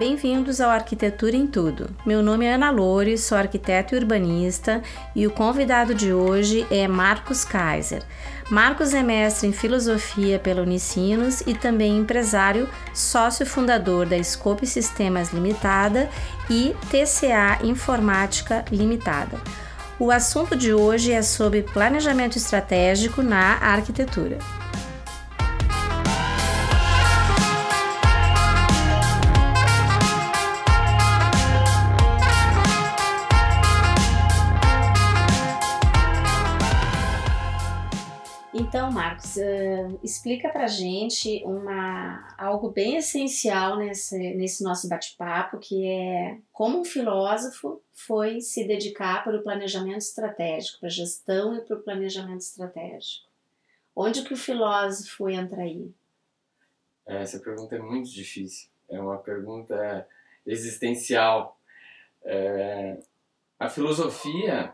Bem-vindos 0.00 0.62
ao 0.62 0.70
Arquitetura 0.70 1.36
em 1.36 1.46
Tudo. 1.46 1.94
Meu 2.06 2.22
nome 2.22 2.46
é 2.46 2.54
Ana 2.54 2.70
Loure, 2.70 3.18
sou 3.18 3.36
arquiteto 3.36 3.94
e 3.94 3.98
urbanista 3.98 4.82
e 5.14 5.26
o 5.26 5.30
convidado 5.30 5.94
de 5.94 6.10
hoje 6.10 6.66
é 6.70 6.88
Marcos 6.88 7.44
Kaiser. 7.44 8.02
Marcos 8.50 8.94
é 8.94 9.02
mestre 9.02 9.46
em 9.46 9.52
filosofia 9.52 10.38
pela 10.38 10.62
Unicinos 10.62 11.42
e 11.42 11.52
também 11.52 11.98
empresário, 11.98 12.66
sócio 12.94 13.44
fundador 13.44 14.06
da 14.06 14.24
Scope 14.24 14.66
Sistemas 14.66 15.34
Limitada 15.34 16.08
e 16.48 16.74
TCA 16.88 17.62
Informática 17.62 18.64
Limitada. 18.72 19.38
O 19.98 20.10
assunto 20.10 20.56
de 20.56 20.72
hoje 20.72 21.12
é 21.12 21.20
sobre 21.20 21.60
planejamento 21.60 22.38
estratégico 22.38 23.20
na 23.22 23.58
arquitetura. 23.58 24.38
Então, 38.70 38.88
Marcos, 38.92 39.34
uh, 39.34 39.98
explica 40.00 40.48
pra 40.48 40.68
gente 40.68 41.42
uma, 41.44 42.36
algo 42.38 42.70
bem 42.70 42.94
essencial 42.94 43.76
nesse, 43.76 44.16
nesse 44.34 44.62
nosso 44.62 44.88
bate-papo, 44.88 45.58
que 45.58 45.84
é 45.88 46.38
como 46.52 46.78
um 46.78 46.84
filósofo 46.84 47.82
foi 47.92 48.40
se 48.40 48.64
dedicar 48.64 49.24
para 49.24 49.36
o 49.36 49.42
planejamento 49.42 50.02
estratégico, 50.02 50.78
para 50.78 50.86
a 50.86 50.92
gestão 50.92 51.56
e 51.56 51.62
para 51.62 51.78
o 51.78 51.82
planejamento 51.82 52.42
estratégico. 52.42 53.26
Onde 53.94 54.22
que 54.22 54.34
o 54.34 54.36
filósofo 54.36 55.28
entra 55.28 55.62
aí? 55.62 55.92
É, 57.08 57.22
essa 57.22 57.40
pergunta 57.40 57.74
é 57.74 57.80
muito 57.80 58.08
difícil. 58.08 58.68
É 58.88 59.00
uma 59.00 59.18
pergunta 59.18 60.06
existencial. 60.46 61.58
É, 62.22 63.00
a 63.58 63.68
filosofia, 63.68 64.72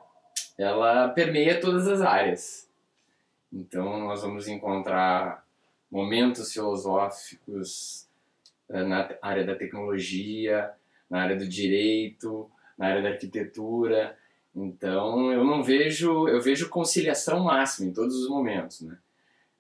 ela 0.59 1.09
permeia 1.09 1.59
todas 1.59 1.89
as 1.89 2.03
áreas 2.03 2.66
então, 3.53 4.01
nós 4.01 4.23
vamos 4.23 4.49
encontrar 4.49 5.45
momentos 5.91 6.53
filosóficos 6.53 8.09
eh, 8.69 8.83
na 8.83 9.09
área 9.23 9.45
da 9.45 9.55
tecnologia, 9.55 10.71
na 11.09 11.23
área 11.23 11.37
do 11.37 11.49
direito, 11.49 12.51
na 12.77 12.89
área 12.89 13.03
da 13.03 13.11
arquitetura. 13.11 14.17
Então, 14.55 15.33
eu 15.33 15.45
não 15.45 15.63
vejo, 15.63 16.29
eu 16.29 16.41
vejo 16.41 16.69
conciliação 16.69 17.45
máxima 17.45 17.89
em 17.89 17.93
todos 17.93 18.17
os 18.17 18.29
momentos, 18.29 18.81
né? 18.81 18.99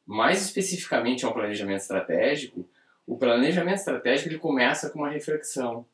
Mais 0.04 0.42
especificamente 0.42 1.24
ao 1.24 1.32
planejamento 1.32 1.80
estratégico, 1.80 2.68
o 3.06 3.16
planejamento 3.16 3.78
estratégico 3.78 4.28
ele 4.28 4.38
começa 4.38 4.90
com 4.90 5.00
uma 5.00 5.10
reflexão. 5.10 5.84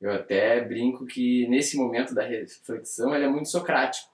Eu 0.00 0.12
até 0.12 0.62
brinco 0.62 1.06
que 1.06 1.46
nesse 1.48 1.76
momento 1.76 2.14
da 2.14 2.22
reflexão 2.22 3.14
ele 3.14 3.24
é 3.24 3.28
muito 3.28 3.48
socrático 3.48 4.09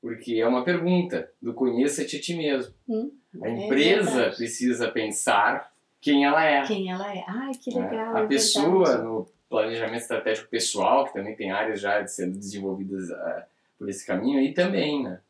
porque 0.00 0.34
é 0.34 0.46
uma 0.46 0.64
pergunta 0.64 1.30
do 1.40 1.52
conheça-te 1.52 2.16
a 2.16 2.20
ti 2.20 2.34
mesmo. 2.34 2.74
Hum, 2.88 3.10
a 3.42 3.48
é 3.48 3.50
empresa 3.50 4.22
é 4.22 4.30
precisa 4.30 4.90
pensar 4.90 5.70
quem 6.00 6.24
ela 6.24 6.44
é. 6.44 6.66
Quem 6.66 6.90
ela 6.90 7.14
é. 7.14 7.24
Ai, 7.26 7.52
que 7.54 7.76
é, 7.76 7.82
legal. 7.82 8.16
A 8.16 8.20
é 8.20 8.26
pessoa, 8.26 8.86
verdade. 8.86 9.04
no 9.04 9.28
planejamento 9.48 10.00
estratégico 10.00 10.48
pessoal, 10.48 11.04
que 11.04 11.12
também 11.12 11.36
tem 11.36 11.50
áreas 11.50 11.80
já 11.80 12.06
sendo 12.06 12.38
desenvolvidas 12.38 13.10
uh, 13.10 13.42
por 13.78 13.88
esse 13.88 14.06
caminho, 14.06 14.38
aí 14.38 14.54
também, 14.54 15.02
né? 15.02 15.20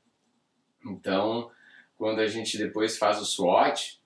Então, 0.86 1.50
quando 1.96 2.20
a 2.20 2.26
gente 2.26 2.56
depois 2.56 2.96
faz 2.96 3.20
o 3.20 3.24
SWOT, 3.24 4.00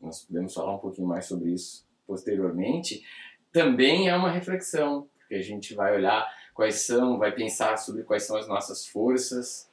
nós 0.00 0.24
podemos 0.24 0.52
falar 0.52 0.74
um 0.74 0.78
pouquinho 0.78 1.06
mais 1.06 1.26
sobre 1.26 1.50
isso 1.50 1.86
posteriormente, 2.06 3.04
também 3.52 4.08
é 4.08 4.16
uma 4.16 4.30
reflexão, 4.30 5.08
porque 5.18 5.34
a 5.34 5.42
gente 5.42 5.74
vai 5.74 5.94
olhar 5.94 6.26
quais 6.54 6.76
são, 6.86 7.18
vai 7.18 7.32
pensar 7.32 7.76
sobre 7.76 8.02
quais 8.02 8.24
são 8.24 8.36
as 8.36 8.48
nossas 8.48 8.86
forças, 8.86 9.67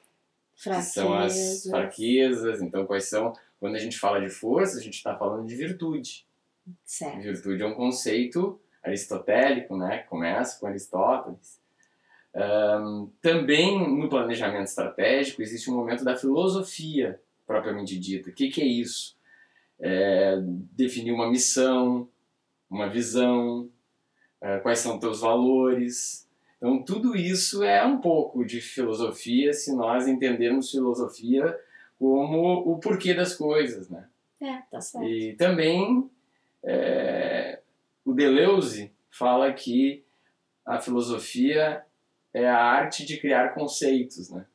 Fraquezas. 0.56 0.94
são 0.94 1.14
as 1.14 1.68
fraquezas. 1.70 2.62
Então, 2.62 2.86
quais 2.86 3.06
são. 3.06 3.34
Quando 3.60 3.76
a 3.76 3.80
gente 3.80 3.98
fala 3.98 4.20
de 4.22 4.30
força, 4.30 4.78
a 4.78 4.82
gente 4.82 4.96
está 4.96 5.16
falando 5.16 5.48
de 5.48 5.56
virtude. 5.56 6.26
Certo. 6.84 7.22
Virtude 7.22 7.62
é 7.62 7.66
um 7.66 7.74
conceito 7.74 8.60
aristotélico, 8.84 9.78
né? 9.78 10.00
Começa 10.10 10.60
com 10.60 10.68
Aristóteles. 10.68 11.60
Um, 12.34 13.10
também 13.22 13.80
no 13.98 14.10
planejamento 14.10 14.68
estratégico 14.68 15.42
existe 15.42 15.72
um 15.72 15.76
momento 15.76 16.04
da 16.04 16.18
filosofia 16.18 17.20
propriamente 17.48 17.98
dita. 17.98 18.30
O 18.30 18.34
que, 18.34 18.50
que 18.50 18.62
é 18.62 18.66
isso? 18.66 19.16
É 19.80 20.38
definir 20.72 21.12
uma 21.12 21.30
missão, 21.30 22.10
uma 22.70 22.90
visão, 22.90 23.70
é, 24.42 24.60
quais 24.60 24.80
são 24.80 25.00
teus 25.00 25.22
valores, 25.22 26.25
então, 26.58 26.82
tudo 26.84 27.16
isso 27.16 27.64
é 27.64 27.86
um 27.86 28.00
pouco 28.00 28.46
de 28.46 28.62
filosofia 28.62 29.54
se 29.54 29.76
nós 29.76 30.08
entendermos 30.08 30.72
filosofia 30.72 31.58
como 32.00 32.60
o 32.60 32.80
porquê 32.80 33.14
das 33.14 33.36
coisas, 33.36 33.90
né? 33.90 34.08
É, 34.42 34.58
tá 34.72 34.82
certo. 34.82 35.08
E 35.08 35.34
também 35.36 36.10
é, 36.64 37.60
o 38.04 38.14
Deleuze 38.14 38.92
fala 39.10 39.52
que 39.54 40.04
a 40.66 40.80
filosofia 40.80 41.84
é 42.34 42.48
a 42.48 42.58
arte 42.58 43.06
de 43.06 43.18
criar 43.18 43.54
conceitos, 43.54 44.30
né? 44.30 44.46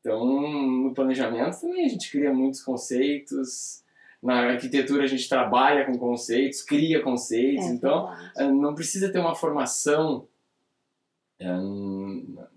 Então, 0.00 0.24
no 0.24 0.94
planejamento 0.94 1.60
também 1.60 1.84
a 1.84 1.88
gente 1.88 2.10
cria 2.10 2.32
muitos 2.32 2.62
conceitos, 2.62 3.84
na 4.22 4.40
arquitetura 4.40 5.04
a 5.04 5.06
gente 5.06 5.28
trabalha 5.28 5.84
com 5.84 5.96
conceitos, 5.98 6.62
cria 6.62 7.02
conceitos, 7.02 7.66
é, 7.66 7.70
então 7.70 8.08
verdade. 8.08 8.52
não 8.52 8.74
precisa 8.74 9.10
ter 9.10 9.18
uma 9.18 9.34
formação 9.34 10.26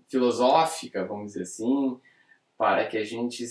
filosófica, 0.08 1.04
vamos 1.04 1.32
dizer 1.32 1.42
assim, 1.42 1.98
para 2.56 2.86
que 2.86 2.96
a 2.96 3.04
gente 3.04 3.44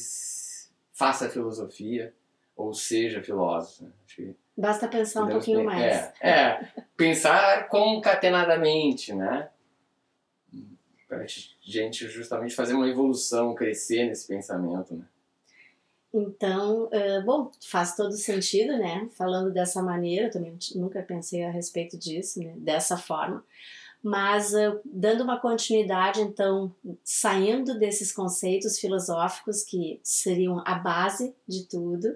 faça 0.94 1.29
filosofia 1.29 2.13
ou 2.55 2.73
seja 2.73 3.21
filósofo. 3.21 3.91
Né? 4.17 4.33
Basta 4.55 4.88
pensar 4.88 5.23
um 5.23 5.29
pouquinho 5.29 5.63
mais. 5.63 5.81
É, 5.81 6.29
é, 6.29 6.71
pensar 6.95 7.67
concatenadamente, 7.67 9.13
né? 9.13 9.49
Para 11.07 11.19
a 11.19 11.25
gente 11.25 12.07
justamente 12.07 12.55
fazer 12.55 12.73
uma 12.73 12.88
evolução, 12.88 13.55
crescer 13.55 14.05
nesse 14.05 14.27
pensamento, 14.27 14.95
né? 14.95 15.05
Então, 16.13 16.85
uh, 16.85 17.25
bom, 17.25 17.51
faz 17.67 17.95
todo 17.95 18.11
sentido, 18.11 18.77
né? 18.77 19.09
Falando 19.17 19.51
dessa 19.51 19.81
maneira, 19.81 20.27
eu 20.27 20.31
também 20.31 20.55
nunca 20.75 21.01
pensei 21.01 21.44
a 21.44 21.50
respeito 21.50 21.97
disso, 21.97 22.39
né? 22.39 22.53
Dessa 22.57 22.95
forma. 22.95 23.44
Mas 24.03 24.53
uh, 24.53 24.81
dando 24.84 25.24
uma 25.24 25.40
continuidade, 25.40 26.19
então, 26.19 26.75
saindo 27.03 27.80
desses 27.80 28.12
conceitos 28.12 28.78
filosóficos 28.78 29.64
que 29.64 30.00
seriam 30.03 30.62
a 30.66 30.75
base 30.75 31.34
de 31.47 31.66
tudo, 31.69 32.13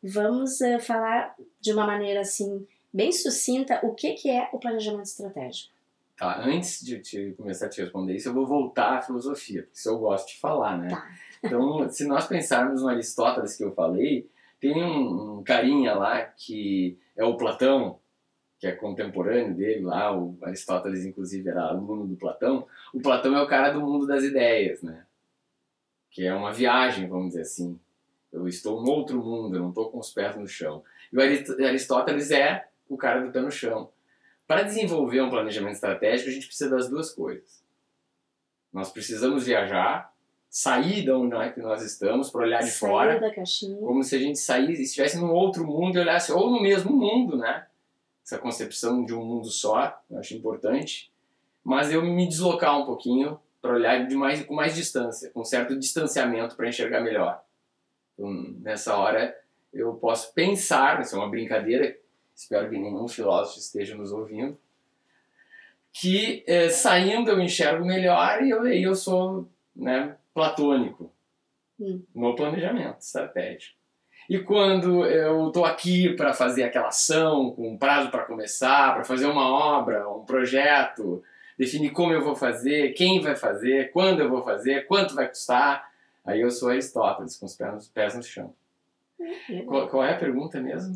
vamos 0.00 0.60
uh, 0.60 0.78
falar 0.78 1.34
de 1.60 1.72
uma 1.72 1.84
maneira 1.84 2.20
assim 2.20 2.64
bem 2.94 3.10
sucinta 3.10 3.80
o 3.82 3.92
que, 3.92 4.12
que 4.12 4.30
é 4.30 4.48
o 4.52 4.58
planejamento 4.58 5.06
estratégico. 5.06 5.74
Tá, 6.16 6.40
antes 6.40 6.82
de 6.82 7.00
te, 7.00 7.34
começar 7.36 7.66
a 7.66 7.68
te 7.68 7.82
responder 7.82 8.14
isso, 8.14 8.28
eu 8.28 8.32
vou 8.32 8.46
voltar 8.46 8.98
à 8.98 9.02
filosofia, 9.02 9.64
porque 9.64 9.76
isso 9.76 9.88
eu 9.90 9.98
gosto 9.98 10.28
de 10.28 10.38
falar, 10.38 10.78
né? 10.78 10.88
Tá. 10.88 11.06
Então, 11.44 11.90
se 11.90 12.06
nós 12.06 12.26
pensarmos 12.26 12.80
no 12.80 12.88
Aristóteles 12.88 13.54
que 13.54 13.64
eu 13.64 13.74
falei, 13.74 14.26
tem 14.58 14.82
um, 14.82 15.38
um 15.38 15.42
carinha 15.44 15.94
lá 15.94 16.22
que 16.22 16.98
é 17.14 17.24
o 17.24 17.36
Platão, 17.36 17.98
que 18.58 18.66
é 18.66 18.72
contemporâneo 18.72 19.54
dele 19.54 19.84
lá, 19.84 20.16
o 20.16 20.36
Aristóteles 20.42 21.04
inclusive 21.04 21.48
era 21.48 21.62
aluno 21.62 22.06
do 22.06 22.16
Platão, 22.16 22.66
o 22.92 23.00
Platão 23.00 23.36
é 23.36 23.42
o 23.42 23.46
cara 23.46 23.70
do 23.70 23.80
mundo 23.80 24.06
das 24.06 24.24
ideias, 24.24 24.82
né? 24.82 25.04
Que 26.10 26.26
é 26.26 26.34
uma 26.34 26.52
viagem, 26.52 27.08
vamos 27.08 27.28
dizer 27.28 27.42
assim. 27.42 27.78
Eu 28.32 28.48
estou 28.48 28.82
em 28.82 28.88
outro 28.88 29.22
mundo, 29.22 29.56
eu 29.56 29.62
não 29.62 29.68
estou 29.68 29.90
com 29.90 29.98
os 29.98 30.12
pés 30.12 30.36
no 30.36 30.46
chão. 30.46 30.82
E 31.12 31.16
o 31.16 31.20
Aristóteles 31.66 32.30
é 32.30 32.68
o 32.88 32.96
cara 32.96 33.20
do 33.20 33.30
pé 33.30 33.40
no 33.40 33.50
chão. 33.50 33.90
Para 34.46 34.62
desenvolver 34.62 35.20
um 35.20 35.30
planejamento 35.30 35.74
estratégico, 35.74 36.30
a 36.30 36.32
gente 36.32 36.46
precisa 36.46 36.70
das 36.70 36.88
duas 36.88 37.12
coisas. 37.12 37.62
Nós 38.72 38.90
precisamos 38.90 39.46
viajar, 39.46 40.12
sair 40.48 41.02
de 41.02 41.10
onde 41.10 41.34
é 41.36 41.50
que 41.50 41.60
nós 41.60 41.82
estamos, 41.82 42.30
para 42.30 42.42
olhar 42.42 42.62
de 42.62 42.70
sair 42.70 42.78
fora. 42.78 43.20
Da. 43.20 43.30
Como 43.80 44.02
se 44.02 44.16
a 44.16 44.18
gente 44.18 44.38
saísse, 44.38 44.82
estivesse 44.82 45.18
num 45.18 45.30
outro 45.30 45.66
mundo 45.66 45.96
e 45.96 46.00
olhasse, 46.00 46.32
ou 46.32 46.50
no 46.50 46.62
mesmo 46.62 46.94
mundo, 46.94 47.36
né? 47.36 47.66
Essa 48.26 48.38
concepção 48.38 49.04
de 49.04 49.14
um 49.14 49.24
mundo 49.24 49.48
só, 49.48 50.02
eu 50.10 50.18
acho 50.18 50.34
importante, 50.34 51.12
mas 51.62 51.92
eu 51.92 52.02
me 52.02 52.26
deslocar 52.26 52.76
um 52.76 52.84
pouquinho 52.84 53.38
para 53.62 53.74
olhar 53.74 54.04
de 54.04 54.16
mais, 54.16 54.44
com 54.44 54.52
mais 54.52 54.74
distância, 54.74 55.30
com 55.30 55.44
certo 55.44 55.78
distanciamento 55.78 56.56
para 56.56 56.68
enxergar 56.68 57.00
melhor. 57.00 57.40
Então, 58.14 58.32
nessa 58.60 58.96
hora, 58.96 59.38
eu 59.72 59.94
posso 59.94 60.34
pensar, 60.34 61.00
isso 61.00 61.14
é 61.14 61.18
uma 61.18 61.30
brincadeira, 61.30 61.96
espero 62.34 62.68
que 62.68 62.76
nenhum 62.76 63.06
filósofo 63.06 63.60
esteja 63.60 63.94
nos 63.94 64.10
ouvindo, 64.10 64.58
que 65.92 66.42
é, 66.48 66.68
saindo 66.68 67.30
eu 67.30 67.40
enxergo 67.40 67.84
melhor 67.84 68.42
e 68.42 68.50
eu, 68.50 68.66
eu 68.66 68.94
sou 68.96 69.48
né, 69.74 70.16
platônico 70.34 71.12
hum. 71.78 72.02
no 72.12 72.34
planejamento 72.34 72.98
estratégico. 72.98 73.75
E 74.28 74.38
quando 74.40 75.04
eu 75.06 75.48
estou 75.48 75.64
aqui 75.64 76.14
para 76.16 76.32
fazer 76.32 76.64
aquela 76.64 76.88
ação, 76.88 77.52
com 77.52 77.68
um 77.68 77.78
prazo 77.78 78.10
para 78.10 78.24
começar, 78.24 78.94
para 78.94 79.04
fazer 79.04 79.26
uma 79.26 79.48
obra, 79.48 80.08
um 80.08 80.24
projeto, 80.24 81.22
definir 81.56 81.90
como 81.90 82.12
eu 82.12 82.22
vou 82.22 82.34
fazer, 82.34 82.92
quem 82.94 83.20
vai 83.20 83.36
fazer, 83.36 83.92
quando 83.92 84.20
eu 84.20 84.28
vou 84.28 84.42
fazer, 84.42 84.86
quanto 84.86 85.14
vai 85.14 85.28
custar, 85.28 85.88
aí 86.24 86.40
eu 86.40 86.50
sou 86.50 86.70
Aristóteles, 86.70 87.36
com 87.36 87.46
os 87.46 87.56
pés, 87.88 88.16
no 88.16 88.22
chão. 88.22 88.52
Uhum. 89.18 89.64
Qual, 89.66 89.88
qual, 89.88 90.04
é 90.04 90.12
a 90.12 90.18
pergunta 90.18 90.60
mesmo? 90.60 90.94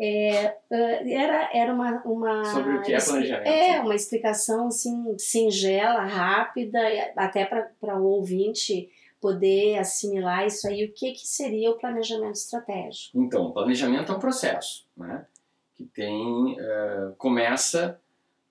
É, 0.00 0.54
era, 0.70 1.50
era 1.52 1.74
uma, 1.74 2.00
uma. 2.04 2.44
Sobre 2.44 2.76
o 2.76 2.82
que 2.82 2.94
é 2.94 3.00
planejamento. 3.00 3.48
É, 3.48 3.80
uma 3.80 3.96
explicação 3.96 4.68
assim, 4.68 5.18
singela, 5.18 6.04
rápida, 6.04 6.78
até 7.16 7.44
para 7.44 7.98
o 7.98 8.04
ouvinte 8.04 8.88
poder 9.20 9.78
assimilar 9.78 10.46
isso 10.46 10.66
aí. 10.68 10.84
O 10.84 10.92
que, 10.92 11.12
que 11.12 11.26
seria 11.26 11.70
o 11.70 11.78
planejamento 11.78 12.36
estratégico? 12.36 13.18
Então, 13.18 13.52
planejamento 13.52 14.12
é 14.12 14.16
um 14.16 14.20
processo, 14.20 14.86
né? 14.96 15.26
Que 15.74 15.84
tem. 15.84 16.54
Uh, 16.54 17.14
começa 17.16 18.00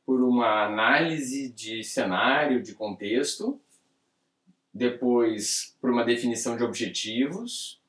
por 0.06 0.22
uma 0.22 0.66
análise 0.66 1.50
de 1.50 1.84
cenário, 1.84 2.64
de 2.64 2.74
contexto, 2.74 3.60
depois 4.74 5.76
por 5.82 5.90
uma 5.90 6.06
definição 6.06 6.56
de 6.56 6.64
objetivos 6.64 7.82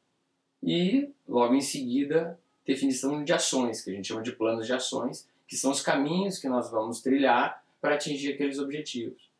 e 0.63 1.11
logo 1.29 1.55
em 1.55 1.61
seguida 1.61 2.39
definição 2.67 3.25
de 3.25 3.33
ações, 3.33 3.83
que 3.83 3.91
a 3.91 3.95
gente 3.95 4.09
chama 4.09 4.23
de 4.23 4.33
planos 4.33 4.67
de 4.67 4.73
ações, 4.73 5.27
que 5.47 5.57
são 5.57 5.71
os 5.71 5.81
caminhos 5.81 6.39
que 6.39 6.49
nós 6.49 6.71
vamos 6.71 7.01
trilhar 7.01 7.65
para 7.81 7.95
atingir 7.95 8.35
aqueles 8.35 8.59
objetivos. 8.59 9.31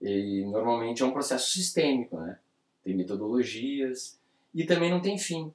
E 0.00 0.44
normalmente 0.46 1.02
é 1.02 1.06
um 1.06 1.12
processo 1.12 1.50
sistêmico, 1.50 2.16
né? 2.18 2.38
Tem 2.82 2.94
metodologias 2.94 4.18
e 4.54 4.64
também 4.64 4.90
não 4.90 5.00
tem 5.00 5.18
fim. 5.18 5.52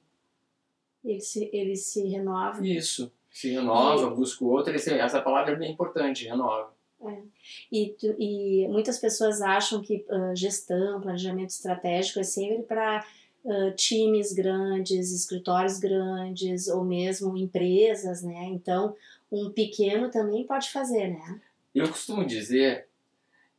Ele 1.04 1.20
se, 1.20 1.48
ele 1.52 1.76
se 1.76 2.06
renova. 2.06 2.66
Isso, 2.66 3.12
se 3.30 3.50
renova, 3.50 4.12
e... 4.12 4.16
busca 4.16 4.44
outra. 4.44 4.74
Essa 4.74 5.20
palavra 5.20 5.52
é 5.52 5.56
bem 5.56 5.72
importante, 5.72 6.24
renova. 6.24 6.72
É. 7.00 7.22
E, 7.70 7.94
e 8.18 8.68
muitas 8.68 8.98
pessoas 8.98 9.40
acham 9.40 9.80
que 9.80 10.04
uh, 10.08 10.34
gestão, 10.34 11.00
planejamento 11.00 11.50
estratégico 11.50 12.18
é 12.18 12.24
sempre 12.24 12.64
para 12.64 13.06
uh, 13.44 13.70
times 13.76 14.32
grandes, 14.32 15.12
escritórios 15.12 15.78
grandes 15.78 16.66
ou 16.66 16.84
mesmo 16.84 17.36
empresas, 17.36 18.22
né? 18.22 18.46
Então, 18.46 18.96
um 19.30 19.50
pequeno 19.50 20.10
também 20.10 20.44
pode 20.44 20.70
fazer, 20.70 21.08
né? 21.08 21.40
Eu 21.72 21.88
costumo 21.88 22.26
dizer 22.26 22.88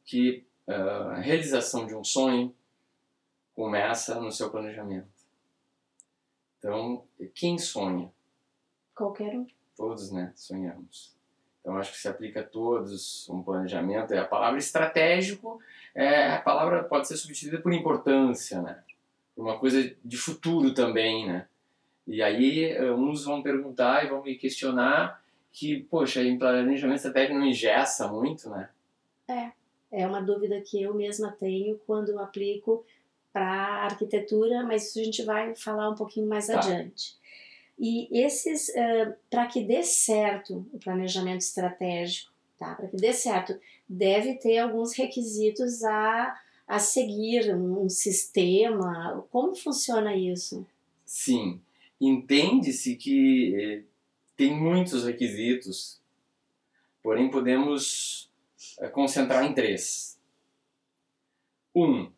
que 0.04 0.44
uh, 0.68 1.12
a 1.12 1.20
realização 1.20 1.88
de 1.88 1.96
um 1.96 2.04
sonho 2.04 2.54
começa 3.60 4.22
no 4.22 4.32
seu 4.32 4.50
planejamento. 4.50 5.10
Então, 6.58 7.04
quem 7.36 7.58
sonha? 7.58 8.10
Qualquer 8.96 9.38
um. 9.38 9.46
Todos, 9.76 10.14
né? 10.14 10.32
Sonhamos. 10.34 11.14
Então, 11.60 11.76
acho 11.76 11.92
que 11.92 11.98
se 11.98 12.08
aplica 12.08 12.40
a 12.40 12.44
todos 12.44 13.28
um 13.28 13.44
planejamento. 13.44 14.14
É 14.14 14.20
a 14.20 14.26
palavra 14.26 14.60
estratégico, 14.60 15.60
é, 15.94 16.36
a 16.36 16.42
palavra 16.42 16.86
pode 16.86 17.10
ser 17.10 17.18
substituída 17.18 17.62
por 17.62 17.74
importância, 17.74 18.62
né? 18.62 18.82
uma 19.36 19.60
coisa 19.60 19.94
de 20.06 20.18
futuro 20.18 20.74
também, 20.74 21.28
né? 21.28 21.46
E 22.08 22.22
aí 22.22 22.64
eh, 22.64 22.92
uns 22.92 23.26
vão 23.26 23.42
perguntar 23.42 24.06
e 24.06 24.10
vão 24.10 24.24
me 24.24 24.36
questionar 24.36 25.22
que, 25.52 25.84
poxa, 25.84 26.22
em 26.24 26.38
planejamento 26.38 26.98
estratégico 26.98 27.38
não 27.38 27.46
ingessa 27.46 28.08
muito, 28.08 28.50
né? 28.50 28.70
É, 29.28 29.52
é 29.92 30.08
uma 30.08 30.22
dúvida 30.22 30.60
que 30.62 30.82
eu 30.82 30.94
mesma 30.94 31.32
tenho 31.32 31.80
quando 31.86 32.20
aplico 32.20 32.86
para 33.32 33.86
arquitetura, 33.86 34.64
mas 34.64 34.90
isso 34.90 35.00
a 35.00 35.04
gente 35.04 35.24
vai 35.24 35.56
falar 35.56 35.90
um 35.90 35.96
pouquinho 35.96 36.28
mais 36.28 36.48
tá. 36.48 36.58
adiante. 36.58 37.18
E 37.78 38.10
esses, 38.12 38.70
uh, 38.70 39.14
para 39.30 39.46
que 39.46 39.64
dê 39.64 39.84
certo 39.84 40.66
o 40.74 40.80
planejamento 40.80 41.42
estratégico, 41.42 42.32
tá? 42.58 42.76
Para 42.76 42.88
que 42.88 42.98
dê 42.98 43.14
certo, 43.14 43.58
deve 43.88 44.36
ter 44.36 44.58
alguns 44.58 44.94
requisitos 44.94 45.84
a 45.84 46.38
a 46.70 46.78
seguir 46.78 47.56
um 47.56 47.90
sistema? 47.90 49.26
Como 49.32 49.56
funciona 49.56 50.16
isso? 50.16 50.68
Sim, 51.04 51.60
entende-se 52.00 52.96
que 52.96 53.56
eh, 53.56 53.84
tem 54.38 54.56
muitos 54.56 55.04
requisitos, 55.04 56.00
porém 57.02 57.32
podemos 57.32 58.30
eh, 58.80 58.88
concentrar 58.88 59.44
em 59.44 59.54
três. 59.56 60.20
Um, 61.76 62.04
eh, 62.04 62.10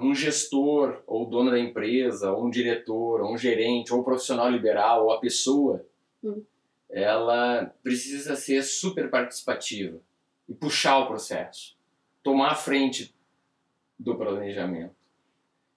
um 0.00 0.14
gestor 0.14 1.02
ou 1.06 1.28
dono 1.28 1.50
da 1.50 1.58
empresa, 1.58 2.32
ou 2.32 2.46
um 2.46 2.50
diretor, 2.50 3.20
ou 3.20 3.34
um 3.34 3.38
gerente, 3.38 3.92
ou 3.92 4.00
um 4.00 4.04
profissional 4.04 4.50
liberal, 4.50 5.04
ou 5.04 5.12
a 5.12 5.20
pessoa, 5.20 5.84
hum. 6.22 6.42
ela 6.88 7.72
precisa 7.82 8.36
ser 8.36 8.62
super 8.62 9.10
participativa 9.10 10.00
e 10.48 10.54
puxar 10.54 10.98
o 10.98 11.06
processo, 11.06 11.76
tomar 12.22 12.52
a 12.52 12.54
frente 12.54 13.14
do 13.98 14.16
planejamento. 14.16 14.94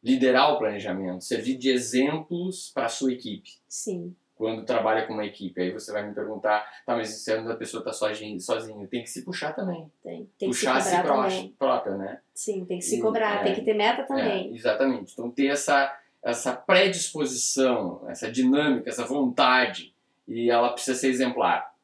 Liderar 0.02 0.54
o 0.54 0.58
planejamento, 0.58 1.24
servir 1.24 1.58
de 1.58 1.70
exemplos 1.70 2.72
para 2.74 2.86
a 2.86 2.90
sua 2.90 3.12
equipe. 3.12 3.58
Sim. 3.68 4.16
Quando 4.40 4.64
trabalha 4.64 5.06
com 5.06 5.12
uma 5.12 5.26
equipe. 5.26 5.62
Aí 5.62 5.70
você 5.70 5.92
vai 5.92 6.08
me 6.08 6.16
perguntar, 6.16 6.66
tá, 6.86 6.96
mas 6.96 7.10
se 7.10 7.30
a 7.30 7.56
pessoa 7.58 7.82
está 7.82 7.92
sozinha, 7.92 8.40
sozinho, 8.40 8.88
tem 8.88 9.04
que 9.04 9.10
se 9.10 9.26
puxar 9.26 9.52
também. 9.52 9.92
Tem, 10.02 10.30
tem 10.40 10.48
puxar 10.48 10.78
que 10.78 10.84
se 10.84 10.96
cobrar 10.96 11.26
a 11.26 11.30
si 11.30 11.36
também. 11.36 11.56
própria, 11.60 11.98
né? 11.98 12.22
Sim, 12.34 12.64
tem 12.64 12.80
que 12.80 12.86
se 12.86 13.02
cobrar, 13.02 13.42
e, 13.42 13.44
tem 13.44 13.52
é, 13.52 13.56
que 13.56 13.66
ter 13.66 13.74
meta 13.74 14.04
também. 14.04 14.50
É, 14.50 14.56
exatamente. 14.56 15.12
Então 15.12 15.30
ter 15.30 15.48
essa, 15.48 15.94
essa 16.24 16.56
predisposição, 16.56 18.06
essa 18.08 18.32
dinâmica, 18.32 18.90
essa 18.90 19.04
vontade, 19.04 19.94
e 20.26 20.50
ela 20.50 20.72
precisa 20.72 20.98
ser 20.98 21.10
exemplar. 21.10 21.76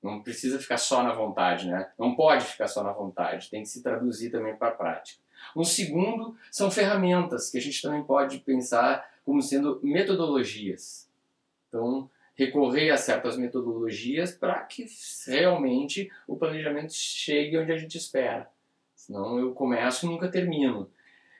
Não 0.00 0.22
precisa 0.22 0.60
ficar 0.60 0.78
só 0.78 1.02
na 1.02 1.12
vontade, 1.12 1.68
né? 1.68 1.90
Não 1.98 2.14
pode 2.14 2.44
ficar 2.44 2.68
só 2.68 2.84
na 2.84 2.92
vontade, 2.92 3.50
tem 3.50 3.62
que 3.62 3.68
se 3.68 3.82
traduzir 3.82 4.30
também 4.30 4.54
para 4.54 4.68
a 4.68 4.76
prática. 4.76 5.20
Um 5.56 5.64
segundo 5.64 6.36
são 6.52 6.70
ferramentas, 6.70 7.50
que 7.50 7.58
a 7.58 7.60
gente 7.60 7.82
também 7.82 8.04
pode 8.04 8.38
pensar 8.38 9.04
como 9.24 9.42
sendo 9.42 9.80
metodologias. 9.82 11.09
Então, 11.70 12.10
recorrer 12.34 12.90
a 12.90 12.98
certas 12.98 13.38
metodologias 13.38 14.32
para 14.32 14.60
que 14.60 14.86
realmente 15.26 16.10
o 16.26 16.36
planejamento 16.36 16.92
chegue 16.92 17.56
onde 17.56 17.72
a 17.72 17.76
gente 17.78 17.96
espera. 17.96 18.50
Senão 18.94 19.38
eu 19.38 19.54
começo 19.54 20.04
e 20.04 20.08
nunca 20.08 20.28
termino. 20.28 20.90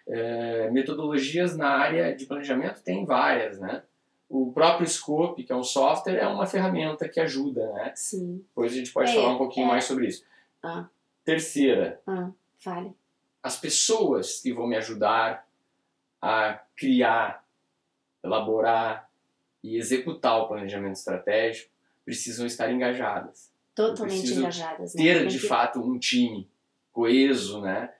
É, 0.09 0.71
metodologias 0.71 1.55
na 1.55 1.69
área 1.69 2.17
de 2.17 2.25
planejamento 2.25 2.82
tem 2.82 3.05
várias, 3.05 3.59
né? 3.59 3.82
O 4.31 4.50
próprio 4.53 4.88
Scope, 4.88 5.44
que 5.44 5.53
é 5.53 5.56
um 5.56 5.62
software, 5.62 6.17
é 6.17 6.27
uma 6.27 6.47
ferramenta 6.47 7.06
que 7.09 7.21
ajuda, 7.21 7.71
né? 7.73 7.93
Sim. 7.95 8.45
Depois 8.49 8.73
a 8.73 8.76
gente 8.76 8.93
pode 8.93 9.11
é, 9.11 9.14
falar 9.14 9.35
um 9.35 9.38
pouquinho 9.38 9.66
é. 9.66 9.69
mais 9.69 9.85
sobre 9.85 10.07
isso. 10.07 10.25
Ah. 10.62 10.88
Terceira. 11.25 12.00
Ah, 12.07 12.31
fale 12.59 12.95
as 13.43 13.59
pessoas 13.59 14.40
que 14.40 14.52
vão 14.52 14.66
me 14.66 14.76
ajudar 14.76 15.47
a 16.21 16.61
criar, 16.76 17.45
elaborar 18.23 19.10
e 19.62 19.76
executar 19.76 20.38
o 20.38 20.49
planejamento 20.49 20.97
estratégico 20.97 21.71
precisam 22.05 22.47
estar 22.47 22.71
engajadas. 22.73 23.50
Totalmente 23.75 24.33
engajadas. 24.33 24.95
Né? 24.95 25.02
Ter 25.02 25.26
de 25.26 25.38
que... 25.38 25.47
fato 25.47 25.81
um 25.81 25.99
time 25.99 26.49
coeso, 26.93 27.61
né? 27.61 27.93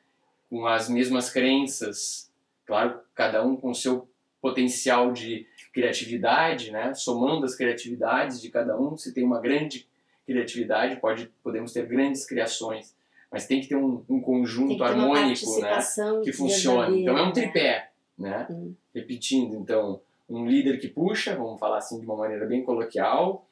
com 0.49 0.67
as 0.67 0.89
mesmas 0.89 1.31
crenças, 1.31 2.31
claro, 2.67 3.01
cada 3.15 3.45
um 3.45 3.57
com 3.57 3.71
o 3.71 3.75
seu 3.75 4.09
potencial 4.41 5.13
de 5.13 5.47
criatividade, 5.73 6.73
né? 6.73 6.93
somando 6.95 7.45
as 7.45 7.55
criatividades 7.55 8.41
de 8.41 8.51
cada 8.51 8.77
um, 8.79 8.97
se 8.97 9.15
tem 9.15 9.25
uma 9.25 9.41
grande 9.41 9.87
criatividade, 10.27 11.01
pode, 11.01 11.31
podemos 11.43 11.73
ter 11.73 11.87
grandes 11.87 12.27
criações 12.27 12.95
mas 13.31 13.47
tem 13.47 13.61
que 13.61 13.69
ter 13.69 13.77
um, 13.77 14.03
um 14.09 14.21
conjunto 14.21 14.83
harmônico 14.83 15.61
né, 15.61 15.79
que 16.25 16.33
funcione. 16.33 17.03
Então 17.03 17.17
é 17.17 17.23
um 17.23 17.27
né? 17.27 17.33
tripé, 17.33 17.91
né? 18.19 18.47
Hum. 18.51 18.75
Repetindo, 18.93 19.55
então, 19.55 20.01
um 20.31 20.47
líder 20.47 20.79
que 20.79 20.89
puxa, 20.89 21.35
vamos 21.37 21.59
falar 21.59 21.79
assim 21.79 21.99
de 21.99 22.07
uma 22.07 22.17
maneira 22.17 22.47
bem 22.47 22.63
coloquial, 22.63 23.47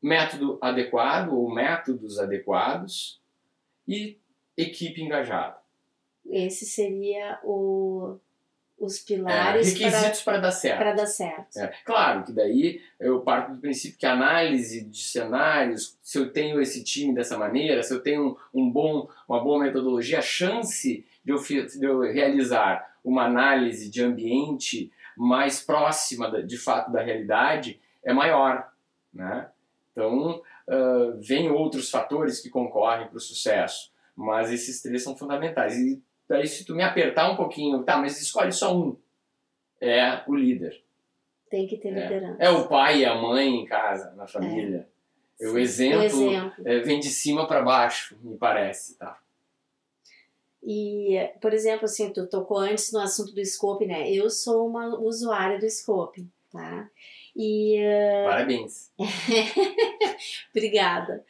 método 0.00 0.58
adequado 0.60 1.32
ou 1.32 1.52
métodos 1.52 2.18
adequados 2.18 3.20
e 3.86 4.18
equipe 4.56 5.02
engajada. 5.02 5.56
Esse 6.24 6.64
seria 6.64 7.38
o 7.44 8.18
os 8.78 8.98
pilares 8.98 9.68
é, 9.68 9.70
requisitos 9.70 10.20
para, 10.22 10.38
dar 10.38 10.52
certo. 10.52 10.78
Para 10.78 10.92
dar 10.92 11.06
certo. 11.06 11.56
É, 11.56 11.72
claro 11.84 12.24
que 12.24 12.32
daí 12.32 12.82
eu 13.00 13.20
parto 13.20 13.52
do 13.52 13.58
princípio 13.58 13.98
que 13.98 14.04
a 14.04 14.12
análise 14.12 14.84
de 14.84 15.02
cenários, 15.02 15.96
se 16.02 16.18
eu 16.18 16.30
tenho 16.30 16.60
esse 16.60 16.84
time 16.84 17.14
dessa 17.14 17.38
maneira, 17.38 17.82
se 17.82 17.94
eu 17.94 18.02
tenho 18.02 18.36
um, 18.52 18.62
um 18.62 18.70
bom, 18.70 19.08
uma 19.26 19.42
boa 19.42 19.64
metodologia, 19.64 20.18
a 20.18 20.22
chance 20.22 21.06
de 21.24 21.32
eu, 21.32 21.38
de 21.38 21.84
eu 21.84 22.00
realizar 22.00 22.96
uma 23.02 23.24
análise 23.24 23.88
de 23.88 24.02
ambiente 24.02 24.92
mais 25.16 25.62
próxima 25.62 26.42
de 26.42 26.58
fato 26.58 26.92
da 26.92 27.02
realidade 27.02 27.80
é 28.04 28.12
maior, 28.12 28.70
né? 29.12 29.48
Então, 29.92 30.42
uh, 30.68 31.20
vem 31.20 31.50
outros 31.50 31.90
fatores 31.90 32.40
que 32.40 32.50
concorrem 32.50 33.08
para 33.08 33.16
o 33.16 33.20
sucesso, 33.20 33.92
mas 34.14 34.52
esses 34.52 34.82
três 34.82 35.02
são 35.02 35.16
fundamentais. 35.16 35.78
E 35.78 36.02
Daí, 36.28 36.46
se 36.46 36.64
tu 36.64 36.74
me 36.74 36.82
apertar 36.82 37.30
um 37.30 37.36
pouquinho, 37.36 37.82
tá, 37.84 37.96
mas 37.96 38.20
escolhe 38.20 38.52
só 38.52 38.76
um. 38.76 38.96
É 39.80 40.22
o 40.26 40.34
líder. 40.34 40.82
Tem 41.48 41.66
que 41.66 41.76
ter 41.76 41.90
liderança. 41.90 42.42
É, 42.42 42.46
é 42.46 42.50
o 42.50 42.66
pai 42.66 43.00
e 43.00 43.04
a 43.04 43.14
mãe 43.14 43.48
em 43.48 43.64
casa, 43.64 44.12
na 44.16 44.26
família. 44.26 44.88
É. 45.40 45.48
O 45.48 45.58
exemplo, 45.58 46.00
o 46.00 46.02
exemplo. 46.02 46.52
É, 46.64 46.80
vem 46.80 46.98
de 46.98 47.08
cima 47.08 47.46
para 47.46 47.62
baixo, 47.62 48.18
me 48.22 48.36
parece, 48.36 48.98
tá? 48.98 49.18
E, 50.62 51.16
por 51.40 51.52
exemplo, 51.52 51.84
assim, 51.84 52.12
tu 52.12 52.26
tocou 52.26 52.58
antes 52.58 52.92
no 52.92 53.00
assunto 53.00 53.32
do 53.32 53.44
scope, 53.44 53.86
né? 53.86 54.10
Eu 54.10 54.28
sou 54.28 54.66
uma 54.66 54.98
usuária 54.98 55.58
do 55.58 55.70
scope, 55.70 56.26
tá? 56.50 56.88
E, 57.34 57.78
uh... 57.78 58.28
Parabéns. 58.28 58.90
Obrigada. 60.50 61.24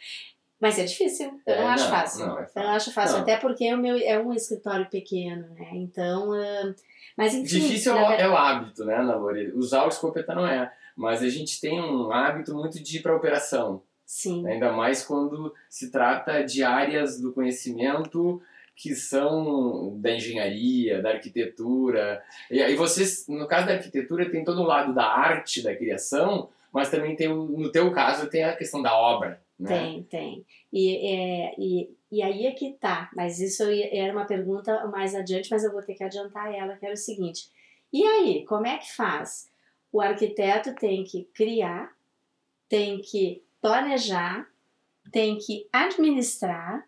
Mas 0.59 0.79
é 0.79 0.85
difícil, 0.85 1.39
eu 1.47 1.55
é, 1.55 1.61
não 1.61 1.69
acho 1.69 1.85
não, 1.85 1.91
fácil. 1.91 2.27
Não, 2.27 2.39
é 2.39 2.43
fácil. 2.45 2.61
Eu 2.61 2.65
não 2.65 2.71
acho 2.71 2.93
fácil, 2.93 3.17
não. 3.17 3.23
até 3.23 3.37
porque 3.37 3.75
o 3.75 3.77
meu 3.77 3.99
é 3.99 4.19
um 4.19 4.33
escritório 4.33 4.89
pequeno, 4.89 5.49
né? 5.51 5.69
Então, 5.75 6.31
uh... 6.31 6.75
mas 7.17 7.35
enfim. 7.35 7.59
Difícil 7.59 7.93
é, 7.93 7.99
verdade... 7.99 8.23
é 8.23 8.29
o 8.29 8.37
hábito, 8.37 8.85
né, 8.85 9.03
Namore? 9.03 9.53
Usar 9.53 9.85
o 9.85 9.91
scope 9.91 10.21
até 10.21 10.35
não 10.35 10.47
é, 10.47 10.73
mas 10.97 11.23
a 11.23 11.29
gente 11.29 11.61
tem 11.61 11.79
um 11.79 12.11
hábito 12.11 12.55
muito 12.55 12.83
de 12.83 12.97
ir 12.97 13.03
para 13.03 13.15
operação. 13.15 13.83
Sim. 14.07 14.47
Ainda 14.47 14.73
mais 14.73 15.05
quando 15.05 15.53
se 15.69 15.91
trata 15.91 16.43
de 16.43 16.63
áreas 16.63 17.21
do 17.21 17.33
conhecimento 17.33 18.41
que 18.77 18.95
são 18.95 19.99
da 19.99 20.13
engenharia, 20.13 21.01
da 21.01 21.13
arquitetura. 21.13 22.23
E 22.51 22.63
aí 22.63 22.77
vocês, 22.77 23.27
no 23.27 23.49
caso 23.49 23.67
da 23.67 23.73
arquitetura, 23.73 24.31
tem 24.31 24.45
todo 24.45 24.61
o 24.61 24.67
lado 24.67 24.95
da 24.95 25.07
arte, 25.07 25.63
da 25.63 25.75
criação, 25.75 26.51
mas 26.71 26.91
também 26.91 27.17
tem, 27.17 27.27
no 27.29 27.73
teu 27.73 27.91
caso, 27.91 28.29
tem 28.29 28.45
a 28.45 28.55
questão 28.55 28.83
da 28.83 28.95
obra. 28.95 29.43
Né? 29.59 29.69
Tem, 29.69 30.03
tem. 30.03 30.47
E, 30.71 30.95
é, 30.95 31.55
e, 31.59 31.91
e 32.13 32.23
aí 32.23 32.47
é 32.47 32.53
que 32.53 32.75
tá, 32.75 33.11
mas 33.17 33.41
isso 33.41 33.63
era 33.91 34.13
uma 34.13 34.27
pergunta 34.27 34.87
mais 34.89 35.15
adiante, 35.15 35.51
mas 35.51 35.65
eu 35.65 35.73
vou 35.73 35.83
ter 35.83 35.95
que 35.95 36.05
adiantar 36.05 36.55
ela, 36.55 36.77
que 36.77 36.85
era 36.85 36.95
o 36.95 36.99
seguinte. 36.99 37.49
E 37.91 38.05
aí, 38.05 38.45
como 38.45 38.67
é 38.67 38.77
que 38.77 38.95
faz? 38.95 39.51
O 39.91 40.03
arquiteto 40.03 40.75
tem 40.75 41.03
que 41.03 41.25
criar, 41.33 41.97
tem 42.69 43.01
que 43.01 43.43
planejar, 43.59 44.47
tem 45.11 45.39
que 45.39 45.67
administrar 45.73 46.87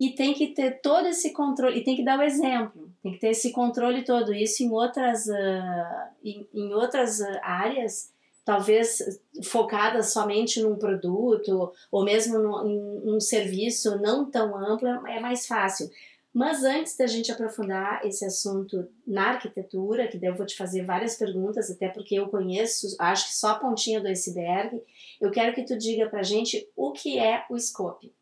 e 0.00 0.14
tem 0.14 0.32
que 0.32 0.48
ter 0.48 0.80
todo 0.80 1.06
esse 1.06 1.30
controle, 1.34 1.78
e 1.78 1.84
tem 1.84 1.94
que 1.94 2.02
dar 2.02 2.18
o 2.18 2.22
exemplo, 2.22 2.90
tem 3.02 3.12
que 3.12 3.18
ter 3.18 3.28
esse 3.28 3.52
controle 3.52 4.02
todo 4.02 4.32
isso 4.32 4.62
em 4.62 4.70
outras, 4.70 5.26
uh, 5.26 6.08
em, 6.24 6.48
em, 6.54 6.72
outras 6.72 7.20
uh, 7.20 7.38
áreas, 7.42 8.10
talvez 8.42 9.20
focadas 9.44 10.10
somente 10.10 10.62
num 10.62 10.76
produto, 10.76 11.70
ou 11.92 12.02
mesmo 12.02 12.38
no, 12.38 12.66
em 12.66 13.14
um 13.14 13.20
serviço 13.20 14.00
não 14.00 14.30
tão 14.30 14.56
amplo, 14.56 14.88
é 15.06 15.20
mais 15.20 15.46
fácil. 15.46 15.90
Mas 16.32 16.64
antes 16.64 16.96
da 16.96 17.06
gente 17.06 17.30
aprofundar 17.30 18.06
esse 18.06 18.24
assunto 18.24 18.88
na 19.06 19.30
arquitetura, 19.30 20.08
que 20.08 20.18
eu 20.24 20.34
vou 20.34 20.46
te 20.46 20.56
fazer 20.56 20.84
várias 20.84 21.16
perguntas, 21.16 21.70
até 21.70 21.88
porque 21.88 22.14
eu 22.14 22.28
conheço, 22.28 22.96
acho 22.98 23.26
que 23.26 23.34
só 23.34 23.48
a 23.48 23.58
pontinha 23.58 24.00
do 24.00 24.08
iceberg, 24.08 24.80
eu 25.20 25.30
quero 25.30 25.52
que 25.54 25.64
tu 25.64 25.76
diga 25.76 26.08
pra 26.08 26.22
gente 26.22 26.66
o 26.74 26.92
que 26.92 27.18
é 27.18 27.44
o 27.50 27.58
Scope. 27.58 28.14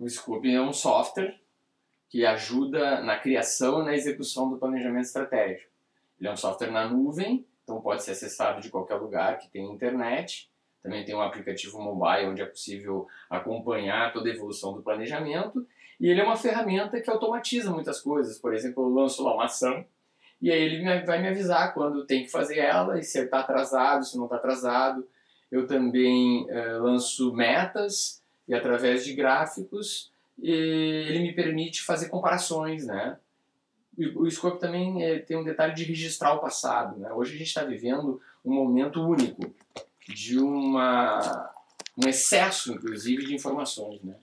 O 0.00 0.08
Scope 0.08 0.50
é 0.50 0.62
um 0.62 0.72
software 0.72 1.38
que 2.08 2.24
ajuda 2.24 3.02
na 3.02 3.18
criação 3.18 3.82
e 3.82 3.84
na 3.84 3.94
execução 3.94 4.48
do 4.48 4.56
planejamento 4.56 5.04
estratégico. 5.04 5.70
Ele 6.18 6.26
é 6.26 6.32
um 6.32 6.36
software 6.38 6.70
na 6.70 6.88
nuvem, 6.88 7.46
então 7.62 7.82
pode 7.82 8.02
ser 8.02 8.12
acessado 8.12 8.62
de 8.62 8.70
qualquer 8.70 8.94
lugar 8.94 9.36
que 9.36 9.50
tem 9.50 9.70
internet. 9.70 10.50
Também 10.82 11.04
tem 11.04 11.14
um 11.14 11.20
aplicativo 11.20 11.78
mobile 11.82 12.30
onde 12.30 12.40
é 12.40 12.46
possível 12.46 13.06
acompanhar 13.28 14.10
toda 14.10 14.30
a 14.30 14.32
evolução 14.32 14.72
do 14.72 14.80
planejamento. 14.80 15.66
E 16.00 16.08
ele 16.08 16.22
é 16.22 16.24
uma 16.24 16.36
ferramenta 16.36 16.98
que 16.98 17.10
automatiza 17.10 17.70
muitas 17.70 18.00
coisas. 18.00 18.38
Por 18.38 18.54
exemplo, 18.54 18.82
eu 18.82 18.88
lanço 18.88 19.22
lá 19.22 19.34
uma 19.34 19.44
ação 19.44 19.84
e 20.40 20.50
aí 20.50 20.62
ele 20.62 20.82
vai 21.04 21.20
me 21.20 21.28
avisar 21.28 21.74
quando 21.74 22.06
tem 22.06 22.24
que 22.24 22.30
fazer 22.30 22.56
ela 22.60 22.98
e 22.98 23.02
se 23.02 23.20
está 23.20 23.40
atrasado, 23.40 24.06
se 24.06 24.16
não 24.16 24.24
está 24.24 24.36
atrasado. 24.36 25.06
Eu 25.52 25.66
também 25.66 26.46
uh, 26.50 26.82
lanço 26.82 27.34
metas 27.34 28.19
e 28.50 28.54
através 28.54 29.04
de 29.04 29.14
gráficos 29.14 30.12
ele 30.42 31.20
me 31.20 31.32
permite 31.32 31.82
fazer 31.82 32.08
comparações, 32.08 32.84
né? 32.84 33.16
O 34.16 34.28
Scope 34.28 34.58
também 34.58 35.04
é, 35.04 35.18
tem 35.18 35.36
um 35.36 35.44
detalhe 35.44 35.74
de 35.74 35.84
registrar 35.84 36.34
o 36.34 36.40
passado, 36.40 36.98
né? 36.98 37.12
Hoje 37.12 37.34
a 37.34 37.38
gente 37.38 37.48
está 37.48 37.62
vivendo 37.62 38.20
um 38.44 38.52
momento 38.52 39.00
único 39.02 39.54
de 40.08 40.38
uma, 40.38 41.52
um 41.96 42.08
excesso, 42.08 42.72
inclusive, 42.72 43.26
de 43.26 43.34
informações, 43.34 44.02
né? 44.02 44.16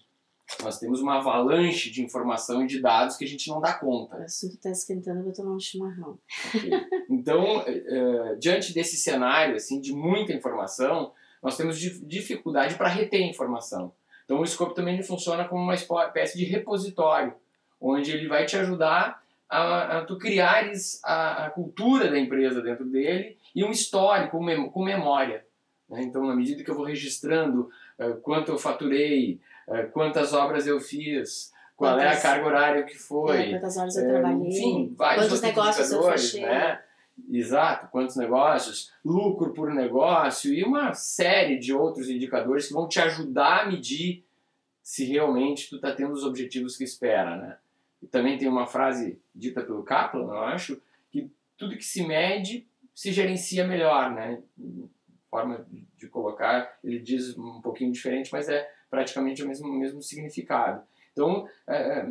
Nós 0.64 0.80
temos 0.80 1.00
uma 1.02 1.20
avalanche 1.20 1.92
de 1.92 2.02
informação 2.02 2.64
e 2.64 2.68
de 2.68 2.82
dados 2.82 3.16
que 3.16 3.24
a 3.24 3.28
gente 3.28 3.48
não 3.50 3.62
dá 3.62 3.74
conta. 3.74 4.18
O 4.18 4.24
assunto 4.24 4.56
está 4.56 4.72
esquentando, 4.72 5.20
eu 5.20 5.26
vou 5.26 5.34
tomar 5.34 5.52
um 5.52 5.60
chimarrão. 5.60 6.18
Okay. 6.50 6.72
Então, 7.10 7.64
é, 7.66 8.36
diante 8.36 8.74
desse 8.74 8.98
cenário 8.98 9.56
assim 9.56 9.80
de 9.80 9.94
muita 9.94 10.34
informação, 10.34 11.14
nós 11.44 11.56
temos 11.56 11.78
dificuldade 11.78 12.76
para 12.76 12.88
reter 12.88 13.22
informação. 13.22 13.94
Então 14.28 14.42
o 14.42 14.46
Scope 14.46 14.76
também 14.76 15.02
funciona 15.02 15.48
como 15.48 15.64
uma 15.64 15.74
espécie 15.74 16.38
de 16.38 16.44
repositório, 16.44 17.34
onde 17.80 18.12
ele 18.12 18.28
vai 18.28 18.46
te 18.46 18.58
ajudar 18.58 19.24
a, 19.50 20.00
a 20.00 20.06
tu 20.06 20.18
criares 20.18 21.00
a, 21.02 21.46
a, 21.46 21.50
cultura 21.50 22.12
da 22.12 22.20
empresa 22.20 22.62
dentro 22.62 22.84
dele 22.84 23.38
e 23.56 23.64
um 23.64 23.72
histórico 23.72 24.38
com 24.72 24.84
memória. 24.84 25.46
Né? 25.90 26.02
Então, 26.02 26.26
na 26.26 26.36
medida 26.36 26.62
que 26.62 26.70
eu 26.70 26.76
vou 26.76 26.84
registrando 26.84 27.70
uh, 27.98 28.16
quanto 28.22 28.52
eu 28.52 28.58
faturei, 28.58 29.40
uh, 29.66 29.90
quantas 29.92 30.34
obras 30.34 30.68
eu 30.68 30.82
fiz, 30.82 31.54
qual 31.78 31.96
quantas, 31.96 32.16
é 32.16 32.18
a 32.18 32.22
carga 32.22 32.46
horária 32.46 32.84
que 32.84 32.98
foi, 32.98 33.38
é, 33.38 33.52
quantas 33.52 33.78
horas 33.78 33.96
eu 33.96 34.10
trabalhei, 34.10 34.50
enfim, 34.50 34.94
vários 34.98 35.28
quantos 35.28 35.42
negócios 35.42 35.92
eu 35.94 36.04
fechei. 36.04 36.42
Né? 36.42 36.82
Exato, 37.30 37.88
quantos 37.92 38.16
negócios, 38.16 38.94
lucro 39.04 39.54
por 39.54 39.74
negócio 39.74 40.54
e 40.54 40.64
uma 40.64 40.94
série 40.94 41.58
de 41.58 41.74
outros 41.74 42.10
indicadores 42.10 42.68
que 42.68 42.74
vão 42.74 42.88
te 42.88 43.00
ajudar 43.00 43.64
a 43.64 43.66
medir 43.72 44.24
se 44.84 45.04
realmente 45.04 45.70
tu 45.70 45.76
está 45.78 45.92
tendo 45.92 46.14
os 46.14 46.24
objetivos 46.24 46.78
que 46.78 46.84
espera, 46.84 47.36
né? 47.36 47.58
E 48.02 48.08
também 48.08 48.38
tem 48.38 48.48
uma 48.48 48.68
frase 48.68 49.20
dita 49.36 49.62
pelo 49.62 49.84
Kaplan, 49.84 50.24
eu 50.24 50.44
acho, 50.44 50.82
que 51.12 51.30
tudo 51.58 51.76
que 51.76 51.84
se 51.84 52.06
mede 52.06 52.66
se 52.94 53.12
gerencia 53.12 53.68
melhor, 53.68 54.12
né? 54.12 54.42
Forma 55.30 55.68
de 55.98 56.08
colocar, 56.08 56.78
ele 56.84 57.00
diz 57.00 57.38
um 57.38 57.60
pouquinho 57.60 57.92
diferente, 57.92 58.32
mas 58.32 58.48
é 58.48 58.72
praticamente 58.90 59.44
o 59.44 59.48
mesmo, 59.48 59.68
mesmo 59.68 60.02
significado. 60.02 60.82
Então, 61.12 61.50
é, 61.68 62.06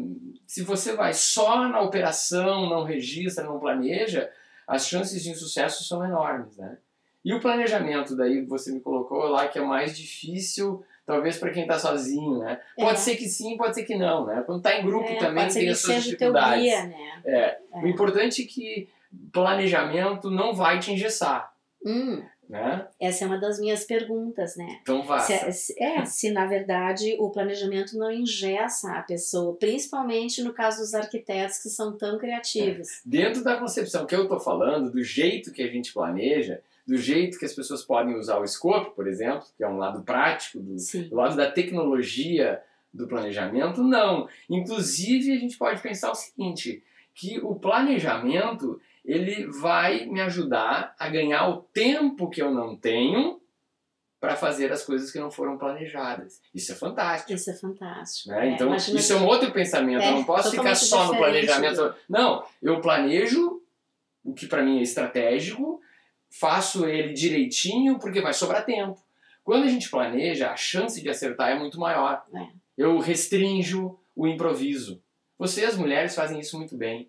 se 0.47 0.63
você 0.63 0.95
vai 0.95 1.15
só 1.15 1.69
na 1.69 1.81
operação, 1.81 2.69
não 2.69 2.83
registra, 2.83 3.45
não 3.45 3.61
planeja, 3.61 4.31
as 4.67 4.87
chances 4.87 5.23
de 5.23 5.31
insucesso 5.31 5.85
são 5.85 6.05
enormes, 6.05 6.57
né? 6.57 6.79
E 7.25 7.35
o 7.35 7.41
planejamento, 7.41 8.17
daí 8.17 8.45
você 8.45 8.73
me 8.73 8.81
colocou 8.81 9.27
lá, 9.27 9.49
que 9.49 9.59
é 9.59 9.63
mais 9.63 9.97
difícil, 9.97 10.85
talvez 11.05 11.39
para 11.39 11.51
quem 11.51 11.63
está 11.63 11.79
sozinho, 11.79 12.39
né? 12.39 12.61
Pode 12.77 12.93
é. 12.93 12.97
ser 12.97 13.17
que 13.17 13.29
sim, 13.29 13.57
pode 13.57 13.75
ser 13.75 13.85
que 13.85 13.97
não, 13.97 14.27
né? 14.27 14.43
Quando 14.47 14.59
está 14.59 14.79
em 14.79 14.85
grupo 14.85 15.09
é, 15.09 15.17
também 15.17 15.49
tem 15.49 15.69
as 15.69 15.81
suas 15.81 16.05
dificuldades. 16.05 16.63
Guia, 16.63 16.85
né? 16.85 17.23
é. 17.25 17.39
é. 17.39 17.59
O 17.83 17.87
importante 17.87 18.43
é 18.43 18.47
que 18.47 18.89
planejamento 19.33 20.31
não 20.31 20.55
vai 20.55 20.79
te 20.79 20.93
engessar. 20.93 21.53
Hum. 21.85 22.23
Né? 22.49 22.87
Essa 23.01 23.25
é 23.25 23.27
uma 23.27 23.39
das 23.39 23.59
minhas 23.59 23.85
perguntas, 23.85 24.57
né? 24.57 24.79
Então 24.81 25.03
vá. 25.03 25.19
Se, 25.19 25.53
se, 25.53 25.83
é, 25.83 26.05
se 26.07 26.31
na 26.31 26.47
verdade 26.47 27.17
o 27.19 27.31
planejamento 27.31 27.99
não 27.99 28.11
engessa 28.11 28.93
a 28.93 29.03
pessoa, 29.03 29.57
principalmente 29.57 30.43
no 30.43 30.53
caso 30.53 30.79
dos 30.79 30.95
arquitetos 30.95 31.59
que 31.59 31.69
são 31.69 31.97
tão 31.97 32.19
criativos. 32.19 32.89
É. 32.89 33.01
Dentro 33.05 33.43
da 33.43 33.57
concepção 33.57 34.07
que 34.07 34.15
eu 34.15 34.23
estou 34.23 34.39
falando, 34.39 34.91
do 34.91 35.03
jeito 35.03 35.53
que 35.53 35.63
a 35.63 35.67
gente 35.67 35.93
planeja, 35.93 36.61
do 36.87 36.97
jeito 36.97 37.39
que 37.39 37.45
as 37.45 37.53
pessoas 37.53 37.83
podem 37.83 38.15
usar 38.15 38.39
o 38.39 38.47
scope, 38.47 38.95
por 38.95 39.09
exemplo, 39.09 39.45
que 39.57 39.65
é 39.65 39.69
um 39.69 39.77
lado 39.77 40.03
prático, 40.03 40.61
do, 40.61 40.77
do 41.09 41.17
lado 41.17 41.35
da 41.35 41.51
tecnologia 41.51 42.63
do 42.95 43.09
planejamento, 43.09 43.83
não. 43.83 44.29
Inclusive, 44.49 45.33
a 45.33 45.39
gente 45.39 45.59
pode 45.59 45.83
pensar 45.83 46.13
o 46.13 46.15
seguinte, 46.15 46.83
que 47.13 47.41
o 47.41 47.55
planejamento 47.55 48.81
ele 49.07 49.47
vai 49.47 50.07
me 50.07 50.21
ajudar 50.21 50.95
a 50.99 51.09
ganhar 51.09 51.49
o 51.49 51.63
tempo 51.63 52.29
que 52.29 52.43
eu 52.43 52.51
não 52.51 52.77
tenho 52.77 53.41
para 54.19 54.35
fazer 54.35 54.73
as 54.73 54.85
coisas 54.85 55.13
que 55.13 55.21
não 55.21 55.31
foram 55.31 55.57
planejadas. 55.57 56.41
Isso 56.53 56.73
é 56.73 56.75
fantástico. 56.75 57.33
Isso 57.33 57.51
é 57.51 57.55
fantástico. 57.55 58.31
Né? 58.31 58.49
É, 58.49 58.53
então, 58.53 58.75
isso 58.75 59.13
é 59.13 59.17
um 59.17 59.27
outro 59.27 59.53
pensamento. 59.53 60.03
É, 60.03 60.09
eu 60.09 60.13
não 60.17 60.25
posso 60.25 60.51
ficar 60.51 60.75
só 60.75 61.07
no 61.07 61.17
planejamento. 61.17 61.95
Não, 62.09 62.45
eu 62.61 62.81
planejo 62.81 63.63
o 64.25 64.35
que 64.35 64.47
para 64.47 64.65
mim 64.65 64.81
é 64.81 64.83
estratégico, 64.83 65.81
faço 66.29 66.87
ele 66.87 67.13
direitinho 67.13 67.99
porque 68.01 68.21
vai 68.21 68.35
sobrar 68.35 68.65
tempo. 68.65 68.99
Quando 69.45 69.65
a 69.65 69.69
gente 69.69 69.89
planeja, 69.89 70.51
a 70.51 70.57
chance 70.57 71.01
de 71.01 71.09
acertar 71.09 71.51
é 71.51 71.59
muito 71.59 71.79
maior. 71.79 72.25
É. 72.35 72.49
Eu 72.77 72.99
restringo 72.99 74.01
o 74.17 74.27
improviso. 74.27 75.01
Vocês, 75.39 75.77
mulheres, 75.77 76.17
fazem 76.17 76.41
isso 76.41 76.59
muito 76.59 76.77
bem. 76.77 77.09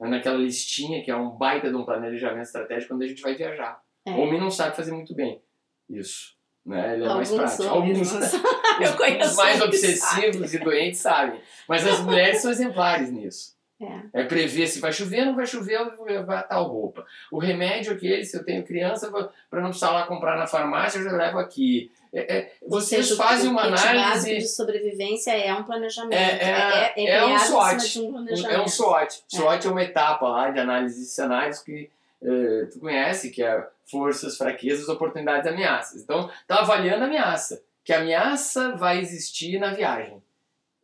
É 0.00 0.06
naquela 0.08 0.38
listinha 0.38 1.02
que 1.02 1.10
é 1.10 1.16
um 1.16 1.30
baita 1.30 1.68
de 1.68 1.76
um 1.76 1.84
planejamento 1.84 2.46
estratégico 2.46 2.94
quando 2.94 3.02
a 3.02 3.06
gente 3.06 3.22
vai 3.22 3.34
viajar. 3.34 3.80
É. 4.06 4.10
O 4.10 4.20
homem 4.20 4.40
não 4.40 4.50
sabe 4.50 4.76
fazer 4.76 4.92
muito 4.92 5.14
bem 5.14 5.42
isso. 5.88 6.36
Né? 6.64 6.94
Ele 6.94 7.04
é 7.04 7.06
Alguns 7.06 7.30
mais 7.30 7.56
prático. 7.56 7.74
Alguns 7.74 8.12
os, 8.12 9.30
os 9.30 9.36
mais 9.36 9.60
obsessivos 9.60 10.54
e 10.54 10.58
doentes 10.58 11.00
sabem. 11.00 11.40
Mas 11.68 11.86
as 11.86 12.00
mulheres 12.00 12.42
são 12.42 12.50
exemplares 12.50 13.10
nisso. 13.10 13.55
É. 13.78 14.20
é 14.22 14.24
prever 14.24 14.66
se 14.66 14.80
vai 14.80 14.90
chover, 14.90 15.26
não 15.26 15.36
vai 15.36 15.46
chover, 15.46 15.74
eu 15.74 15.96
vou 15.96 16.06
levar 16.06 16.44
tal 16.44 16.64
roupa. 16.64 17.04
O 17.30 17.38
remédio 17.38 17.92
aquele, 17.92 18.24
se 18.24 18.36
eu 18.36 18.44
tenho 18.44 18.64
criança, 18.64 19.10
para 19.10 19.60
não 19.60 19.68
precisar 19.68 19.90
lá 19.90 20.06
comprar 20.06 20.38
na 20.38 20.46
farmácia, 20.46 20.98
eu 20.98 21.04
já 21.04 21.12
levo 21.12 21.38
aqui. 21.38 21.92
É, 22.12 22.36
é, 22.36 22.52
vocês 22.66 23.06
seja, 23.06 23.22
fazem 23.22 23.50
uma 23.50 23.62
o 23.62 23.66
análise. 23.66 23.94
básico 23.94 24.38
de 24.38 24.48
sobrevivência 24.48 25.32
é 25.32 25.52
um 25.52 25.62
planejamento. 25.62 26.14
É, 26.14 26.94
é, 26.94 26.94
é, 26.96 27.10
é 27.16 27.26
um 27.26 27.38
SWOT. 27.38 28.00
um. 28.00 28.28
É 28.50 28.60
um 28.62 28.68
SWOT. 28.68 29.24
SWOT 29.28 29.66
é 29.66 29.70
uma 29.70 29.82
etapa 29.82 30.26
lá 30.26 30.50
de 30.50 30.58
análise 30.58 30.98
de 30.98 31.06
cenários 31.06 31.58
que 31.58 31.90
eh, 32.22 32.66
tu 32.72 32.80
conhece, 32.80 33.30
que 33.30 33.42
é 33.42 33.66
forças, 33.90 34.36
fraquezas, 34.36 34.88
oportunidades, 34.88 35.46
ameaças. 35.46 36.02
Então, 36.02 36.30
tá 36.46 36.60
avaliando 36.60 37.04
a 37.04 37.06
ameaça. 37.06 37.62
Que 37.84 37.92
ameaça 37.92 38.74
vai 38.76 38.98
existir 38.98 39.58
na 39.58 39.72
viagem. 39.72 40.20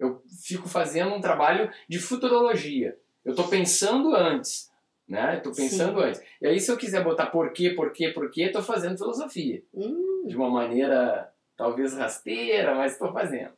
Eu 0.03 0.23
fico 0.45 0.69
fazendo 0.69 1.15
um 1.15 1.21
trabalho 1.21 1.71
de 1.89 1.99
futurologia. 1.99 2.97
Eu 3.25 3.35
tô 3.35 3.45
pensando 3.49 4.15
antes, 4.15 4.71
né? 5.09 5.37
Tô 5.41 5.53
pensando 5.53 6.01
Sim. 6.01 6.07
antes. 6.07 6.23
E 6.41 6.47
aí, 6.47 6.59
se 6.61 6.71
eu 6.71 6.77
quiser 6.77 7.05
botar 7.05 7.27
porquê, 7.27 7.71
porquê, 7.71 8.09
porquê, 8.11 8.49
tô 8.51 8.63
fazendo 8.63 8.99
filosofia 8.99 9.63
Hum, 9.75 10.25
de 10.27 10.37
uma 10.37 10.51
maneira 10.51 11.33
talvez 11.57 11.95
rasteira, 11.95 12.75
mas 12.75 12.93
estou 12.93 13.13
fazendo. 13.13 13.53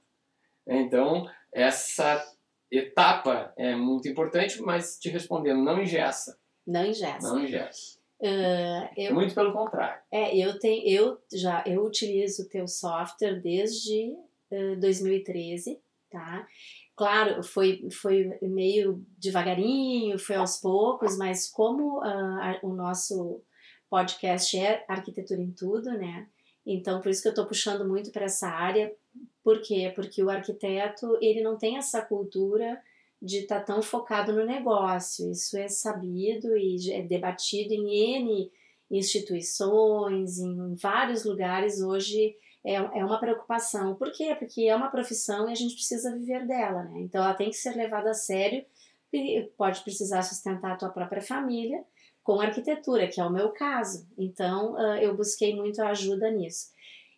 Então, 0.67 1.27
essa 1.53 2.23
etapa 2.71 3.53
é 3.57 3.75
muito 3.75 4.09
importante, 4.09 4.61
mas 4.61 4.99
te 4.99 5.09
respondendo, 5.09 5.63
não 5.63 5.81
engessa, 5.83 6.39
não 6.67 6.85
ingessa. 6.87 7.29
não 7.33 7.45
engessa. 7.45 7.99
Ah, 8.23 8.91
eu, 8.97 9.15
Muito 9.15 9.35
pelo 9.35 9.53
contrário. 9.53 10.01
é, 10.11 10.35
eu 10.37 10.59
tenho, 10.59 10.83
eu 10.89 11.19
já 11.33 11.63
eu 11.67 11.85
utilizo 11.85 12.43
o 12.45 12.49
teu 12.49 12.67
software 12.67 13.41
desde 13.43 14.15
eh, 14.51 14.77
2013, 14.77 15.79
tá? 16.15 16.47
Claro, 16.95 17.43
foi, 17.43 17.89
foi 17.91 18.31
meio 18.41 19.05
devagarinho, 19.19 20.17
foi 20.17 20.37
aos 20.37 20.59
poucos, 20.59 21.19
mas 21.19 21.51
como 21.51 22.01
a- 22.03 22.61
o 22.63 22.73
nosso 22.73 23.43
podcast 23.91 24.57
é 24.57 24.85
Arquitetura 24.89 25.41
em 25.43 25.51
Tudo, 25.51 25.91
né? 25.91 26.29
Então, 26.65 27.01
por 27.01 27.11
isso 27.11 27.21
que 27.21 27.27
eu 27.29 27.33
estou 27.33 27.47
puxando 27.47 27.87
muito 27.87 28.13
para 28.13 28.27
essa 28.27 28.49
área. 28.49 28.95
Por 29.43 29.61
quê? 29.61 29.93
Porque 29.95 30.23
o 30.23 30.31
arquiteto, 30.31 31.19
ele 31.21 31.43
não 31.43 31.59
tem 31.59 31.77
essa 31.77 32.01
cultura 32.01 32.81
de 33.21 33.39
estar 33.39 33.61
tão 33.63 33.83
focado 33.83 34.33
no 34.33 34.47
negócio. 34.47 35.31
Isso 35.33 35.59
é 35.59 35.67
sabido 35.69 36.57
e 36.57 36.93
é 36.93 37.03
debatido 37.03 37.75
em 37.75 38.19
N 38.19 38.51
instituições, 38.91 40.39
em 40.39 40.75
vários 40.77 41.25
lugares 41.25 41.81
hoje 41.81 42.37
é, 42.65 42.75
é 42.75 43.05
uma 43.05 43.21
preocupação. 43.21 43.95
Por 43.95 44.11
quê? 44.11 44.35
Porque 44.39 44.63
é 44.63 44.75
uma 44.75 44.91
profissão 44.91 45.49
e 45.49 45.53
a 45.53 45.55
gente 45.55 45.75
precisa 45.75 46.15
viver 46.15 46.47
dela, 46.47 46.85
né? 46.85 47.01
Então 47.01 47.23
ela 47.23 47.35
tem 47.35 47.51
que 47.51 47.57
ser 47.57 47.77
levada 47.77 48.11
a 48.11 48.15
sério 48.15 48.65
e 49.13 49.43
pode 49.57 49.83
precisar 49.83 50.23
sustentar 50.23 50.73
a 50.73 50.77
tua 50.77 50.89
própria 50.89 51.23
família 51.23 51.85
com 52.23 52.41
arquitetura, 52.41 53.07
que 53.07 53.21
é 53.21 53.25
o 53.25 53.31
meu 53.31 53.51
caso. 53.51 54.09
Então 54.17 54.77
ah, 54.77 55.03
eu 55.03 55.15
busquei 55.15 55.55
muito 55.55 55.83
ajuda 55.83 56.31
nisso. 56.31 56.73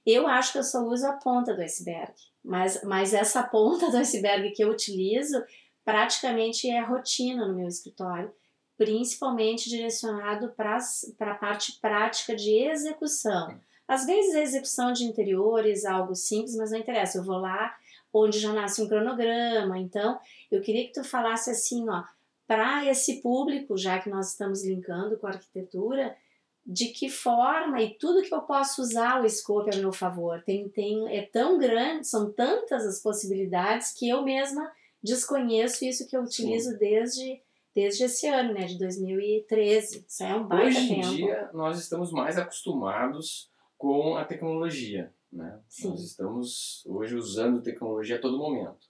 Eu 0.04 0.26
acho 0.26 0.52
que 0.52 0.58
eu 0.58 0.64
só 0.64 0.82
uso 0.84 1.06
a 1.06 1.14
ponta 1.14 1.54
do 1.54 1.62
iceberg, 1.62 2.12
mas, 2.44 2.82
mas 2.82 3.14
essa 3.14 3.42
ponta 3.46 3.90
do 3.90 3.96
iceberg 3.98 4.50
que 4.50 4.62
eu 4.62 4.70
utilizo 4.70 5.42
praticamente 5.84 6.68
é 6.68 6.80
rotina 6.80 7.46
no 7.46 7.54
meu 7.54 7.68
escritório, 7.68 8.32
principalmente 8.76 9.70
direcionado 9.70 10.50
para 10.50 10.78
a 11.20 11.34
parte 11.34 11.78
prática 11.80 12.34
de 12.34 12.68
execução. 12.68 13.58
Às 13.88 14.04
vezes 14.04 14.34
a 14.34 14.42
execução 14.42 14.92
de 14.92 15.04
interiores, 15.04 15.84
algo 15.84 16.14
simples, 16.14 16.56
mas 16.56 16.70
não 16.70 16.78
interessa. 16.78 17.18
Eu 17.18 17.24
vou 17.24 17.38
lá 17.38 17.74
onde 18.12 18.38
já 18.38 18.52
nasce 18.52 18.82
um 18.82 18.88
cronograma. 18.88 19.78
Então, 19.78 20.18
eu 20.50 20.60
queria 20.60 20.86
que 20.86 20.92
tu 20.92 21.04
falasse 21.04 21.50
assim, 21.50 21.88
ó, 21.88 22.02
para 22.46 22.84
esse 22.86 23.20
público, 23.20 23.76
já 23.76 23.98
que 23.98 24.08
nós 24.08 24.30
estamos 24.30 24.64
linkando 24.64 25.18
com 25.18 25.26
a 25.26 25.30
arquitetura, 25.30 26.16
de 26.64 26.86
que 26.86 27.08
forma 27.08 27.80
e 27.80 27.94
tudo 27.94 28.22
que 28.22 28.34
eu 28.34 28.40
posso 28.40 28.82
usar 28.82 29.22
o 29.22 29.28
scope 29.28 29.74
a 29.74 29.78
meu 29.78 29.92
favor. 29.92 30.42
Tem, 30.42 30.68
tem, 30.68 31.16
é 31.16 31.22
tão 31.22 31.58
grande, 31.58 32.06
são 32.06 32.32
tantas 32.32 32.84
as 32.84 33.00
possibilidades 33.00 33.92
que 33.92 34.08
eu 34.08 34.22
mesma 34.22 34.70
desconheço 35.02 35.84
isso 35.84 36.08
que 36.08 36.16
eu 36.16 36.22
utilizo 36.22 36.76
desde, 36.76 37.40
desde 37.72 38.04
esse 38.04 38.26
ano, 38.26 38.52
né, 38.52 38.64
de 38.64 38.78
2013. 38.78 40.04
Isso 40.08 40.24
é 40.24 40.34
um 40.34 40.44
baita 40.44 40.66
Hoje 40.66 40.78
em 40.78 41.00
tempo. 41.00 41.14
dia, 41.14 41.50
nós 41.52 41.78
estamos 41.78 42.10
mais 42.10 42.36
acostumados 42.36 43.48
com 43.76 44.16
a 44.16 44.24
tecnologia. 44.24 45.12
Né? 45.32 45.60
Sim. 45.68 45.90
Nós 45.90 46.02
estamos 46.02 46.84
hoje 46.86 47.14
usando 47.14 47.62
tecnologia 47.62 48.16
a 48.16 48.20
todo 48.20 48.38
momento. 48.38 48.86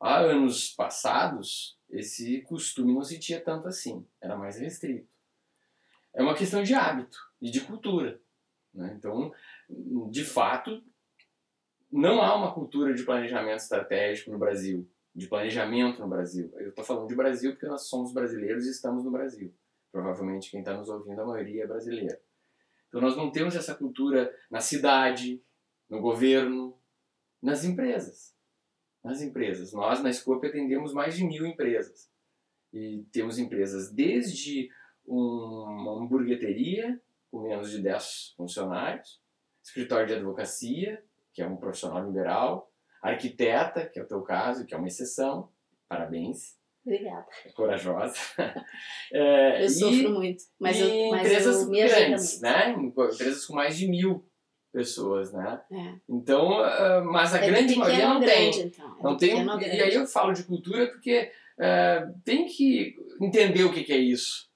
Há 0.00 0.18
anos 0.18 0.70
passados, 0.74 1.78
esse 1.88 2.42
costume 2.42 2.92
não 2.92 3.02
se 3.02 3.18
tinha 3.18 3.40
tanto 3.40 3.68
assim, 3.68 4.06
era 4.20 4.36
mais 4.36 4.58
restrito. 4.58 5.08
É 6.12 6.22
uma 6.22 6.34
questão 6.34 6.62
de 6.62 6.74
hábito 6.74 7.18
e 7.40 7.50
de 7.50 7.60
cultura. 7.60 8.20
Né? 8.74 8.94
Então, 8.98 9.32
de 10.10 10.24
fato, 10.24 10.82
não 11.90 12.20
há 12.20 12.34
uma 12.34 12.52
cultura 12.52 12.92
de 12.92 13.04
planejamento 13.04 13.60
estratégico 13.60 14.30
no 14.30 14.38
Brasil, 14.38 14.88
de 15.14 15.28
planejamento 15.28 16.00
no 16.00 16.08
Brasil. 16.08 16.52
Eu 16.56 16.70
estou 16.70 16.84
falando 16.84 17.08
de 17.08 17.14
Brasil 17.14 17.52
porque 17.52 17.66
nós 17.66 17.88
somos 17.88 18.12
brasileiros 18.12 18.66
e 18.66 18.70
estamos 18.70 19.04
no 19.04 19.10
Brasil. 19.10 19.54
Provavelmente 19.90 20.50
quem 20.50 20.60
está 20.60 20.76
nos 20.76 20.90
ouvindo, 20.90 21.20
a 21.20 21.26
maioria 21.26 21.64
é 21.64 21.66
brasileira. 21.66 22.20
Então 22.88 23.00
nós 23.00 23.16
não 23.16 23.30
temos 23.30 23.54
essa 23.54 23.74
cultura 23.74 24.34
na 24.50 24.60
cidade, 24.60 25.42
no 25.88 26.00
governo, 26.00 26.78
nas 27.42 27.64
empresas. 27.64 28.34
Nas 29.04 29.20
empresas. 29.22 29.72
Nós, 29.72 30.02
na 30.02 30.12
Scope, 30.12 30.46
atendemos 30.46 30.92
mais 30.92 31.16
de 31.16 31.24
mil 31.24 31.46
empresas. 31.46 32.10
E 32.72 33.04
temos 33.12 33.38
empresas 33.38 33.92
desde 33.92 34.68
uma 35.06 36.02
hamburgueteria, 36.02 37.00
com 37.30 37.42
menos 37.42 37.70
de 37.70 37.80
10 37.80 38.34
funcionários, 38.36 39.20
escritório 39.62 40.06
de 40.06 40.14
advocacia, 40.14 41.02
que 41.32 41.42
é 41.42 41.46
um 41.46 41.56
profissional 41.56 42.04
liberal, 42.04 42.72
arquiteta, 43.02 43.86
que 43.86 43.98
é 43.98 44.02
o 44.02 44.08
teu 44.08 44.22
caso, 44.22 44.66
que 44.66 44.74
é 44.74 44.76
uma 44.76 44.88
exceção, 44.88 45.52
parabéns, 45.88 46.55
Obrigada. 46.86 47.26
é 47.44 47.48
corajosa. 47.50 48.14
É, 49.12 49.62
Eu 49.62 49.66
e- 49.66 49.70
sofro 49.70 50.10
muito, 50.10 50.44
mas 50.58 50.76
e 50.76 50.80
eu, 50.80 51.10
mas 51.10 51.20
empresas 51.26 51.62
eu 51.62 51.68
me 51.70 51.78
grandes, 51.86 52.40
né? 52.40 52.70
Empresas 52.72 53.44
com 53.46 53.54
mais 53.54 53.76
de 53.76 53.88
mil 53.88 54.24
pessoas, 54.72 55.32
né? 55.32 55.60
É. 55.72 55.94
Então, 56.08 56.58
ah, 56.60 57.02
mas 57.04 57.34
a 57.34 57.38
É 57.38 57.46
grande 57.50 57.76
maioria 57.76 58.08
não 58.08 58.20
grande, 58.20 58.58
tem. 58.58 58.66
então. 58.66 58.96
É 58.98 59.02
Não 59.02 59.16
tem. 59.16 59.30
pequeno 59.30 59.52
ao 59.52 59.60
E 59.60 59.64
grande. 59.64 59.82
aí 59.82 59.94
eu 59.94 60.06
falo 60.06 60.32
de 60.32 60.42
cultura 60.44 60.86
porque 60.88 61.30
ah, 61.58 62.08
tem 62.24 62.46
que 62.46 62.96
entender 63.20 63.64
o 63.64 63.72
que, 63.72 63.84
que 63.84 63.92
é 63.92 63.98
isso. 63.98 64.46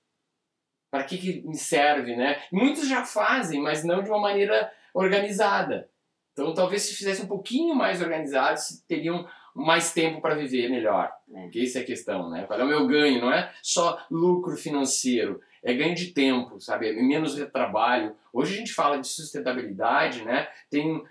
Para 0.91 1.05
que, 1.05 1.17
que 1.19 1.55
serve, 1.57 2.17
né? 2.17 2.43
Muitos 2.53 2.89
já 2.89 3.05
fazem, 3.05 3.61
mas 3.61 3.85
não 3.85 4.03
de 4.03 4.11
uma 4.11 4.19
maneira 4.21 4.71
organizada. 4.93 5.89
Então, 6.33 6.53
talvez 6.55 6.83
se 6.83 6.95
fizesse 6.95 7.23
um 7.23 7.27
pouquinho 7.29 7.75
mais 7.75 8.01
organizado, 8.03 8.59
se 8.59 8.85
teriam 8.87 9.27
mais 9.55 9.93
tempo 9.93 10.21
para 10.21 10.35
viver 10.35 10.69
melhor. 10.69 11.11
É. 11.35 11.49
Que 11.49 11.65
essa 11.65 11.79
é 11.79 11.83
a 11.83 11.87
questão, 11.87 12.31
né? 12.31 12.45
Qual 12.45 12.59
é 12.59 12.65
o 12.65 12.69
meu 12.69 12.87
ganho? 12.87 13.21
Não 13.21 13.33
é 13.33 13.53
só 13.63 13.99
lucro 14.11 14.57
financeiro, 14.57 15.41
é 15.63 15.75
ganho 15.75 15.95
de 15.95 16.09
tempo, 16.13 16.61
sabe? 16.61 16.89
É 16.89 16.93
menos 16.93 17.37
retrabalho. 17.37 18.17
Hoje 18.33 18.55
a 18.55 18.57
gente 18.59 18.73
fala 18.73 18.99
de 18.99 19.07
sustentabilidade, 19.09 20.25
né? 20.25 20.49
Tem 20.71 21.03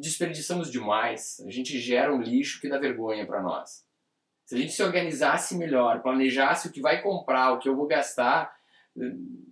desperdiçamos 0.00 0.70
demais. 0.70 1.42
A 1.46 1.50
gente 1.50 1.78
gera 1.78 2.14
um 2.14 2.20
lixo 2.20 2.60
que 2.60 2.68
dá 2.68 2.78
vergonha 2.78 3.26
para 3.26 3.42
nós. 3.42 3.84
Se 4.44 4.54
a 4.54 4.58
gente 4.58 4.72
se 4.72 4.82
organizasse 4.82 5.56
melhor, 5.56 6.02
planejasse 6.02 6.68
o 6.68 6.72
que 6.72 6.80
vai 6.80 7.00
comprar, 7.00 7.52
o 7.52 7.58
que 7.58 7.68
eu 7.68 7.74
vou 7.74 7.86
gastar, 7.86 8.54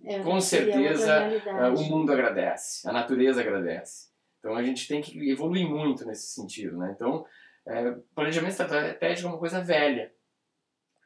É, 0.05 0.19
com 0.19 0.39
certeza, 0.39 1.19
realidade. 1.19 1.81
o 1.81 1.89
mundo 1.89 2.13
agradece, 2.13 2.87
a 2.87 2.93
natureza 2.93 3.41
agradece. 3.41 4.07
Então 4.39 4.55
a 4.55 4.63
gente 4.63 4.87
tem 4.87 5.01
que 5.01 5.29
evoluir 5.31 5.67
muito 5.67 6.05
nesse 6.05 6.27
sentido, 6.27 6.77
né? 6.77 6.93
Então, 6.95 7.25
é, 7.67 7.91
planejamento 8.13 8.51
estratégico 8.51 9.27
é 9.27 9.31
uma 9.31 9.39
coisa 9.39 9.61
velha, 9.61 10.13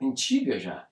antiga 0.02 0.60
já. 0.60 0.88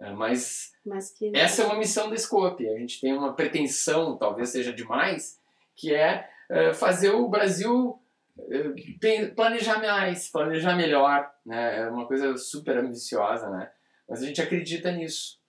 É, 0.00 0.10
mas 0.10 0.72
Mas 0.84 1.10
que 1.12 1.30
essa 1.34 1.62
é 1.62 1.66
uma 1.66 1.78
missão 1.78 2.10
da 2.10 2.16
Scope. 2.16 2.68
A 2.68 2.78
gente 2.78 3.00
tem 3.00 3.12
uma 3.12 3.34
pretensão, 3.34 4.18
talvez 4.18 4.48
seja 4.48 4.72
demais, 4.72 5.38
que 5.76 5.94
é, 5.94 6.28
é, 6.50 6.74
fazer 6.74 7.10
o 7.10 7.28
Brasil 7.28 8.00
é, 8.38 9.28
planejar 9.28 9.80
mais, 9.80 10.30
planejar 10.30 10.76
melhor. 10.76 11.32
Né? 11.46 11.80
É 11.80 11.88
uma 11.88 12.06
coisa 12.06 12.36
super 12.36 12.76
ambiciosa, 12.78 13.48
né? 13.50 13.70
Mas 14.08 14.22
a 14.22 14.26
gente 14.26 14.42
acredita 14.42 14.90
nisso. 14.90 15.40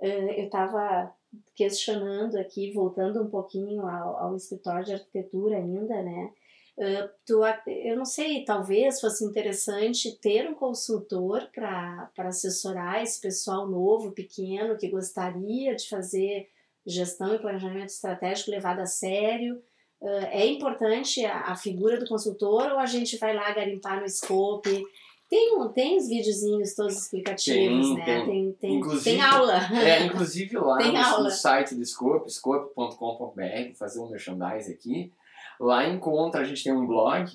Eh, 0.00 0.40
eu 0.40 0.44
estava 0.44 1.12
questionando 1.54 2.36
aqui, 2.36 2.72
voltando 2.72 3.22
um 3.22 3.30
pouquinho 3.30 3.86
ao, 3.86 4.16
ao 4.16 4.36
escritório 4.36 4.84
de 4.84 4.94
arquitetura 4.94 5.56
ainda, 5.56 6.02
né? 6.02 6.32
Ac- 7.44 7.62
eu 7.66 7.96
não 7.96 8.04
sei, 8.04 8.44
talvez 8.44 9.00
fosse 9.00 9.24
interessante 9.24 10.12
ter 10.20 10.48
um 10.48 10.54
consultor 10.54 11.48
para 11.52 12.08
assessorar 12.18 13.02
esse 13.02 13.20
pessoal 13.20 13.66
novo, 13.68 14.12
pequeno, 14.12 14.76
que 14.76 14.88
gostaria 14.88 15.74
de 15.74 15.88
fazer 15.88 16.48
gestão 16.86 17.34
e 17.34 17.38
planejamento 17.38 17.88
estratégico 17.90 18.50
levado 18.50 18.80
a 18.80 18.86
sério. 18.86 19.60
Eh, 20.00 20.42
é 20.42 20.46
importante 20.46 21.24
a, 21.26 21.40
a 21.52 21.56
figura 21.56 21.98
do 21.98 22.06
consultor 22.08 22.70
ou 22.72 22.78
a 22.78 22.86
gente 22.86 23.18
vai 23.18 23.34
lá 23.34 23.50
garimpar 23.52 24.00
no 24.00 24.08
scope 24.08 24.84
Tem, 25.28 25.58
um, 25.58 25.68
tem 25.68 25.96
os 25.98 26.06
videozinhos 26.08 26.74
todos 26.74 26.96
explicativos, 26.96 27.86
Tem, 27.88 27.96
né? 27.96 28.04
tem. 28.04 28.24
Tem, 28.24 28.52
tem, 28.52 28.74
Inclusive- 28.76 29.04
tem 29.10 29.20
aula. 29.20 29.58
É, 29.76 30.04
inclusive 30.06 30.56
lá 30.56 30.78
Tem 30.80 30.92
no, 30.92 30.98
aula. 30.98 31.24
no 31.24 31.30
site 31.30 31.74
do 31.74 31.84
Scope, 31.84 32.30
scope.com.br, 32.30 33.74
fazer 33.76 34.00
um 34.00 34.08
merchandise 34.08 34.72
aqui, 34.72 35.12
lá 35.60 35.86
encontra, 35.86 36.40
a 36.40 36.44
gente 36.44 36.64
tem 36.64 36.72
um 36.72 36.86
blog 36.86 37.30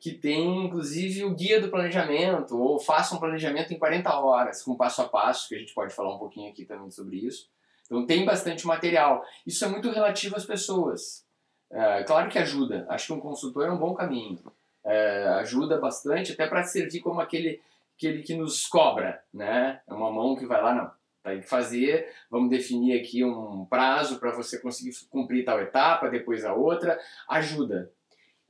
que 0.00 0.12
tem 0.12 0.64
inclusive 0.64 1.24
o 1.24 1.34
guia 1.34 1.60
do 1.60 1.70
planejamento, 1.70 2.56
ou 2.56 2.78
faça 2.78 3.14
um 3.14 3.18
planejamento 3.18 3.72
em 3.72 3.78
40 3.78 4.16
horas, 4.20 4.62
com 4.62 4.76
passo 4.76 5.02
a 5.02 5.08
passo, 5.08 5.48
que 5.48 5.56
a 5.56 5.58
gente 5.58 5.74
pode 5.74 5.92
falar 5.92 6.14
um 6.14 6.18
pouquinho 6.18 6.50
aqui 6.50 6.64
também 6.64 6.90
sobre 6.90 7.16
isso. 7.16 7.48
Então 7.86 8.06
tem 8.06 8.24
bastante 8.24 8.66
material. 8.66 9.24
Isso 9.46 9.64
é 9.64 9.68
muito 9.68 9.90
relativo 9.90 10.36
às 10.36 10.44
pessoas. 10.44 11.26
É, 11.70 12.04
claro 12.04 12.30
que 12.30 12.38
ajuda, 12.38 12.86
acho 12.88 13.08
que 13.08 13.12
um 13.12 13.20
consultor 13.20 13.66
é 13.66 13.72
um 13.72 13.78
bom 13.78 13.94
caminho. 13.94 14.38
É, 14.84 15.24
ajuda 15.40 15.78
bastante, 15.78 16.32
até 16.32 16.46
para 16.46 16.62
servir 16.62 17.00
como 17.00 17.20
aquele, 17.20 17.60
aquele 17.96 18.22
que 18.22 18.34
nos 18.34 18.66
cobra, 18.66 19.22
né? 19.34 19.80
É 19.86 19.92
uma 19.92 20.10
mão 20.12 20.36
que 20.36 20.46
vai 20.46 20.62
lá, 20.62 20.74
não, 20.74 20.90
tem 21.22 21.40
que 21.40 21.48
fazer, 21.48 22.08
vamos 22.30 22.48
definir 22.50 22.98
aqui 22.98 23.24
um 23.24 23.64
prazo 23.66 24.18
para 24.18 24.30
você 24.32 24.58
conseguir 24.58 24.92
cumprir 25.10 25.44
tal 25.44 25.60
etapa, 25.60 26.08
depois 26.08 26.44
a 26.44 26.54
outra, 26.54 26.98
ajuda. 27.28 27.92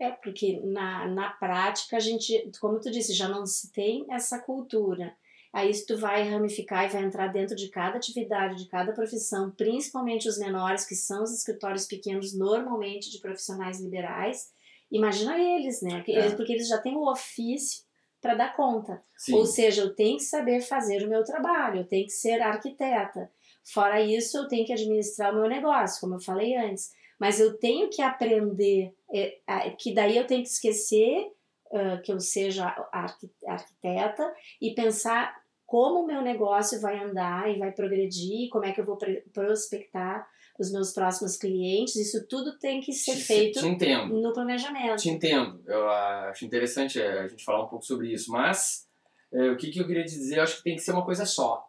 É, 0.01 0.11
porque 0.13 0.61
na, 0.63 1.07
na 1.09 1.31
prática 1.31 1.97
a 1.97 2.01
gente, 2.01 2.51
como 2.61 2.79
tu 2.81 2.91
disse, 2.91 3.13
já 3.13 3.29
não 3.29 3.45
se 3.45 3.73
tem 3.73 4.07
essa 4.11 4.39
cultura. 4.39 5.13
Aí 5.53 5.73
tu 5.87 5.97
vai 5.97 6.29
ramificar 6.29 6.85
e 6.85 6.89
vai 6.89 7.03
entrar 7.03 7.29
dentro 7.29 7.57
de 7.57 7.69
cada 7.69 7.97
atividade, 7.97 8.63
de 8.63 8.69
cada 8.69 8.93
profissão, 8.93 9.51
principalmente 9.51 10.29
os 10.29 10.39
menores, 10.39 10.85
que 10.87 10.95
são 10.95 11.23
os 11.25 11.33
escritórios 11.35 11.87
pequenos, 11.87 12.37
normalmente 12.37 13.11
de 13.11 13.19
profissionais 13.19 13.81
liberais. 13.81 14.53
Imagina 14.93 15.37
eles, 15.39 15.83
né? 15.83 16.05
É. 16.07 16.11
eles- 16.13 16.35
Porque 16.35 16.53
eles 16.53 16.69
já 16.69 16.79
têm 16.79 16.97
o 16.97 17.11
ofício 17.11 17.83
para 18.21 18.35
dar 18.35 18.57
conta. 18.57 19.03
Sim, 19.17 19.35
Ou 19.35 19.47
seja, 19.47 19.83
eu 19.83 19.95
tenho 19.95 20.17
que 20.17 20.25
saber 20.25 20.61
fazer 20.61 21.05
o 21.05 21.09
meu 21.09 21.23
trabalho, 21.25 21.81
eu 21.81 21.87
tenho 21.87 22.05
que 22.05 22.13
ser 22.13 22.41
arquiteta. 22.41 23.31
Fora 23.73 24.01
isso, 24.01 24.39
eu 24.39 24.49
tenho 24.49 24.67
que 24.67 24.73
administrar 24.73 25.33
o 25.33 25.37
meu 25.41 25.49
negócio, 25.49 26.01
como 26.01 26.15
eu 26.15 26.21
falei 26.21 26.57
antes. 26.57 26.91
Mas 27.19 27.41
eu 27.41 27.59
tenho 27.59 27.91
que 27.91 28.01
aprender, 28.01 28.95
é, 29.13 29.71
que 29.79 29.93
daí 29.93 30.17
eu 30.17 30.27
tenho 30.27 30.43
que 30.43 30.49
esquecer 30.49 31.31
ah, 31.73 31.99
que 31.99 32.11
eu 32.13 32.19
seja 32.21 32.65
arqui- 32.93 33.31
arquiteta 33.47 34.33
e 34.61 34.75
pensar 34.75 35.37
como 35.67 36.01
o 36.01 36.07
meu 36.07 36.23
negócio 36.23 36.81
vai 36.81 36.99
andar 36.99 37.51
e 37.55 37.59
vai 37.59 37.73
progredir, 37.73 38.49
como 38.49 38.65
é 38.65 38.73
que 38.73 38.81
eu 38.81 38.87
vou 38.87 38.97
prospectar 39.35 40.27
os 40.59 40.73
meus 40.73 40.93
próximos 40.93 41.37
clientes. 41.37 41.95
Isso 41.97 42.27
tudo 42.29 42.59
tem 42.59 42.81
que 42.81 42.93
ser 42.93 43.15
te, 43.17 43.23
feito 43.23 43.61
te 43.61 43.97
no 44.07 44.33
planejamento. 44.33 45.01
Te 45.01 45.09
entendo. 45.11 45.63
Eu 45.67 45.89
acho 45.89 46.45
interessante 46.45 47.01
é, 47.01 47.21
a 47.21 47.29
gente 47.29 47.45
falar 47.45 47.65
um 47.65 47.69
pouco 47.69 47.85
sobre 47.85 48.13
isso. 48.13 48.31
Mas 48.33 48.87
é, 49.33 49.51
o 49.51 49.57
que, 49.57 49.71
que 49.71 49.79
eu 49.81 49.87
queria 49.87 50.05
dizer, 50.05 50.39
eu 50.39 50.43
acho 50.43 50.57
que 50.59 50.65
tem 50.65 50.75
que 50.77 50.83
ser 50.83 50.93
uma 50.93 51.05
coisa 51.05 51.25
só. 51.25 51.65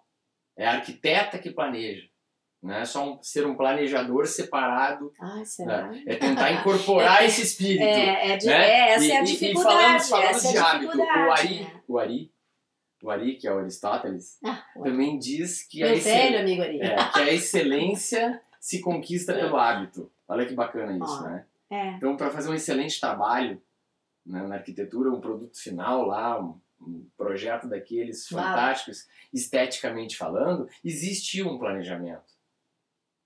É 0.58 0.66
a 0.68 0.72
arquiteta 0.74 1.38
que 1.40 1.52
planeja. 1.52 2.08
Não 2.62 2.74
é 2.74 2.84
só 2.84 3.14
um- 3.14 3.24
ser 3.24 3.46
um 3.48 3.56
planejador 3.56 4.28
separado. 4.28 5.14
Ai, 5.22 5.46
será? 5.46 5.88
né? 5.88 6.04
É 6.06 6.16
tentar 6.16 6.52
incorporar 6.52 7.24
esse 7.24 7.42
espírito. 7.44 7.84
É, 7.84 8.32
é, 8.32 8.38
de- 8.38 8.48
né? 8.48 8.54
é, 8.70 8.90
essa 8.96 9.06
E- 9.06 9.12
é 9.12 9.18
a 9.20 9.24
dificuldade. 9.24 9.78
E 9.78 9.80
falando, 9.80 10.02
falando 10.10 10.26
essa 10.36 10.48
é 10.50 10.52
de 10.52 10.58
a 10.58 10.66
hábito, 10.72 10.98
o. 10.98 11.02
Ari, 11.32 11.60
né? 11.62 11.82
o 11.88 11.98
Ari, 12.00 12.32
o 13.02 13.10
Ari, 13.10 13.36
que 13.38 13.48
é 13.48 13.54
o 13.54 13.60
Aristóteles, 13.60 14.38
Ah, 14.44 14.62
também 14.84 15.18
diz 15.18 15.64
que 15.66 15.82
a, 15.82 15.86
Meu 15.88 15.96
excel- 15.96 16.14
velho 16.16 16.40
amigo 16.40 16.62
Ari. 16.62 16.82
é, 16.82 16.96
que 17.14 17.20
a 17.22 17.34
excelência 17.34 18.42
se 18.60 18.82
conquista 18.82 19.34
pelo 19.34 19.58
hábito. 19.58 20.12
Olha 20.28 20.46
que 20.46 20.54
bacana 20.54 20.98
isso, 20.98 21.24
né? 21.24 21.46
É. 21.70 21.90
Então, 21.92 22.18
para 22.18 22.32
fazer 22.32 22.50
um 22.50 22.54
excelente 22.54 23.00
trabalho 23.00 23.62
né, 24.26 24.46
na 24.48 24.56
arquitetura, 24.56 25.12
um 25.12 25.22
produto 25.22 25.58
final 25.60 26.06
lá, 26.06 26.40
um, 26.40 26.60
um 26.82 27.08
projeto 27.18 27.68
daqueles 27.68 28.30
Uau. 28.32 28.44
fantásticos, 28.44 29.08
esteticamente 29.34 30.18
falando, 30.18 30.68
existe 30.84 31.44
um 31.44 31.58
planejamento. 31.58 32.34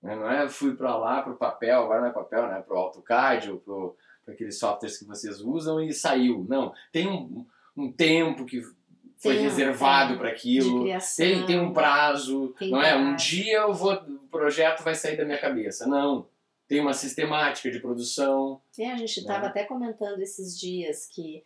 Né? 0.02 0.14
Não 0.14 0.30
é 0.30 0.48
fui 0.48 0.76
para 0.76 0.96
lá, 0.96 1.22
para 1.22 1.32
o 1.32 1.36
papel, 1.36 1.82
agora 1.82 2.02
não 2.02 2.08
é 2.08 2.12
papel, 2.12 2.48
né? 2.48 2.60
para 2.60 2.74
o 2.74 2.78
AutoCAD 2.78 3.50
ou 3.50 3.96
para 4.24 4.34
aqueles 4.34 4.58
softwares 4.58 4.98
que 4.98 5.04
vocês 5.04 5.40
usam 5.40 5.80
e 5.80 5.92
saiu. 5.92 6.44
Não, 6.48 6.74
tem 6.92 7.08
um, 7.08 7.46
um 7.76 7.90
tempo 7.90 8.44
que 8.44 8.62
foi 9.16 9.34
Tem 9.34 9.44
reservado 9.44 10.10
tem 10.10 10.18
para 10.18 10.28
aquilo. 10.28 10.82
criação. 10.82 11.24
Tem, 11.24 11.46
tem 11.46 11.60
um 11.60 11.72
prazo, 11.72 12.54
Tem 12.58 12.70
não 12.70 12.82
é? 12.82 12.94
Um 12.96 13.10
prazo. 13.10 13.26
dia 13.26 13.58
eu 13.58 13.72
vou, 13.72 13.94
o 13.94 14.28
projeto 14.28 14.82
vai 14.82 14.94
sair 14.94 15.16
da 15.16 15.24
minha 15.24 15.38
cabeça. 15.38 15.86
Não. 15.86 16.26
Tem 16.66 16.80
uma 16.80 16.94
sistemática 16.94 17.70
de 17.70 17.78
produção. 17.78 18.60
É, 18.78 18.90
a 18.90 18.96
gente 18.96 19.18
estava 19.18 19.42
né? 19.42 19.48
até 19.48 19.64
comentando 19.64 20.20
esses 20.20 20.58
dias 20.58 21.06
que 21.06 21.44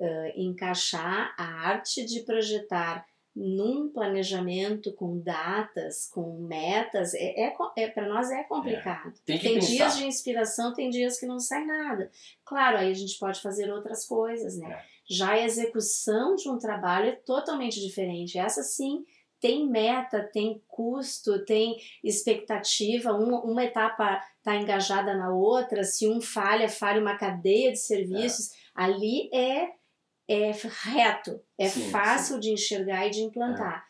ah, 0.00 0.32
encaixar 0.36 1.34
a 1.38 1.44
arte 1.68 2.04
de 2.04 2.20
projetar 2.20 3.06
num 3.34 3.90
planejamento 3.90 4.92
com 4.92 5.18
datas, 5.18 6.08
com 6.08 6.38
metas, 6.40 7.12
é, 7.14 7.46
é, 7.48 7.54
é 7.76 7.88
para 7.88 8.08
nós 8.08 8.30
é 8.30 8.42
complicado. 8.44 9.12
Tem 9.26 9.38
que 9.38 9.44
Tem 9.44 9.54
pensar. 9.56 9.68
dias 9.68 9.96
de 9.98 10.06
inspiração, 10.06 10.72
tem 10.72 10.88
dias 10.88 11.20
que 11.20 11.26
não 11.26 11.38
sai 11.38 11.64
nada. 11.66 12.10
Claro, 12.44 12.78
aí 12.78 12.90
a 12.90 12.94
gente 12.94 13.18
pode 13.18 13.40
fazer 13.42 13.70
outras 13.70 14.06
coisas, 14.06 14.56
né? 14.58 14.70
É. 14.72 14.95
Já 15.08 15.32
a 15.32 15.42
execução 15.44 16.34
de 16.34 16.48
um 16.48 16.58
trabalho 16.58 17.08
é 17.10 17.12
totalmente 17.12 17.80
diferente. 17.80 18.38
Essa 18.38 18.62
sim 18.62 19.04
tem 19.40 19.68
meta, 19.68 20.28
tem 20.32 20.62
custo, 20.66 21.44
tem 21.44 21.76
expectativa, 22.02 23.12
um- 23.12 23.36
uma 23.40 23.64
etapa 23.64 24.20
está 24.38 24.56
engajada 24.56 25.14
na 25.14 25.30
outra, 25.32 25.84
se 25.84 26.08
um 26.08 26.20
falha, 26.20 26.68
falha 26.68 27.00
uma 27.00 27.16
cadeia 27.16 27.70
de 27.70 27.78
serviços, 27.78 28.50
ali 28.74 29.28
é, 29.32 29.68
é 30.28 30.50
reto, 30.84 31.40
é 31.58 31.68
Sim, 31.68 31.90
fácil 31.90 32.40
de 32.40 32.50
enxergar 32.50 33.06
e 33.06 33.10
de 33.10 33.20
implantar. 33.20 33.84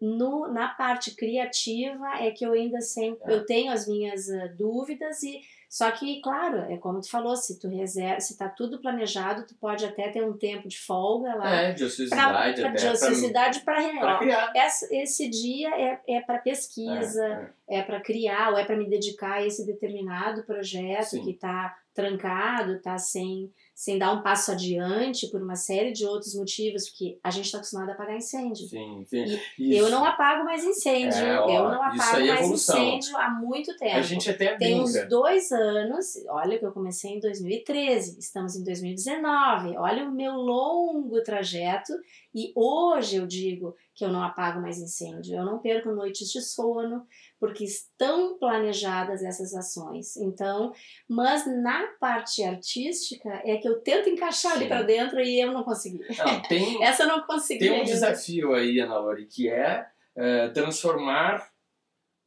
No, 0.00 0.48
na 0.52 0.68
parte 0.68 1.14
criativa 1.14 2.06
é 2.20 2.30
que 2.30 2.44
eu 2.44 2.52
ainda 2.52 2.80
sempre 2.80 3.32
É. 3.32 3.36
eu 3.36 3.44
tenho 3.44 3.70
as 3.72 3.86
minhas 3.86 4.30
ah, 4.30 4.46
dúvidas 4.56 5.22
e 5.22 5.40
só 5.72 5.88
que 5.92 6.20
claro 6.20 6.58
é 6.68 6.76
como 6.76 7.00
tu 7.00 7.08
falou 7.08 7.36
se 7.36 7.56
tu 7.60 7.68
reserva 7.68 8.18
se 8.20 8.36
tá 8.36 8.48
tudo 8.48 8.80
planejado 8.80 9.46
tu 9.46 9.54
pode 9.54 9.84
até 9.84 10.08
ter 10.08 10.24
um 10.24 10.36
tempo 10.36 10.66
de 10.68 10.76
folga 10.76 11.32
lá 11.36 11.48
É, 11.48 11.72
de 11.72 11.84
ociosidade 11.84 12.60
até. 12.64 12.72
de 12.72 12.88
ociosidade 12.88 13.60
para 13.60 14.18
criar. 14.18 14.52
esse 14.90 15.30
dia 15.30 15.68
é, 15.76 16.00
é 16.08 16.20
para 16.20 16.38
pesquisa 16.38 17.52
É, 17.68 17.78
é, 17.78 17.82
para 17.82 18.00
criar 18.00 18.50
ou 18.50 18.58
é 18.58 18.64
para 18.64 18.76
me 18.76 18.88
dedicar 18.90 19.34
a 19.34 19.46
esse 19.46 19.64
determinado 19.64 20.42
projeto 20.42 21.10
Sim. 21.10 21.22
que 21.24 21.30
está 21.30 21.76
trancado, 21.94 22.76
está 22.76 22.96
sem, 22.98 23.52
sem 23.74 23.98
dar 23.98 24.12
um 24.12 24.22
passo 24.22 24.52
adiante 24.52 25.26
por 25.28 25.42
uma 25.42 25.56
série 25.56 25.92
de 25.92 26.06
outros 26.06 26.34
motivos, 26.34 26.88
porque 26.88 27.18
a 27.22 27.30
gente 27.30 27.46
está 27.46 27.58
acostumado 27.58 27.90
a 27.90 27.92
apagar 27.92 28.16
incêndio. 28.16 28.66
Sim, 28.68 29.04
sim. 29.06 29.40
E. 29.58 29.76
Eu 29.76 29.90
não 29.90 30.04
apago 30.04 30.44
mais 30.44 30.64
incêndio, 30.64 31.18
É, 31.18 31.40
ó, 31.40 31.48
eu 31.48 31.64
não 31.64 31.82
apago 31.82 32.20
é 32.20 32.26
mais 32.26 32.48
incêndio 32.48 33.16
há 33.16 33.30
muito 33.30 33.76
tempo. 33.76 33.96
A 33.96 34.02
gente 34.02 34.30
até 34.30 34.56
Tem 34.56 34.80
uns 34.80 34.92
dois 35.08 35.50
anos, 35.50 36.14
olha 36.28 36.58
que 36.58 36.64
eu 36.64 36.72
comecei 36.72 37.12
em 37.12 37.20
2013, 37.20 38.18
estamos 38.18 38.54
em 38.54 38.62
2019, 38.62 39.76
olha 39.76 40.04
o 40.04 40.12
meu 40.12 40.32
longo 40.32 41.20
trajeto 41.22 41.92
e 42.34 42.52
hoje 42.54 43.16
eu 43.16 43.26
digo 43.26 43.74
que 43.94 44.04
eu 44.04 44.08
não 44.08 44.22
apago 44.22 44.60
mais 44.60 44.78
incêndio, 44.78 45.36
eu 45.36 45.44
não 45.44 45.58
perco 45.58 45.90
noites 45.90 46.30
de 46.30 46.40
sono, 46.40 47.04
porque 47.38 47.64
estão 47.64 48.38
planejadas 48.38 49.22
essas 49.22 49.52
ações. 49.54 50.16
Então, 50.16 50.72
mas 51.08 51.44
na 51.46 51.86
parte 52.00 52.42
artística 52.42 53.28
é 53.44 53.56
que 53.56 53.68
eu 53.68 53.80
tento 53.80 54.08
encaixar 54.08 54.52
ali 54.52 54.62
Sim. 54.62 54.68
para 54.68 54.82
dentro 54.82 55.20
e 55.20 55.40
eu 55.40 55.52
não 55.52 55.64
consegui. 55.64 56.00
Não, 56.16 56.42
tem, 56.42 56.82
Essa 56.84 57.02
eu 57.02 57.08
não 57.08 57.26
consegui. 57.26 57.60
tem 57.60 57.70
um 57.70 57.74
ainda. 57.74 57.86
desafio 57.86 58.54
aí, 58.54 58.78
Ana 58.78 58.98
Lori, 58.98 59.26
que 59.26 59.48
é, 59.48 59.86
é, 60.16 60.48
transformar 60.50 61.50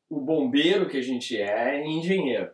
o 0.10 0.20
bombeiro 0.20 0.88
que 0.88 0.98
a 0.98 1.02
gente 1.02 1.40
é 1.40 1.82
em 1.82 2.00
engenheiro. 2.00 2.53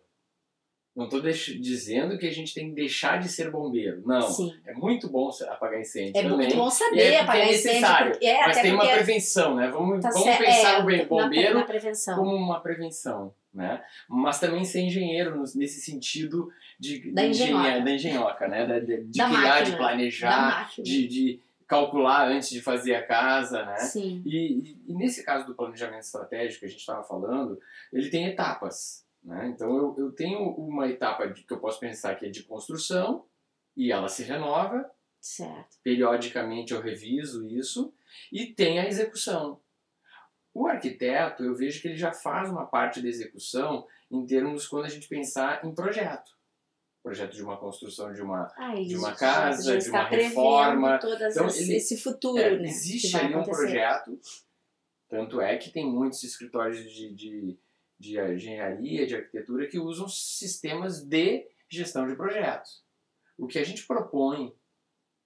Não 0.96 1.06
estou 1.06 1.22
dizendo 1.22 2.18
que 2.18 2.28
a 2.28 2.32
gente 2.32 2.54
tem 2.54 2.70
que 2.70 2.76
deixar 2.76 3.20
de 3.20 3.30
ser 3.30 3.50
bombeiro. 3.52 4.02
Não. 4.06 4.22
Sim. 4.22 4.54
É 4.66 4.74
muito 4.74 5.08
bom 5.10 5.30
apagar 5.48 5.80
incêndio 5.80 6.12
É 6.18 6.24
também. 6.24 6.38
muito 6.38 6.56
bom 6.58 6.70
saber 6.70 7.00
é 7.14 7.20
apagar 7.22 7.48
é 7.48 7.52
necessário. 7.52 8.18
é, 8.22 8.46
Mas 8.48 8.62
tem 8.62 8.72
uma 8.74 8.82
porque 8.82 8.94
prevenção, 8.96 9.56
né? 9.56 9.68
Vamos, 9.70 10.02
tá 10.02 10.10
vamos 10.10 10.38
pensar 10.38 10.80
é, 10.80 10.80
o 10.82 10.86
bem- 10.86 10.98
na- 10.98 11.06
bombeiro 11.06 11.54
na 11.60 11.64
prevenção. 11.64 12.18
como 12.18 12.36
uma 12.36 12.60
prevenção, 12.60 13.34
né? 13.54 13.82
Mas 14.10 14.40
também 14.40 14.66
ser 14.66 14.82
engenheiro 14.82 15.42
nesse 15.56 15.80
sentido 15.80 16.52
de 16.80 17.12
Da 17.12 17.22
de 17.22 17.30
engenhoca. 17.30 17.82
da 17.82 17.92
engenhoca, 17.92 18.48
né? 18.48 18.80
De, 18.82 19.04
de 19.06 19.18
Da 19.20 19.28
criar, 19.28 19.42
máquina, 19.42 19.66
de 19.72 19.78
planejar, 19.78 20.72
de, 20.80 21.08
de 21.08 21.40
calcular 21.68 22.28
antes 22.28 22.50
de 22.50 22.62
fazer 22.62 22.96
a 22.96 23.06
casa, 23.06 23.64
né? 23.64 23.78
Sim. 23.78 24.22
E, 24.26 24.36
e- 24.38 24.78
e 24.88 24.94
nesse 24.96 25.24
caso 25.24 25.46
do 25.46 25.54
planejamento 25.56 26.02
estratégico 26.04 26.62
que 26.62 26.66
a 26.66 26.70
gente 26.70 26.80
estava 26.80 27.04
falando, 27.04 27.58
ele 27.94 28.10
tem 28.10 28.26
etapas. 28.26 29.08
Né? 29.24 29.50
Então 29.54 29.76
eu, 29.78 29.96
eu 29.98 30.12
tenho 30.12 30.40
uma 30.56 30.88
etapa 30.88 31.28
de, 31.28 31.44
que 31.44 31.54
eu 31.54 31.60
posso 31.60 31.80
pensar 31.80 32.16
que 32.16 32.26
é 32.26 32.30
de 32.30 32.44
construção 32.44 33.26
e 33.76 33.92
ela 33.92 34.08
se 34.08 34.24
renova, 34.24 34.90
Certo. 35.22 35.78
periodicamente 35.84 36.74
eu 36.74 36.82
reviso 36.82 37.46
isso, 37.48 37.94
e 38.32 38.48
tem 38.48 38.80
a 38.80 38.88
execução. 38.88 39.60
O 40.54 40.66
arquiteto, 40.68 41.44
eu 41.44 41.54
vejo 41.56 41.82
que 41.82 41.90
ele 41.90 41.98
já 41.98 42.12
faz 42.12 42.50
uma 42.50 42.66
parte 42.66 43.02
da 43.02 43.08
execução 43.08 43.86
em 44.10 44.26
termos 44.26 44.68
quando 44.68 44.86
a 44.86 44.90
gente 44.90 45.08
pensar 45.08 45.64
em 45.66 45.74
projeto. 45.76 46.38
projeto 47.04 47.34
de 47.34 47.42
uma 47.44 47.58
construção 47.58 48.12
de 48.14 48.22
uma, 48.22 48.52
Ai, 48.58 48.84
de 48.84 48.96
uma 48.98 49.16
casa, 49.16 49.78
de 49.78 49.90
uma 49.90 50.04
reforma. 50.04 50.98
todas 51.00 51.34
Então, 51.34 51.46
as- 51.48 51.58
ele- 51.58 51.76
esse 51.78 51.98
futuro, 51.98 52.38
É, 52.38 52.58
né? 52.58 52.64
existe 52.68 53.16
ali 53.16 53.36
um 53.36 53.44
projeto, 53.44 54.20
tanto 55.08 55.40
é 55.40 55.58
que 55.58 55.72
tem 55.72 55.90
muitos 55.90 56.22
escritórios 56.24 56.78
de, 56.92 57.14
de, 57.14 57.58
de 58.00 58.20
engenharia, 58.20 59.06
de 59.06 59.16
arquitetura, 59.16 59.68
que 59.68 59.78
usam 59.78 60.08
sistemas 60.08 61.04
de 61.04 61.48
gestão 61.70 62.08
de 62.08 62.16
projetos. 62.16 62.84
O 63.38 63.46
que 63.48 63.60
a 63.60 63.64
gente 63.64 63.86
propõe 63.86 64.54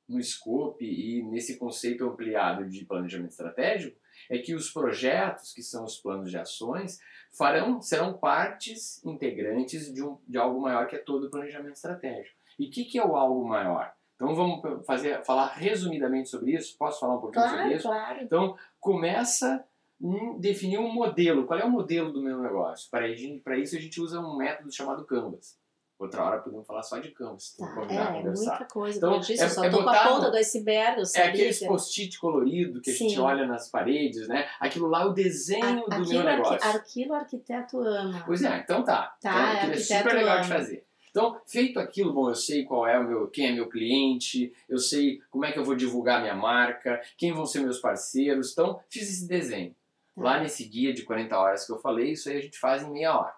no 0.08 0.22
scope 0.22 0.86
e 0.86 1.24
nesse 1.24 1.58
conceito 1.58 2.04
ampliado 2.04 2.68
de 2.70 2.86
planejamento 2.86 3.32
estratégico 3.32 3.98
é 4.30 4.38
que 4.38 4.54
os 4.54 4.70
projetos, 4.72 5.54
que 5.54 5.64
são 5.64 5.86
os 5.86 5.98
planos 5.98 6.30
de 6.30 6.38
ações, 6.38 7.00
farão, 7.38 7.82
serão 7.82 8.18
partes 8.18 9.04
integrantes 9.06 9.92
de, 9.94 10.04
um, 10.04 10.20
de 10.28 10.38
algo 10.38 10.60
maior 10.62 10.88
que 10.88 10.96
é 10.96 11.00
todo 11.00 11.26
o 11.28 11.30
planejamento 11.32 11.76
estratégico. 11.76 12.38
E 12.60 12.68
o 12.68 12.72
que, 12.72 12.86
que 12.86 13.00
é 13.00 13.06
o 13.06 13.16
algo 13.16 13.48
maior? 13.48 13.94
Então 14.16 14.36
vamos 14.36 14.86
fazer, 14.86 15.24
falar 15.26 15.48
resumidamente 15.54 16.30
sobre 16.30 16.54
isso? 16.54 16.78
Posso 16.78 17.00
falar 17.00 17.18
um 17.18 17.22
pouquinho 17.22 17.44
sobre 17.46 17.58
Claro, 17.58 17.76
isso? 17.76 17.88
claro. 17.88 18.22
Então, 18.22 18.58
começa 18.80 19.66
em 20.04 20.38
definir 20.40 20.78
um 20.80 20.92
modelo. 20.92 21.46
Qual 21.46 21.58
é 21.58 21.64
o 21.64 21.70
modelo 21.72 22.12
do 22.12 22.22
meu 22.22 22.38
negócio? 22.42 22.90
Para 22.92 23.08
isso, 23.08 23.76
a 23.76 23.80
gente 23.80 24.02
usa 24.02 24.20
um 24.20 24.36
método 24.36 24.70
chamado 24.72 25.06
Canvas. 25.06 25.58
Outra 25.98 26.22
hora 26.26 26.42
podemos 26.42 26.68
falar 26.68 26.84
só 26.84 26.98
de 27.00 27.12
Canvas. 27.12 27.56
Tá, 27.58 27.66
é, 27.90 28.14
conversar. 28.18 28.50
muita 28.60 28.66
coisa. 28.66 28.98
Então, 28.98 29.14
eu 29.14 29.20
disse, 29.20 29.42
é- 29.44 29.48
só 29.48 29.64
é 29.64 29.70
tô 29.70 29.82
com 29.84 29.90
a 29.90 30.04
ponta 30.10 30.30
do 30.32 30.36
iceberg, 30.38 30.98
eu 30.98 31.04
É 31.04 31.06
sabia 31.06 31.30
aqueles 31.30 31.60
que- 31.60 31.68
post-it 31.68 32.20
colorido 32.20 32.82
que 32.82 32.90
a 32.90 32.94
gente 32.94 33.14
Sim. 33.16 33.20
olha 33.22 33.46
nas 33.48 33.70
paredes, 33.70 34.28
né? 34.28 34.46
Aquilo 34.60 34.88
lá 34.90 35.04
é 35.04 35.06
o 35.06 35.14
desenho 35.14 35.86
A- 35.90 35.98
do 36.00 36.10
meu 36.10 36.24
negócio. 36.24 36.70
aquilo 36.70 37.12
o 37.12 37.16
arquiteto 37.16 37.80
ama. 37.80 38.24
Pois 38.26 38.44
é, 38.44 38.58
então 38.58 38.84
tá. 38.84 39.16
Tá, 39.22 39.32
então, 39.32 39.54
aquilo 39.58 39.74
é 39.74 39.78
super 39.78 40.14
legal 40.16 40.42
de 40.42 40.46
ama. 40.48 40.56
fazer. 40.60 40.86
Então, 41.10 41.40
feito 41.46 41.80
aquilo, 41.80 42.12
bom, 42.12 42.28
eu 42.28 42.36
sei 42.36 42.66
qual 42.66 42.88
é 42.88 42.98
o 43.00 43.08
meu, 43.08 43.28
quem 43.28 43.46
é 43.48 43.52
meu 43.54 43.70
cliente, 43.70 44.52
eu 44.68 44.80
sei 44.80 45.22
como 45.30 45.46
é 45.46 45.52
que 45.52 45.60
eu 45.60 45.64
vou 45.64 45.76
divulgar 45.76 46.20
minha 46.22 46.36
marca, 46.36 47.00
quem 47.18 47.32
vão 47.32 47.46
ser 47.46 47.60
meus 47.62 47.80
parceiros. 47.80 48.52
Então, 48.52 48.80
fiz 48.90 49.04
esse 49.10 49.28
desenho. 49.28 49.74
Lá 50.16 50.40
nesse 50.40 50.68
guia 50.68 50.94
de 50.94 51.04
40 51.04 51.38
horas 51.38 51.66
que 51.66 51.72
eu 51.72 51.80
falei, 51.80 52.12
isso 52.12 52.30
aí 52.30 52.38
a 52.38 52.42
gente 52.42 52.60
faz 52.60 52.84
em 52.84 52.92
meia 52.92 53.18
hora. 53.18 53.36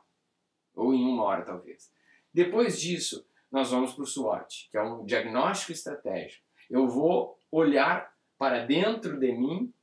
Ou 0.76 0.94
em 0.94 1.04
uma 1.04 1.24
hora, 1.24 1.44
talvez. 1.44 1.92
Depois 2.34 2.80
disso, 2.80 3.26
nós 3.50 3.72
vamos 3.72 3.94
para 3.94 4.04
o 4.04 4.08
SWOT, 4.08 4.70
que 4.70 4.78
é 4.78 4.82
um 4.82 5.06
diagnóstico 5.06 5.72
estratégico. 5.72 6.46
Eu 6.70 6.88
vou 6.88 7.40
olhar 7.50 8.14
para 8.38 8.66
dentro 8.66 9.18
de 9.18 9.32
mim, 9.32 9.74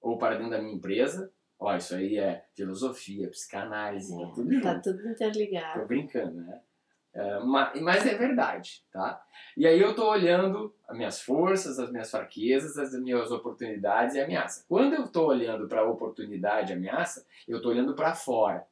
ou 0.00 0.18
para 0.18 0.36
dentro 0.36 0.50
da 0.50 0.60
minha 0.60 0.74
empresa. 0.74 1.32
Ó, 1.58 1.74
isso 1.76 1.94
aí 1.94 2.18
é 2.18 2.44
filosofia, 2.54 3.30
psicanálise, 3.30 4.12
tá 4.18 4.32
tudo. 4.34 4.60
Tá 4.60 4.80
tudo 4.80 5.08
interligado. 5.08 5.80
Tô 5.80 5.86
brincando, 5.86 6.40
né? 6.42 6.60
É, 7.18 7.40
ma- 7.40 7.72
mas 7.80 8.04
é 8.04 8.14
verdade, 8.14 8.84
tá? 8.92 9.24
E 9.56 9.66
aí 9.66 9.80
eu 9.80 9.94
tô 9.94 10.06
olhando 10.10 10.74
as 10.86 10.94
minhas 10.94 11.22
forças, 11.22 11.78
as 11.78 11.90
minhas 11.90 12.10
fraquezas, 12.10 12.76
as 12.76 12.92
minhas 13.00 13.32
oportunidades 13.32 14.14
e 14.14 14.20
ameaças. 14.20 14.66
Quando 14.68 14.92
eu 14.92 15.08
tô 15.08 15.26
olhando 15.26 15.66
para 15.66 15.88
oportunidade 15.88 16.72
e 16.72 16.76
ameaça, 16.76 17.26
eu 17.48 17.62
tô 17.62 17.70
olhando 17.70 17.94
para 17.94 18.14
fora. 18.14 18.66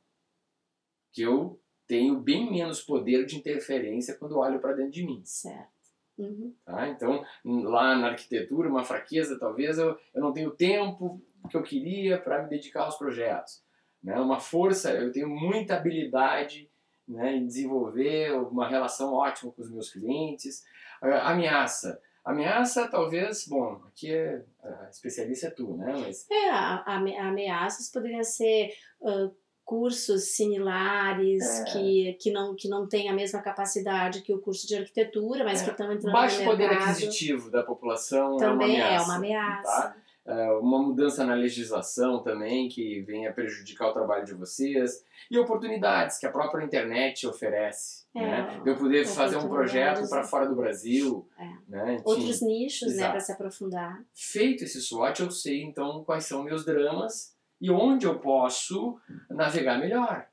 Que 1.11 1.23
eu 1.23 1.59
tenho 1.87 2.21
bem 2.21 2.53
menos 2.53 2.83
poder 2.83 3.25
de 3.25 3.39
interferência 3.39 4.15
quando 4.15 4.37
olho 4.39 4.61
para 4.61 4.75
dentro 4.75 4.93
de 4.93 5.07
mim. 5.07 5.23
Certo. 5.25 5.73
Uhum. 6.19 6.55
Tá? 6.67 6.87
Então, 6.89 7.25
lá 7.45 7.97
na 7.97 8.09
arquitetura, 8.09 8.69
uma 8.69 8.85
fraqueza, 8.85 9.39
talvez 9.39 9.79
eu, 9.79 9.99
eu 10.13 10.21
não 10.21 10.35
tenho 10.35 10.51
tempo 10.51 11.19
que 11.49 11.57
eu 11.57 11.63
queria 11.63 12.19
para 12.19 12.43
me 12.43 12.51
dedicar 12.51 12.83
aos 12.83 12.97
projetos. 12.97 13.65
Né? 14.03 14.21
Uma 14.21 14.39
força, 14.39 14.93
eu 14.93 15.11
tenho 15.11 15.31
muita 15.31 15.77
habilidade 15.77 16.71
né, 17.07 17.37
em 17.37 17.47
desenvolver 17.47 18.33
uma 18.33 18.69
relação 18.69 19.13
ótima 19.13 19.53
com 19.53 19.63
os 19.63 19.71
meus 19.71 19.91
clientes. 19.93 20.63
Ameaça. 21.01 22.01
Ameaça, 22.25 22.89
talvez, 22.89 23.47
bom, 23.47 23.83
aqui 23.87 24.11
é 24.11 24.43
a 24.63 24.89
especialista 24.89 25.49
é 25.49 25.51
tu, 25.51 25.77
né? 25.77 25.93
Mas 25.99 26.27
É, 26.31 26.49
a- 26.51 26.83
a- 26.87 27.29
ameaças 27.29 27.91
poderiam 27.91 28.25
ser 28.25 28.71
ah, 29.05 29.29
cursos 29.63 30.35
similares 30.35 31.43
É. 31.61 31.65
que, 31.65 32.13
que, 32.21 32.31
não, 32.33 32.55
que 32.57 32.69
não 32.69 32.89
têm 32.89 33.09
a 33.11 33.13
mesma 33.15 33.43
capacidade 33.43 34.23
que 34.23 34.33
o 34.33 34.39
curso 34.41 34.67
de 34.67 34.75
arquitetura, 34.77 35.45
mas 35.45 35.61
É. 35.61 35.65
que 35.65 35.71
estão 35.71 35.93
entrando 35.93 36.13
baixo 36.15 36.39
no 36.41 36.51
poder 36.51 36.69
mercado. 36.69 36.89
aquisitivo 36.91 37.51
da 37.51 37.63
população 37.63 38.37
Também 38.39 38.81
é 38.81 38.95
é 38.95 38.99
uma 39.01 39.05
uma 39.05 39.17
ameaça. 39.17 39.17
ameaça. 39.17 39.83
tá? 39.83 39.97
É, 40.27 40.51
uma 40.53 40.79
mudança 40.83 41.23
na 41.23 41.35
legislação 41.35 42.23
também 42.23 42.67
que 42.69 43.03
venha 43.03 43.31
prejudicar 43.31 43.89
o 43.89 43.93
trabalho 43.93 44.25
de 44.25 44.33
vocês 44.33 45.05
e 45.31 45.39
oportunidades 45.39 46.17
que 46.17 46.25
a 46.25 46.33
própria 46.33 46.65
internet 46.65 47.27
oferece, 47.27 48.07
É, 48.17 48.21
né? 48.21 48.63
Eu 48.65 48.75
poder 48.77 49.05
fazer 49.07 49.37
um 49.37 49.49
projeto 49.49 50.09
para 50.09 50.23
né? 50.23 50.27
fora 50.27 50.49
do 50.49 50.57
Brasil, 50.57 51.29
É. 51.39 51.45
né? 51.69 52.03
Outros 52.07 52.41
nichos, 52.41 52.97
né, 52.97 53.11
para 53.11 53.21
se 53.21 53.33
aprofundar. 53.33 54.03
feito 54.15 54.65
esse 54.65 54.81
SWOT, 54.81 55.21
eu 55.21 55.31
sei 55.31 55.63
então 55.63 56.03
quais 56.05 56.25
são 56.25 56.43
meus 56.43 56.65
dramas 56.65 57.37
e 57.61 57.71
onde 57.71 58.07
eu 58.07 58.19
posso 58.19 58.99
navegar 59.29 59.79
melhor. 59.79 60.27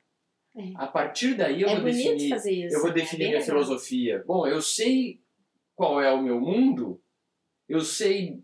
É. 0.56 0.72
A 0.76 0.86
partir 0.86 1.34
daí 1.34 1.60
eu 1.62 1.68
é 1.68 1.74
vou 1.74 1.84
definir 1.84 2.30
fazer 2.30 2.50
isso. 2.52 2.76
eu 2.76 2.80
vou 2.80 2.88
né? 2.88 2.94
definir 2.94 3.18
Bem 3.24 3.28
minha 3.28 3.40
legal. 3.40 3.54
filosofia. 3.54 4.24
Bom, 4.26 4.46
eu 4.46 4.62
sei 4.62 5.20
qual 5.74 6.00
é 6.00 6.10
o 6.10 6.22
meu 6.22 6.40
mundo, 6.40 6.98
eu 7.68 7.80
sei 7.80 8.42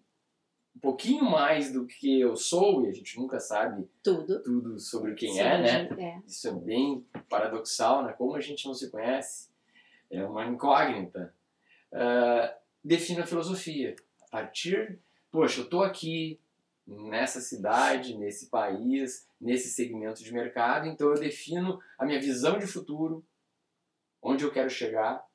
um 0.78 0.80
pouquinho 0.80 1.24
mais 1.24 1.72
do 1.72 1.84
que 1.84 2.20
eu 2.20 2.36
sou, 2.36 2.84
e 2.84 2.88
a 2.88 2.92
gente 2.92 3.18
nunca 3.18 3.40
sabe 3.40 3.90
Tudo. 4.00 4.40
tudo 4.44 4.78
sobre 4.78 5.14
quem 5.14 5.32
Sim, 5.32 5.40
é, 5.40 5.60
né? 5.60 5.88
é. 5.98 6.22
Isso 6.24 6.46
é 6.46 6.52
bem 6.52 7.04
paradoxal, 7.28 8.04
né? 8.04 8.12
Como 8.12 8.36
a 8.36 8.40
gente 8.40 8.64
não 8.64 8.72
se 8.72 8.88
conhece, 8.88 9.50
é 10.08 10.24
uma 10.24 10.46
incógnita. 10.46 11.34
Ah, 11.92 12.54
defino 12.82 13.22
a 13.22 13.26
filosofia. 13.26 13.96
A 14.28 14.30
partir, 14.30 15.00
poxa, 15.32 15.60
eu 15.60 15.64
estou 15.64 15.82
aqui 15.82 16.38
nessa 16.86 17.40
cidade, 17.40 18.16
nesse 18.16 18.46
país, 18.46 19.26
nesse 19.40 19.70
segmento 19.70 20.22
de 20.22 20.32
mercado, 20.32 20.86
então 20.86 21.08
eu 21.08 21.18
defino 21.18 21.80
a 21.98 22.06
minha 22.06 22.20
visão 22.20 22.56
de 22.56 22.68
futuro, 22.68 23.24
onde 24.22 24.44
eu 24.44 24.52
quero 24.52 24.70
chegar, 24.70 25.26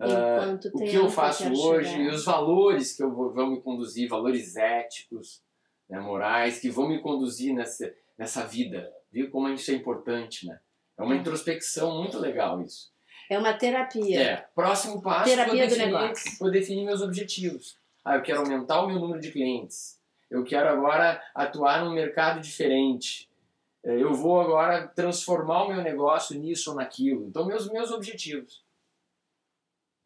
Enquanto 0.00 0.66
o 0.66 0.78
que 0.78 0.94
eu 0.94 1.08
faço 1.08 1.44
hoje 1.52 1.90
chegar. 1.90 2.04
e 2.04 2.08
os 2.08 2.24
valores 2.24 2.96
que 2.96 3.02
eu 3.02 3.12
vou, 3.12 3.32
vão 3.32 3.50
me 3.50 3.60
conduzir, 3.60 4.08
valores 4.08 4.54
éticos, 4.56 5.42
né, 5.88 5.98
morais, 5.98 6.60
que 6.60 6.70
vão 6.70 6.88
me 6.88 7.00
conduzir 7.00 7.52
nessa, 7.54 7.92
nessa 8.16 8.46
vida. 8.46 8.92
Viu 9.10 9.30
como 9.30 9.48
isso 9.48 9.70
é 9.70 9.74
importante, 9.74 10.46
né? 10.46 10.60
É 10.96 11.02
uma 11.02 11.14
É. 11.14 11.18
introspecção 11.18 12.00
muito 12.02 12.18
legal 12.18 12.60
isso. 12.62 12.92
É 13.30 13.38
uma 13.38 13.52
terapia. 13.54 14.20
É, 14.20 14.36
próximo 14.54 15.02
passo, 15.02 15.24
Terapia 15.30 15.52
vou 15.54 15.62
do 15.66 15.68
definir, 15.68 15.86
negócio. 15.92 16.38
vou 16.38 16.50
definir 16.50 16.84
meus 16.84 17.02
objetivos. 17.02 17.76
Ah, 18.04 18.16
eu 18.16 18.22
quero 18.22 18.40
aumentar 18.40 18.80
o 18.82 18.86
meu 18.86 18.98
número 18.98 19.20
de 19.20 19.30
clientes. 19.30 19.98
Eu 20.30 20.44
quero 20.44 20.68
agora 20.68 21.20
atuar 21.34 21.84
num 21.84 21.92
mercado 21.92 22.40
diferente. 22.40 23.28
Eh, 23.84 24.00
Eu 24.00 24.12
vou 24.14 24.40
agora 24.40 24.86
transformar 24.88 25.64
o 25.64 25.68
meu 25.68 25.82
negócio 25.82 26.38
nisso 26.38 26.70
ou 26.70 26.76
naquilo. 26.76 27.26
Então, 27.26 27.46
meus, 27.46 27.68
meus 27.70 27.90
objetivos. 27.90 28.64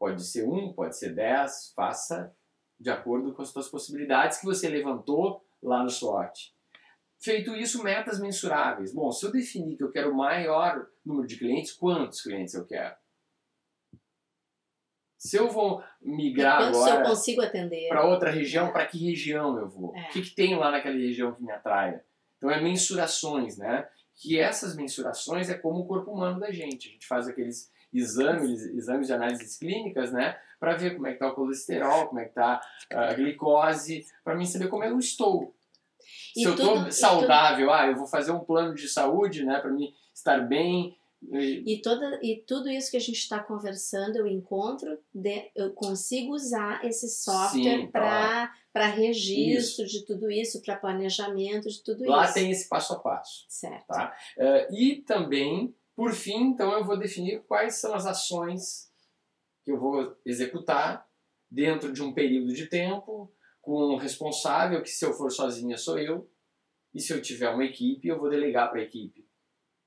Pode 0.02 0.24
ser 0.24 0.42
um, 0.42 0.72
pode 0.72 0.98
ser 0.98 1.14
dez, 1.14 1.72
faça 1.76 2.34
de 2.76 2.90
acordo 2.90 3.32
com 3.32 3.40
as 3.40 3.50
suas 3.50 3.68
possibilidades 3.68 4.38
que 4.38 4.44
você 4.44 4.68
levantou 4.68 5.46
lá 5.62 5.80
no 5.80 5.88
SWOT. 5.88 6.52
Feito 7.20 7.54
isso, 7.54 7.84
metas 7.84 8.18
mensuráveis. 8.18 8.92
Bom, 8.92 9.12
se 9.12 9.24
eu 9.24 9.30
definir 9.30 9.76
que 9.76 9.84
eu 9.84 9.92
quero 9.92 10.12
maior 10.12 10.88
número 11.06 11.28
de 11.28 11.38
clientes, 11.38 11.72
quantos 11.72 12.20
clientes 12.20 12.52
eu 12.54 12.66
quero? 12.66 12.96
Se 15.16 15.36
eu 15.36 15.48
vou 15.48 15.80
migrar 16.00 16.62
eu 16.62 16.66
agora 16.70 17.04
para 17.88 18.04
outra 18.04 18.32
região, 18.32 18.72
para 18.72 18.86
que 18.86 18.98
região 18.98 19.56
eu 19.56 19.68
vou? 19.68 19.94
É. 19.94 20.08
O 20.08 20.08
que, 20.08 20.22
que 20.22 20.34
tem 20.34 20.56
lá 20.56 20.72
naquela 20.72 20.96
região 20.96 21.32
que 21.32 21.44
me 21.44 21.52
atraia? 21.52 22.04
Então 22.38 22.50
é 22.50 22.60
mensurações, 22.60 23.56
né? 23.56 23.88
Que 24.16 24.36
essas 24.36 24.74
mensurações 24.74 25.48
é 25.48 25.54
como 25.54 25.78
o 25.78 25.86
corpo 25.86 26.10
humano 26.10 26.40
da 26.40 26.50
gente. 26.50 26.88
A 26.88 26.90
gente 26.90 27.06
faz 27.06 27.28
aqueles 27.28 27.70
exames, 27.92 28.62
exames 28.66 29.06
de 29.06 29.12
análises 29.12 29.58
clínicas, 29.58 30.12
né? 30.12 30.38
Para 30.58 30.76
ver 30.76 30.94
como 30.94 31.06
é 31.06 31.12
que 31.12 31.18
tá 31.18 31.28
o 31.28 31.34
colesterol, 31.34 32.06
como 32.06 32.20
é 32.20 32.24
que 32.26 32.34
tá 32.34 32.60
a 32.90 33.12
glicose, 33.14 34.06
para 34.24 34.34
mim 34.36 34.46
saber 34.46 34.68
como 34.68 34.84
eu 34.84 34.98
estou. 34.98 35.54
Se 36.34 36.40
E 36.40 36.44
eu 36.44 36.56
tudo- 36.56 36.88
estou 36.88 36.92
saudável, 36.92 37.72
ah, 37.72 37.86
eu 37.86 37.96
vou 37.96 38.06
fazer 38.06 38.32
um 38.32 38.40
plano 38.40 38.74
de 38.74 38.88
saúde, 38.88 39.44
né? 39.44 39.58
Para 39.60 39.70
mim 39.70 39.92
estar 40.14 40.38
bem. 40.40 40.96
E- 41.30 41.80
toda, 41.80 42.18
e 42.20 42.42
tudo 42.44 42.68
isso 42.68 42.90
que 42.90 42.96
a 42.96 43.00
gente 43.00 43.18
está 43.18 43.38
conversando, 43.38 44.16
eu 44.16 44.26
encontro, 44.26 44.98
de- 45.14 45.50
eu 45.54 45.72
consigo 45.72 46.34
usar 46.34 46.84
esse 46.84 47.08
software 47.08 47.82
Sim, 47.82 47.86
para 47.92 48.50
registro 48.96 49.86
de 49.86 50.04
tudo 50.04 50.28
isso, 50.30 50.60
para 50.62 50.74
planejamento 50.76 51.68
de 51.68 51.80
tudo 51.84 52.04
Lá 52.08 52.24
isso. 52.24 52.34
tem 52.34 52.50
esse 52.50 52.68
passo 52.68 52.94
a 52.94 52.98
passo. 52.98 53.44
Certo. 53.48 53.86
Tá? 53.86 54.12
Eh, 54.36 54.68
e 54.72 54.96
também, 55.02 55.72
por 55.94 56.12
fim, 56.12 56.48
então 56.48 56.72
eu 56.72 56.84
vou 56.84 56.98
definir 56.98 57.42
quais 57.42 57.76
são 57.76 57.94
as 57.94 58.06
ações 58.06 58.90
que 59.64 59.70
eu 59.70 59.78
vou 59.78 60.16
executar 60.24 61.06
dentro 61.50 61.92
de 61.92 62.02
um 62.02 62.12
período 62.12 62.52
de 62.52 62.66
tempo, 62.66 63.32
com 63.60 63.94
um 63.94 63.96
responsável, 63.96 64.82
que 64.82 64.90
se 64.90 65.04
eu 65.04 65.12
for 65.12 65.30
sozinha 65.30 65.76
sou 65.76 65.98
eu, 65.98 66.28
e 66.94 67.00
se 67.00 67.12
eu 67.12 67.22
tiver 67.22 67.48
uma 67.50 67.64
equipe, 67.64 68.08
eu 68.08 68.18
vou 68.18 68.28
delegar 68.28 68.70
para 68.70 68.80
a 68.80 68.84
equipe. 68.84 69.26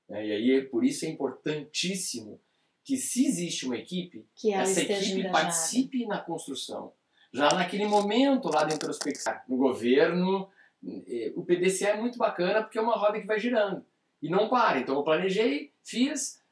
Né? 0.08 0.26
E 0.26 0.32
aí, 0.32 0.62
por 0.62 0.84
isso 0.84 1.04
é 1.04 1.08
importantíssimo 1.08 2.40
que 2.84 2.96
se 2.96 3.26
existe 3.26 3.66
uma 3.66 3.76
equipe, 3.76 4.26
essa 4.52 4.80
equipe 4.80 5.20
engajada. 5.20 5.32
participe 5.32 6.06
na 6.06 6.20
construção. 6.20 6.92
Já 7.32 7.48
naquele 7.48 7.84
momento 7.84 8.48
lá 8.48 8.64
da 8.64 8.74
introspecção, 8.74 9.34
no 9.48 9.56
governo, 9.56 10.48
eh, 10.84 11.32
o 11.34 11.44
PDCA 11.44 11.88
é 11.88 12.00
muito 12.00 12.16
bacana 12.16 12.62
porque 12.62 12.78
é 12.78 12.80
uma 12.80 12.96
roda 12.96 13.20
que 13.20 13.26
vai 13.26 13.40
girando 13.40 13.84
e 14.22 14.30
não 14.30 14.48
para. 14.48 14.78
Então 14.78 14.94
eu 14.94 15.02
planejei, 15.02 15.72
fiz, 15.86 16.42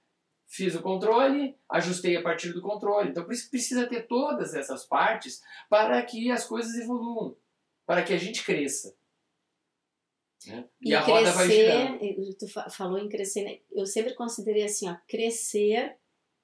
fiz 0.46 0.74
o 0.74 0.82
controle, 0.82 1.56
ajustei 1.68 2.16
a 2.16 2.22
partir 2.22 2.52
do 2.52 2.62
controle. 2.62 3.10
Então 3.10 3.24
por 3.24 3.32
isso 3.32 3.50
precisa 3.50 3.86
ter 3.88 4.06
todas 4.06 4.54
essas 4.54 4.84
partes 4.86 5.42
para 5.68 6.00
que 6.02 6.30
as 6.30 6.46
coisas 6.46 6.74
evoluam, 6.76 7.36
para 7.86 8.02
que 8.02 8.12
a 8.12 8.18
gente 8.18 8.44
cresça. 8.44 8.94
Né? 10.46 10.68
E, 10.82 10.90
E, 10.90 10.94
a 10.94 11.00
roda 11.00 11.32
vai 11.32 11.48
girando. 11.48 11.98
crescer, 11.98 12.36
tu 12.38 12.48
fa- 12.48 12.68
falou 12.70 12.98
em 12.98 13.08
crescer, 13.08 13.44
né? 13.44 13.58
eu 13.72 13.86
sempre 13.86 14.14
considerei 14.14 14.64
assim, 14.64 14.88
ó, 14.90 14.96
crescer 15.08 15.96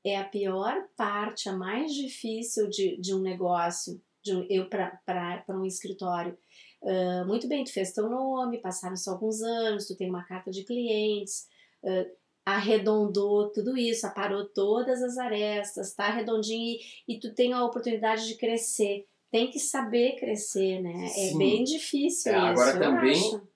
é 0.05 0.16
a 0.16 0.24
pior 0.24 0.88
parte, 0.96 1.48
a 1.48 1.53
mais 1.53 1.92
difícil 1.92 2.68
de, 2.70 2.96
de 2.98 3.14
um 3.14 3.20
negócio, 3.20 4.00
de 4.22 4.35
um, 4.35 4.46
eu 4.48 4.66
para 4.70 5.44
um 5.50 5.66
escritório. 5.66 6.38
Ah, 6.83 7.24
muito 7.26 7.46
bem, 7.46 7.62
tu 7.64 7.72
fez 7.72 7.92
teu 7.92 8.09
nome, 8.09 8.62
passaram-se 8.62 9.09
alguns 9.11 9.42
anos, 9.42 9.87
tu 9.87 9.94
tem 9.94 10.09
uma 10.09 10.24
carta 10.24 10.50
de 10.50 10.64
clientes, 10.64 11.46
ah, 11.85 12.07
arredondou 12.56 13.50
tudo 13.50 13.76
isso, 13.76 14.06
aparou 14.06 14.46
todas 14.48 15.02
as 15.02 15.18
arestas, 15.18 15.94
tá 15.94 16.10
redondinho 16.10 16.78
e, 17.06 17.14
e 17.14 17.18
tu 17.18 17.34
tem 17.34 17.52
a 17.52 17.64
oportunidade 17.64 18.26
de 18.26 18.36
crescer. 18.36 19.06
Tem 19.30 19.48
que 19.48 19.58
saber 19.58 20.16
crescer, 20.16 20.80
né? 20.80 21.04
É 21.04 21.08
Sim. 21.08 21.38
bem 21.38 21.64
difícil 21.64 22.32
É, 22.32 22.36
isso. 22.36 22.46
agora 22.46 22.78
também 22.78 23.12
acho. 23.12 23.48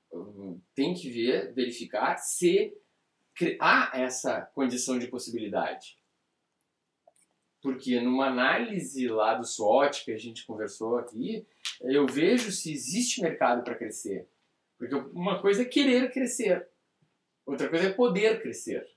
Tem 0.74 0.94
que 0.94 1.10
ver, 1.10 1.52
verificar 1.52 2.16
se 2.16 2.72
há 3.60 3.90
essa 3.94 4.42
condição 4.54 4.98
de 4.98 5.08
possibilidade. 5.08 5.98
Porque 7.60 8.00
numa 8.00 8.26
análise 8.26 9.08
lá 9.08 9.34
do 9.34 9.44
SWOT 9.44 10.04
que 10.04 10.12
a 10.12 10.18
gente 10.18 10.46
conversou 10.46 10.98
aqui, 10.98 11.44
eu 11.80 12.06
vejo 12.06 12.52
se 12.52 12.72
existe 12.72 13.22
mercado 13.22 13.64
para 13.64 13.74
crescer. 13.74 14.28
Porque 14.78 14.94
uma 14.94 15.40
coisa 15.40 15.62
é 15.62 15.64
querer 15.64 16.12
crescer, 16.12 16.68
outra 17.46 17.68
coisa 17.68 17.88
é 17.88 17.92
poder 17.92 18.40
crescer. 18.40 18.88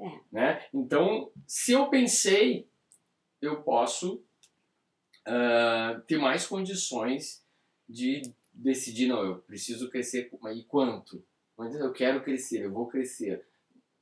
É. 0.00 0.20
Né? 0.32 0.66
Então, 0.72 1.30
se 1.46 1.72
eu 1.72 1.88
pensei, 1.88 2.68
eu 3.40 3.62
posso 3.62 4.22
ah, 5.26 6.02
ter 6.06 6.18
mais 6.18 6.46
condições 6.46 7.42
de 7.88 8.22
decidir, 8.52 9.06
não, 9.08 9.24
eu 9.24 9.38
preciso 9.38 9.90
crescer, 9.90 10.30
e 10.54 10.64
quanto? 10.64 11.24
Mas 11.56 11.74
eu 11.74 11.92
quero 11.92 12.22
crescer, 12.22 12.64
eu 12.64 12.72
vou 12.72 12.86
crescer. 12.86 13.44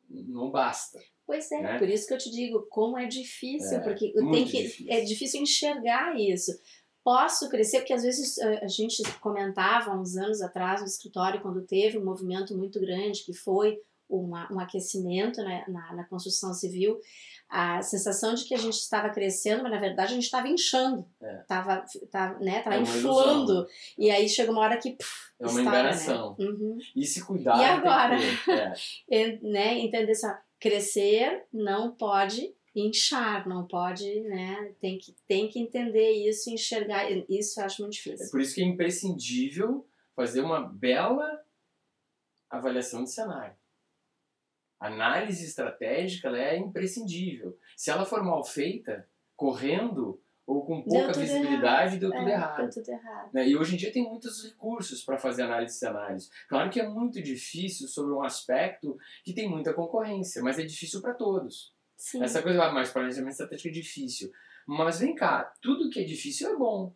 Não 0.09 0.51
basta. 0.51 1.01
Pois 1.27 1.51
é, 1.53 1.63
né? 1.63 1.79
por 1.79 1.89
isso 1.89 2.07
que 2.07 2.15
eu 2.15 2.19
te 2.19 2.31
digo, 2.31 2.67
como 2.69 2.99
é 2.99 3.07
difícil, 3.07 3.79
É, 3.79 3.81
porque 3.81 4.13
tenho 4.13 4.47
que, 4.47 4.63
difícil. 4.63 4.87
é 4.89 5.01
difícil 5.01 5.43
enxergar 5.43 6.19
isso. 6.19 6.53
Posso 7.05 7.49
crescer, 7.49 7.79
porque 7.79 7.93
às 7.93 8.03
vezes 8.03 8.39
eh, 8.39 8.61
a 8.63 8.69
gente 8.69 9.03
comentava 9.21 9.91
uns 9.97 10.17
anos 10.17 10.41
atrás 10.41 10.81
no 10.81 10.87
escritório, 10.87 11.41
quando 11.41 11.63
teve 11.67 11.99
um 11.99 12.05
movimento 12.05 12.57
muito 12.57 12.79
grande, 12.81 13.25
que 13.25 13.33
foi 13.33 13.79
uma, 14.09 14.47
um 14.53 14.61
aquecimento 14.61 15.43
né, 15.43 15.65
na, 15.69 15.95
na 15.95 16.05
construção 16.05 16.53
civil, 16.53 16.99
a 17.49 17.81
sensação 17.83 18.35
de 18.35 18.45
que 18.45 18.55
a 18.55 18.59
gente 18.59 18.75
estava 18.75 19.09
crescendo, 19.11 19.63
mas 19.63 19.73
na 19.73 19.81
verdade 19.81 20.13
a 20.13 20.15
gente 20.15 20.25
estava 20.25 20.49
inchando, 20.49 21.07
É. 21.21 21.41
estava 21.41 21.85
tava, 22.11 22.39
né, 22.39 22.61
tava 22.63 22.77
É 22.77 22.81
inflando. 22.81 23.53
ilusão. 23.53 23.67
E 23.99 24.11
aí 24.11 24.29
chega 24.29 24.53
uma 24.53 24.61
hora 24.61 24.77
que 24.77 24.93
puf, 24.93 25.33
É 25.41 25.45
uma 25.47 25.49
estoura, 25.61 25.79
enganação. 25.81 26.37
Né? 26.39 26.47
Uhum. 26.47 26.79
E 26.95 27.05
se 27.07 27.25
cuidar. 27.25 27.59
E 27.59 27.65
agora? 27.65 28.17
É. 28.17 28.73
E, 29.11 29.39
né, 29.51 29.79
entender 29.79 30.13
assim, 30.13 30.27
ó, 30.27 30.35
crescer 30.61 31.45
não 31.53 31.91
pode 31.93 32.55
inchar, 32.75 33.47
não 33.49 33.67
pode, 33.67 34.21
né, 34.23 34.75
tem 34.81 34.99
que, 34.99 35.15
tem 35.29 35.49
que 35.49 35.59
entender 35.61 36.11
isso, 36.29 36.51
enxergar, 36.51 37.11
isso 37.29 37.61
eu 37.61 37.65
acho 37.65 37.83
muito 37.83 37.95
É 37.95 37.97
difícil. 37.97 38.31
por 38.31 38.41
isso 38.41 38.55
que 38.55 38.63
é 38.63 38.65
imprescindível 38.67 39.87
fazer 40.17 40.41
uma 40.41 40.61
bela 40.61 41.43
avaliação 42.51 43.05
de 43.05 43.11
cenário. 43.13 43.57
Análise 44.81 45.45
estratégica 45.45 46.29
ela 46.29 46.39
é 46.39 46.57
imprescindível. 46.59 47.57
Se 47.77 47.91
ela 47.91 48.05
for 48.05 48.23
mal 48.25 48.43
feita, 48.45 49.09
correndo 49.37 50.21
ou 50.45 50.67
com 50.67 50.83
pouca 50.83 51.13
tudo 51.13 51.21
visibilidade, 51.21 51.99
deu 51.99 52.11
tudo 52.11 52.29
é, 52.29 52.33
errado. 52.33 52.57
Deu 52.63 52.71
tudo 52.71 52.89
errado. 52.91 53.31
né? 53.33 53.49
E 53.49 53.57
hoje 53.57 53.75
em 53.75 53.79
dia 53.79 53.93
tem 53.93 54.03
muitos 54.03 54.45
recursos 54.45 55.05
para 55.05 55.17
fazer 55.19 55.43
análise 55.43 55.75
de 55.75 55.79
cenários. 55.79 56.29
Claro 56.49 56.69
que 56.69 56.81
é 56.81 56.89
muito 56.89 57.23
difícil 57.23 57.87
sobre 57.87 58.13
um 58.13 58.23
aspecto 58.23 58.97
que 59.25 59.33
tem 59.33 59.49
muita 59.49 59.73
concorrência, 59.73 60.43
mas 60.43 60.59
é 60.59 60.65
difícil 60.65 61.01
para 61.01 61.15
todos. 61.15 61.73
Sim, 62.03 62.21
Essa 62.21 62.43
coisa, 62.43 62.65
ah, 62.65 62.73
mas 62.73 62.93
planejamento 62.93 63.31
estratégico 63.31 63.69
é 63.69 63.71
difícil. 63.71 64.33
Mas 64.67 64.99
vem 64.99 65.15
cá, 65.15 65.45
tudo 65.63 65.89
que 65.89 66.01
é 66.01 66.05
difícil 66.05 66.53
é 66.53 66.57
bom. 66.57 66.93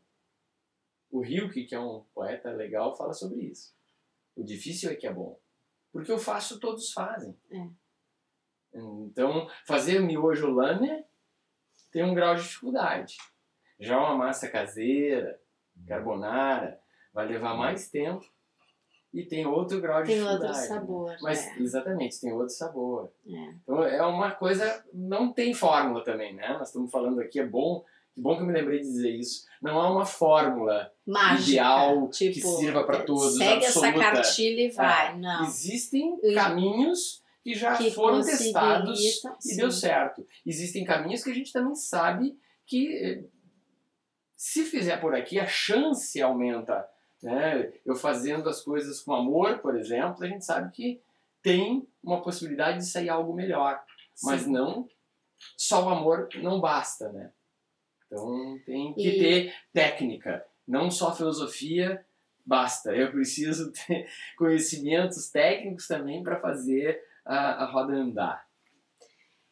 O 1.08 1.24
Hilke, 1.24 1.64
que 1.64 1.76
é 1.76 1.78
um 1.78 2.04
poeta 2.12 2.50
legal, 2.50 2.92
fala 2.96 3.12
sobre 3.12 3.44
isso. 3.44 3.72
O 4.34 4.42
difícil 4.42 4.90
é 4.90 4.96
que 4.96 5.06
é 5.06 5.12
bom. 5.12 5.38
Porque 5.92 6.10
eu 6.10 6.18
faço, 6.18 6.58
todos 6.58 6.92
fazem. 6.92 7.38
É. 7.52 7.68
Então, 8.74 9.48
fazer 9.64 10.00
miojo 10.00 10.48
lâmina 10.48 11.04
tem 11.92 12.02
um 12.02 12.12
grau 12.12 12.34
de 12.34 12.42
dificuldade. 12.42 13.16
Já 13.78 14.00
uma 14.00 14.16
massa 14.16 14.50
caseira, 14.50 15.40
carbonara, 15.86 16.80
vai 17.12 17.28
levar 17.28 17.56
mais 17.56 17.88
tempo 17.88 18.28
e 19.16 19.24
tem 19.24 19.46
outro 19.46 19.80
grau 19.80 20.02
de 20.02 20.08
tem 20.08 20.16
dificuldade. 20.16 20.46
outro 20.52 20.60
né? 20.62 20.68
sabor. 20.68 21.16
Mas, 21.22 21.46
é, 21.46 21.58
exatamente, 21.58 22.20
tem 22.20 22.32
outro 22.32 22.50
sabor. 22.54 23.10
é. 23.26 23.54
Então 23.62 23.82
é 23.82 24.02
uma 24.06 24.30
coisa, 24.32 24.84
não 24.92 25.32
tem 25.32 25.54
fórmula 25.54 26.04
também, 26.04 26.34
né? 26.34 26.48
Nós 26.58 26.68
estamos 26.68 26.90
falando 26.90 27.20
aqui, 27.20 27.40
é 27.40 27.46
bom, 27.46 27.82
que 28.14 28.20
bom 28.20 28.36
que 28.36 28.42
eu 28.42 28.46
me 28.46 28.52
lembrei 28.52 28.78
de 28.80 28.84
dizer 28.86 29.10
isso. 29.10 29.46
Não 29.62 29.80
há 29.80 29.90
uma 29.90 30.04
fórmula 30.04 30.92
Mágica, 31.06 31.50
ideal 31.50 32.08
tipo, 32.10 32.34
que 32.34 32.40
sirva 32.42 32.84
para 32.84 33.02
todos, 33.04 33.36
Segue 33.38 33.64
essa 33.64 33.86
absoluta. 33.88 34.12
cartilha 34.12 34.60
e 34.66 34.70
vai. 34.70 35.18
Não. 35.18 35.44
Existem 35.46 36.18
Eu- 36.22 36.34
caminhos 36.34 37.22
que 37.42 37.54
já 37.54 37.76
Que 37.76 37.90
foram 37.90 38.20
testados 38.22 39.00
e 39.46 39.56
deu 39.56 39.70
certo. 39.70 40.26
Existem 40.44 40.84
caminhos 40.84 41.22
que 41.24 41.30
a 41.30 41.34
gente 41.34 41.52
também 41.52 41.74
sabe 41.74 42.36
que 42.66 42.92
eh, 42.96 43.24
se 44.36 44.64
fizer 44.64 45.00
por 45.00 45.14
aqui, 45.14 45.38
a 45.38 45.46
chance 45.46 46.20
aumenta. 46.20 46.86
Né? 47.22 47.72
Eu 47.84 47.94
fazendo 47.96 48.48
as 48.48 48.60
coisas 48.60 49.00
com 49.00 49.14
amor, 49.14 49.58
por 49.58 49.76
exemplo, 49.76 50.22
a 50.24 50.26
gente 50.28 50.44
sabe 50.44 50.70
que 50.72 51.00
tem 51.42 51.88
uma 52.02 52.22
possibilidade 52.22 52.78
de 52.78 52.86
sair 52.86 53.08
algo 53.08 53.32
melhor. 53.34 53.80
Mas 54.22 54.42
Sim. 54.42 54.52
não, 54.52 54.88
só 55.56 55.84
o 55.86 55.88
amor 55.90 56.28
não 56.36 56.60
basta, 56.60 57.10
né? 57.12 57.30
Então 58.06 58.58
tem 58.64 58.94
que 58.94 59.08
E- 59.08 59.18
ter 59.18 59.54
técnica, 59.72 60.44
não 60.66 60.90
só 60.90 61.14
filosofia 61.14 62.04
basta. 62.44 62.94
Eu 62.94 63.10
preciso 63.10 63.72
ter 63.86 64.08
conhecimentos 64.36 65.30
técnicos 65.30 65.86
também 65.86 66.22
para 66.22 66.40
fazer 66.40 67.02
a, 67.24 67.64
a 67.64 67.70
roda 67.70 67.92
andar 67.92 68.45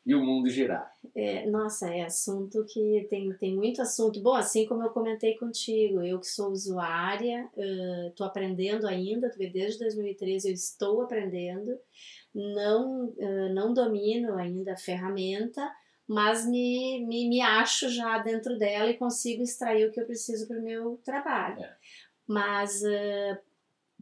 e 0.07 0.15
o 0.15 0.23
mundo 0.23 0.51
girar. 0.51 0.93
É, 1.15 1.49
nossa, 1.49 1.89
é 1.89 2.03
assunto 2.03 2.65
que 2.67 3.07
tem, 3.09 3.33
tem 3.35 3.55
muito 3.55 3.81
assunto. 3.81 4.21
Bom, 4.21 4.35
assim 4.35 4.67
como 4.67 4.83
eu 4.83 4.91
comentei 4.91 5.37
contigo, 5.37 6.03
eu 6.03 6.21
que 6.21 6.27
sou 6.27 6.51
usuária, 6.51 7.49
estou 8.09 8.27
aprendendo 8.27 8.87
ainda, 8.87 9.31
desde 9.53 9.79
2013 9.79 10.49
eu 10.49 10.55
estou 10.55 11.03
aprendendo, 11.03 11.79
não, 12.35 13.15
ah, 13.19 13.49
não 13.55 13.73
domino 13.73 14.37
ainda 14.37 14.75
a 14.75 14.79
ferramenta, 14.79 15.73
mas 16.07 16.47
me, 16.47 17.05
me, 17.07 17.29
me 17.29 17.41
acho 17.41 17.89
já 17.89 18.19
dentro 18.19 18.59
dela 18.59 18.91
e 18.91 18.99
consigo 18.99 19.43
extrair 19.43 19.89
o 19.89 19.91
que 19.91 20.01
eu 20.01 20.07
preciso 20.07 20.47
para 20.47 20.59
o 20.59 20.63
meu 20.63 21.01
trabalho. 21.03 21.63
É. 21.63 21.77
Mas 22.27 22.83
ah, 22.85 23.39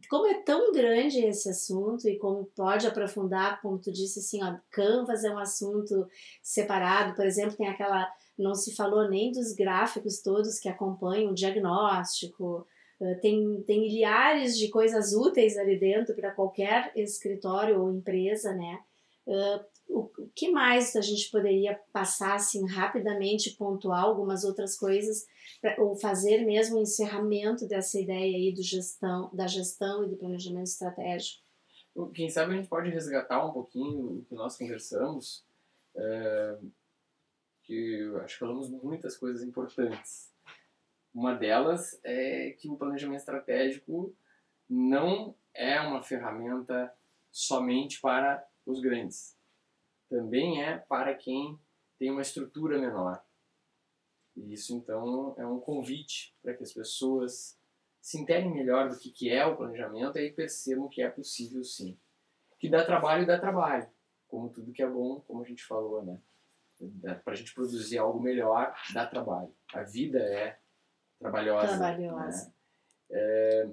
como 0.09 0.27
é 0.27 0.35
tão 0.41 0.71
grande 0.71 1.19
esse 1.19 1.49
assunto 1.49 2.07
e 2.07 2.17
como 2.17 2.45
pode 2.55 2.87
aprofundar, 2.87 3.61
como 3.61 3.77
tu 3.77 3.91
disse 3.91 4.19
assim, 4.19 4.43
ó, 4.43 4.55
Canvas 4.69 5.23
é 5.23 5.29
um 5.31 5.37
assunto 5.37 6.07
separado, 6.41 7.15
por 7.15 7.25
exemplo, 7.25 7.55
tem 7.55 7.67
aquela, 7.67 8.11
não 8.37 8.55
se 8.55 8.75
falou 8.75 9.09
nem 9.09 9.31
dos 9.31 9.53
gráficos 9.53 10.21
todos 10.21 10.59
que 10.59 10.69
acompanham 10.69 11.31
o 11.31 11.35
diagnóstico, 11.35 12.67
eh, 13.01 13.15
tem, 13.15 13.61
tem 13.63 13.81
milhares 13.81 14.57
de 14.57 14.69
coisas 14.69 15.13
úteis 15.13 15.57
ali 15.57 15.77
dentro 15.77 16.15
para 16.15 16.31
qualquer 16.31 16.91
escritório 16.95 17.81
ou 17.81 17.91
empresa, 17.91 18.53
né? 18.53 18.79
O 19.95 20.09
que 20.33 20.49
mais 20.51 20.95
a 20.95 21.01
gente 21.01 21.29
poderia 21.29 21.79
passar 21.91 22.33
assim 22.33 22.67
rapidamente, 22.67 23.55
pontuar 23.55 24.03
algumas 24.03 24.43
outras 24.43 24.75
coisas, 24.75 25.27
pra, 25.61 25.75
ou 25.79 25.95
fazer 25.95 26.43
mesmo 26.43 26.77
o 26.77 26.81
encerramento 26.81 27.67
dessa 27.67 27.99
ideia 27.99 28.35
aí 28.35 28.51
do 28.51 28.63
gestão, 28.63 29.29
da 29.31 29.45
gestão 29.45 30.03
e 30.03 30.09
do 30.09 30.17
planejamento 30.17 30.65
estratégico? 30.65 31.43
Quem 32.15 32.27
sabe 32.27 32.53
a 32.53 32.55
gente 32.57 32.67
pode 32.67 32.89
resgatar 32.89 33.45
um 33.45 33.53
pouquinho 33.53 34.17
o 34.17 34.25
que 34.25 34.33
nós 34.33 34.57
conversamos, 34.57 35.45
é, 35.95 36.57
que 37.61 38.11
acho 38.23 38.33
que 38.33 38.39
falamos 38.39 38.69
muitas 38.71 39.15
coisas 39.15 39.43
importantes. 39.43 40.33
Uma 41.13 41.35
delas 41.35 41.99
é 42.03 42.55
que 42.57 42.67
o 42.67 42.75
planejamento 42.75 43.19
estratégico 43.19 44.15
não 44.67 45.35
é 45.53 45.79
uma 45.79 46.01
ferramenta 46.01 46.91
somente 47.31 48.01
para 48.01 48.43
os 48.65 48.81
grandes. 48.81 49.37
Também 50.13 50.63
é 50.63 50.77
para 50.77 51.15
quem 51.15 51.59
tem 51.97 52.11
uma 52.11 52.21
estrutura 52.21 52.77
menor. 52.77 53.23
E 54.35 54.53
isso, 54.53 54.75
então, 54.75 55.33
é 55.39 55.45
um 55.45 55.59
convite 55.59 56.35
para 56.43 56.53
que 56.53 56.61
as 56.61 56.71
pessoas 56.71 57.59
se 57.99 58.19
integrem 58.19 58.53
melhor 58.53 58.89
do 58.89 58.97
que, 58.97 59.09
que 59.09 59.31
é 59.31 59.43
o 59.43 59.57
planejamento 59.57 60.19
e 60.19 60.31
percebam 60.31 60.87
que 60.87 61.01
é 61.01 61.09
possível 61.09 61.63
sim. 61.63 61.97
Que 62.59 62.69
dá 62.69 62.85
trabalho, 62.85 63.25
dá 63.25 63.39
trabalho. 63.39 63.89
Como 64.27 64.49
tudo 64.49 64.71
que 64.71 64.83
é 64.83 64.87
bom, 64.87 65.19
como 65.21 65.41
a 65.41 65.47
gente 65.47 65.63
falou, 65.63 66.03
né? 66.03 66.19
Para 67.23 67.33
a 67.33 67.35
gente 67.35 67.53
produzir 67.55 67.97
algo 67.97 68.19
melhor, 68.19 68.75
dá 68.93 69.07
trabalho. 69.07 69.53
A 69.73 69.81
vida 69.81 70.19
é 70.19 70.59
trabalhosa. 71.17 71.67
Trabalhosa. 71.69 72.47
Né? 72.47 72.53
É... 73.09 73.69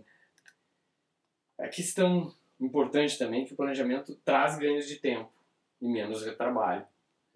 A 1.59 1.69
questão 1.69 2.35
importante 2.59 3.19
também 3.19 3.43
é 3.43 3.45
que 3.45 3.53
o 3.53 3.57
planejamento 3.57 4.17
traz 4.25 4.59
ganhos 4.59 4.87
de 4.87 4.97
tempo 4.97 5.40
e 5.81 5.89
menos 5.89 6.23
trabalho. 6.37 6.87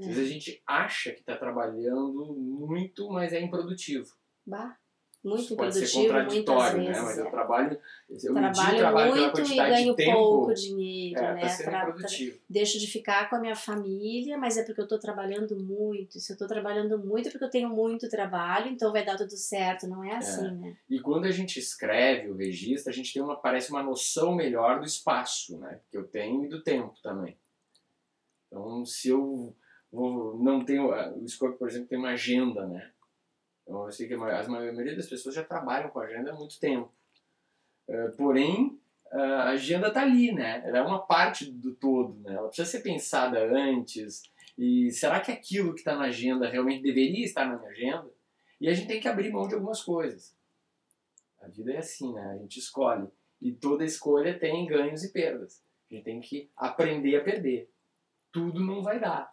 Às 0.01 0.07
vezes 0.09 0.31
a 0.31 0.33
gente 0.33 0.63
acha 0.67 1.13
que 1.13 1.21
está 1.21 1.37
trabalhando 1.37 2.35
muito, 2.35 3.09
mas 3.11 3.33
é 3.33 3.41
improdutivo. 3.41 4.13
Bah. 4.47 4.77
Muito 5.23 5.41
Isso 5.45 5.57
pode 5.57 5.71
improdutivo, 5.79 6.03
ser 6.03 6.07
contraditório, 6.09 6.79
né? 6.81 6.87
vezes. 6.89 7.03
Mas 7.03 7.17
eu 7.19 7.27
é. 7.27 7.31
trabalho, 7.31 7.81
eu 8.11 8.35
Trabalho 8.35 8.77
trabalho 8.77 9.11
muito 9.17 9.41
e 9.41 9.57
ganho 9.57 9.91
de 9.93 9.97
tempo. 9.97 10.19
pouco 10.19 10.53
dinheiro, 10.55 11.19
é, 11.19 11.35
né? 11.35 11.41
tá 11.41 11.49
sendo 11.49 11.65
Pra- 11.71 11.81
pra- 11.81 11.89
improdutivo. 11.89 12.39
deixo 12.51 12.79
de 12.79 12.87
ficar 12.87 13.31
com 13.31 13.37
a 13.37 13.41
minha 13.41 13.57
família, 13.57 14.37
mas 14.37 14.59
é 14.59 14.65
porque 14.65 14.83
eu 14.83 14.87
tô 14.87 14.99
trabalhando 14.99 15.57
muito. 15.57 16.21
Se 16.21 16.31
eu 16.35 16.37
tô 16.37 16.47
trabalhando 16.47 16.99
muito 16.99 17.29
é 17.29 17.33
porque 17.33 17.45
eu 17.47 17.49
tenho 17.49 17.71
muito 17.71 18.07
trabalho, 18.11 18.69
então 18.71 18.93
vai 18.93 19.03
dar 19.03 19.17
tudo 19.17 19.31
certo. 19.35 19.87
Não 19.89 20.05
é 20.05 20.15
assim, 20.17 20.51
né? 20.59 20.77
E 20.91 21.01
quando 21.01 21.25
a 21.25 21.31
gente 21.31 21.59
escreve 21.59 22.29
o 22.29 22.37
registro, 22.37 22.93
a 22.93 22.95
gente 22.95 23.11
tem 23.15 23.23
uma, 23.23 23.35
parece 23.35 23.71
uma 23.71 23.83
noção 23.83 24.35
melhor 24.35 24.79
do 24.81 24.85
espaço, 24.85 25.59
né? 25.59 25.81
Que 25.91 25.97
eu 25.97 26.05
tenho 26.07 26.45
e 26.45 26.49
do 26.51 26.63
tempo 26.63 26.93
também. 27.03 27.35
Então, 28.55 28.87
se 28.87 29.09
eu 29.09 29.53
vou, 29.91 30.39
não 30.39 30.65
tenho... 30.65 30.91
O 31.17 31.29
Scope, 31.29 31.59
por 31.59 31.69
exemplo, 31.69 31.89
tem 31.89 31.99
uma 31.99 32.11
agenda, 32.11 32.65
né? 32.69 32.93
Então, 33.65 33.85
eu 33.87 33.91
sei 33.91 34.07
que 34.07 34.15
a 34.15 34.19
ma- 34.19 34.39
a 34.41 34.49
maioria 34.49 34.95
das 34.95 35.09
pessoas 35.09 35.35
já 35.35 35.43
trabalham 35.43 35.91
com 35.91 35.99
agenda 35.99 36.31
há 36.31 36.35
muito 36.37 36.61
tempo. 36.61 36.93
Eh, 37.89 38.09
porém, 38.17 38.79
a 39.11 39.49
agenda 39.51 39.89
está 39.89 40.03
ali, 40.03 40.33
né? 40.33 40.63
Ela 40.65 40.79
é 40.79 40.83
uma 40.83 41.05
parte 41.05 41.51
do 41.51 41.75
todo, 41.75 42.15
né? 42.21 42.35
Ela 42.35 42.47
precisa 42.47 42.69
ser 42.71 42.81
pensada 42.81 43.41
antes. 43.45 44.23
E 44.57 44.93
será 44.93 45.19
que 45.19 45.33
aquilo 45.33 45.73
que 45.73 45.81
está 45.81 45.97
na 45.97 46.05
agenda 46.05 46.49
realmente 46.49 46.83
deveria 46.83 47.25
estar 47.25 47.47
na 47.47 47.59
minha 47.59 47.71
agenda? 47.71 48.09
E 48.61 48.69
a 48.69 48.73
gente 48.73 48.87
tem 48.87 49.01
que 49.01 49.09
abrir 49.09 49.33
mão 49.33 49.49
de 49.49 49.55
algumas 49.55 49.83
coisas. 49.83 50.37
A 51.41 51.49
vida 51.49 51.73
é 51.73 51.79
assim, 51.79 52.13
né? 52.13 52.35
A 52.35 52.39
gente 52.39 52.61
escolhe. 52.61 53.09
E 53.43 53.53
toda 53.53 53.85
escolha 53.85 54.39
tem 54.39 54.65
ganhos 54.65 55.03
e 55.03 55.13
perdas. 55.13 55.61
A 55.91 55.95
gente 55.95 56.05
tem 56.05 56.21
que 56.21 56.49
aprender 56.57 57.17
a 57.17 57.25
perder. 57.25 57.69
Tudo 58.35 58.61
não 58.65 58.83
vai 58.83 58.99
dar. 58.99 59.33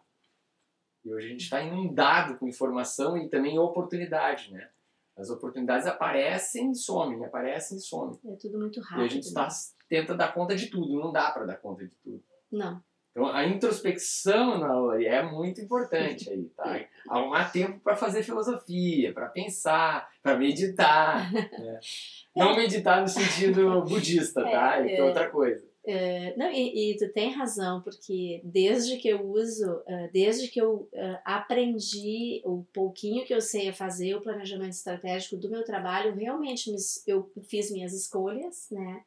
E 1.04 1.12
hoje 1.12 1.26
a 1.26 1.30
gente 1.30 1.42
está 1.42 1.60
inundado 1.60 2.38
com 2.38 2.48
informação 2.48 3.18
e 3.18 3.28
também 3.28 3.58
oportunidade, 3.58 4.54
né? 4.54 4.70
As 5.18 5.32
oportunidades 5.32 5.88
aparecem 5.88 6.72
e 6.72 6.76
somem, 6.76 7.26
aparecem 7.26 7.78
e 7.78 7.82
somem. 7.82 8.18
É 8.28 8.36
tudo 8.36 8.60
muito 8.60 8.80
E 8.80 8.84
a 8.84 8.86
rápido. 8.86 9.10
gente 9.10 9.28
né? 9.28 9.34
tá, 9.34 9.48
tenta 9.90 10.16
dar 10.16 10.34
conta 10.34 10.56
de 10.56 10.68
tudo, 10.68 11.00
não 11.00 11.12
dá 11.12 11.32
para 11.32 11.46
dar 11.46 11.58
conta 11.58 11.84
de 11.84 11.96
tudo. 12.04 12.24
Não. 12.52 12.82
Então 13.10 13.28
a 13.28 13.44
introspecção 13.46 14.60
na 14.60 14.74
Lori, 14.74 15.06
é 15.06 15.22
muito 15.24 15.60
importante 15.60 16.30
aí, 16.30 16.46
tá? 16.56 16.80
Arrumar 17.10 17.52
tempo 17.52 17.80
para 17.80 17.96
fazer 17.96 18.24
filosofia, 18.24 19.14
para 19.14 19.28
pensar, 19.28 20.10
para 20.22 20.38
meditar. 20.38 21.30
né? 21.34 21.80
Não 22.36 22.56
meditar 22.56 23.02
no 23.02 23.08
sentido 23.08 23.82
budista, 23.82 24.44
tá? 24.44 24.80
É, 24.80 24.94
É, 24.94 24.98
é. 24.98 25.04
outra 25.04 25.30
coisa. 25.30 25.71
É, 25.84 26.36
não, 26.38 26.52
e, 26.52 26.92
e 26.92 26.98
tu 26.98 27.12
tem 27.12 27.32
razão, 27.32 27.82
porque 27.82 28.40
desde 28.44 28.98
que 28.98 29.08
eu 29.08 29.28
uso, 29.28 29.82
eh, 29.88 30.10
desde 30.14 30.48
que 30.48 30.62
eu 30.62 30.88
eh, 30.94 31.20
aprendi 31.26 32.40
o 32.46 32.64
pouquinho 32.72 33.26
que 33.26 33.34
eu 33.34 33.42
sei 33.42 33.72
fazer 33.74 34.14
o 34.14 34.22
planejamento 34.22 34.74
estratégico 34.74 35.38
do 35.38 35.50
meu 35.50 35.64
trabalho, 35.64 36.14
realmente 36.14 36.72
eu 37.08 37.32
fiz 37.48 37.72
minhas 37.72 37.94
escolhas, 37.94 38.68
né? 38.70 39.04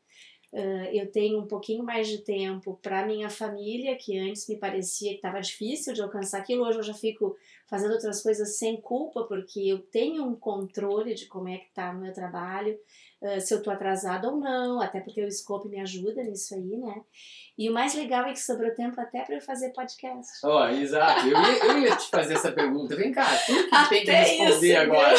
Eh, 0.53 1.01
eu 1.01 1.11
tenho 1.11 1.41
um 1.41 1.47
pouquinho 1.49 1.83
mais 1.85 2.09
de 2.09 2.19
tempo 2.19 2.79
para 2.83 3.05
minha 3.07 3.29
família, 3.29 3.97
que 3.97 4.17
antes 4.19 4.49
me 4.49 4.57
parecia 4.57 5.11
que 5.11 5.17
estava 5.17 5.41
difícil 5.41 5.93
de 5.93 6.01
alcançar 6.03 6.39
aquilo, 6.39 6.65
hoje 6.65 6.79
eu 6.79 6.83
já 6.85 6.95
fico 6.95 7.37
fazendo 7.67 7.93
outras 7.93 8.23
coisas 8.23 8.57
sem 8.57 8.81
culpa, 8.81 9.25
porque 9.25 9.61
eu 9.61 9.81
tenho 9.81 10.25
um 10.25 10.37
controle 10.37 11.13
de 11.15 11.27
como 11.27 11.49
é 11.49 11.59
que 11.59 11.67
está 11.67 11.91
o 11.91 11.99
meu 11.99 12.13
trabalho. 12.13 12.79
Uh, 13.25 13.41
se 13.41 13.55
eu 13.55 13.63
tô 13.63 13.71
atrasada 13.71 14.29
ou 14.29 14.37
não, 14.37 14.83
até 14.83 15.01
porque 15.01 15.25
o 15.25 15.33
Scope 15.33 15.67
me 15.67 15.81
ajuda 15.81 16.23
nisso 16.23 16.55
aí, 16.55 16.77
né? 16.77 17.01
E 17.57 17.71
o 17.71 17.73
mais 17.73 17.95
legal 17.95 18.27
é 18.27 18.33
que 18.35 18.41
sobrou 18.41 18.71
tempo 18.73 19.01
até 19.01 19.23
para 19.23 19.37
eu 19.37 19.41
fazer 19.41 19.71
podcast. 19.71 20.45
Ó, 20.45 20.69
exato. 20.69 21.27
Eu 21.27 21.41
ia, 21.41 21.65
eu 21.65 21.79
ia 21.79 21.97
te 21.97 22.11
fazer 22.11 22.35
essa 22.35 22.53
pergunta. 22.53 22.95
Vem 22.95 23.13
cá, 23.13 23.25
tu 23.47 23.55
que 23.55 23.89
tem 23.89 24.05
que 24.05 24.11
Até 24.11 24.23
responder 24.25 24.73
isso, 24.73 24.79
agora. 24.79 25.17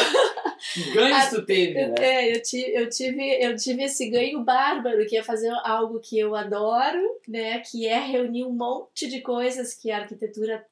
Que 0.72 0.94
ganhos 0.94 1.30
tu 1.30 1.44
teve, 1.44 1.74
né? 1.74 1.94
É, 1.98 2.36
eu 2.36 2.42
tive, 2.42 2.76
eu, 2.76 2.88
tive, 2.88 3.44
eu 3.44 3.56
tive 3.56 3.82
esse 3.82 4.08
ganho 4.08 4.44
bárbaro, 4.44 5.04
que 5.06 5.16
é 5.16 5.22
fazer 5.24 5.50
algo 5.64 5.98
que 5.98 6.16
eu 6.16 6.36
adoro, 6.36 7.02
né? 7.26 7.58
Que 7.58 7.88
é 7.88 7.98
reunir 7.98 8.44
um 8.44 8.52
monte 8.52 9.08
de 9.08 9.20
coisas 9.20 9.74
que 9.74 9.90
a 9.90 9.98
arquitetura, 9.98 10.64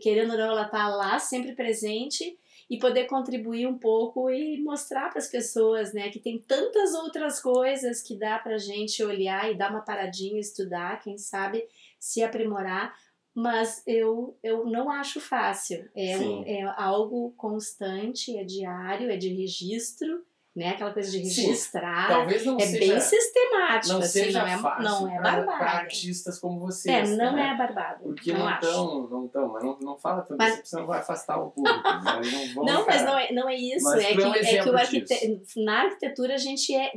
querendo 0.00 0.32
ou 0.32 0.38
não, 0.38 0.46
ela 0.46 0.64
tá 0.64 0.88
lá, 0.88 1.18
sempre 1.20 1.52
presente, 1.52 2.36
e 2.68 2.78
poder 2.78 3.06
contribuir 3.06 3.66
um 3.66 3.78
pouco 3.78 4.30
e 4.30 4.60
mostrar 4.62 5.10
para 5.10 5.18
as 5.18 5.28
pessoas, 5.28 5.92
né? 5.92 6.10
Que 6.10 6.18
tem 6.18 6.38
tantas 6.38 6.94
outras 6.94 7.40
coisas 7.40 8.02
que 8.02 8.16
dá 8.16 8.38
pra 8.38 8.58
gente 8.58 9.02
olhar 9.02 9.50
e 9.50 9.56
dar 9.56 9.70
uma 9.70 9.80
paradinha, 9.80 10.40
estudar, 10.40 11.00
quem 11.00 11.18
sabe 11.18 11.66
se 11.98 12.22
aprimorar. 12.22 12.94
Mas 13.34 13.82
eu, 13.86 14.36
eu 14.42 14.66
não 14.66 14.90
acho 14.90 15.20
fácil. 15.20 15.88
É, 15.94 16.18
um, 16.18 16.44
é 16.44 16.62
algo 16.76 17.32
constante, 17.36 18.36
é 18.36 18.44
diário, 18.44 19.10
é 19.10 19.16
de 19.16 19.28
registro, 19.28 20.22
né? 20.54 20.70
Aquela 20.70 20.92
coisa 20.92 21.10
de 21.10 21.24
Sim, 21.24 21.42
registrar. 21.42 22.08
Talvez 22.08 22.44
não 22.44 22.56
é 22.56 22.66
seja, 22.66 22.78
bem 22.78 23.00
sistemático, 23.00 23.92
não 23.92 24.00
assim, 24.00 24.24
seja 24.24 24.40
não 24.40 24.46
é, 24.46 24.58
fácil 24.58 24.82
não 24.82 25.10
é 25.10 25.18
para 25.18 25.42
barbado. 25.42 25.64
artistas 25.64 26.38
como 26.38 26.60
vocês. 26.60 27.10
É, 27.10 27.16
não 27.16 27.36
né? 27.36 27.50
é 27.50 27.56
barbado. 27.56 28.04
Porque 28.04 28.32
não, 28.32 28.50
estão, 28.50 29.08
não 29.08 29.26
estão, 29.26 29.48
mas 29.48 29.62
não, 29.62 29.78
não 29.80 29.98
fala 29.98 30.22
tanto 30.22 30.38
Mas- 30.38 30.54
assim, 30.54 30.64
senão 30.64 30.86
vai 30.86 31.00
afastar 31.00 31.38
o 31.38 31.50
público. 31.50 31.78
né? 31.82 32.52
Não 32.54 32.64
Não, 32.64 32.86
mas 32.86 33.02
não 33.02 33.18
é, 33.18 33.32
não 33.32 33.48
é 33.48 33.56
isso. 33.56 33.84
Mas 33.84 34.04
é 34.04 34.14
que, 34.14 34.22
um 34.22 34.34
é 34.34 34.62
que 34.62 34.70
o 34.70 34.76
arquite... 34.76 35.42
na 35.56 35.82
arquitetura 35.82 36.34
a 36.34 36.38
gente 36.38 36.74
é. 36.74 36.92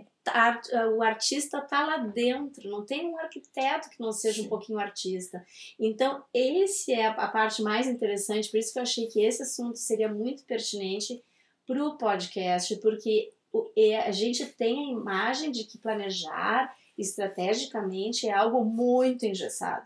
O 0.97 1.03
artista 1.03 1.61
tá 1.61 1.85
lá 1.85 1.97
dentro, 1.97 2.67
não 2.67 2.83
tem 2.83 3.07
um 3.07 3.19
arquiteto 3.19 3.91
que 3.91 3.99
não 3.99 4.11
seja 4.11 4.41
Sim. 4.41 4.47
um 4.47 4.49
pouquinho 4.49 4.79
artista. 4.79 5.45
Então, 5.79 6.23
esse 6.33 6.91
é 6.91 7.05
a 7.05 7.25
a 7.25 7.27
parte 7.27 7.61
mais 7.61 7.87
interessante, 7.87 8.49
por 8.49 8.57
isso 8.59 8.71
que 8.71 8.79
eu 8.79 8.83
achei 8.83 9.07
que 9.07 9.23
esse 9.23 9.41
assunto 9.41 9.77
seria 9.77 10.07
muito 10.07 10.43
pertinente 10.45 11.23
para 11.67 11.83
o 11.83 11.97
podcast, 11.97 12.75
porque 12.77 13.31
a 14.05 14.11
gente 14.11 14.45
tem 14.45 14.77
a 14.89 14.91
imagem 14.99 15.51
de 15.51 15.63
que 15.63 15.77
planejar 15.77 16.73
estrategicamente 16.97 18.27
é 18.27 18.33
algo 18.33 18.63
muito 18.63 19.25
engessado. 19.25 19.85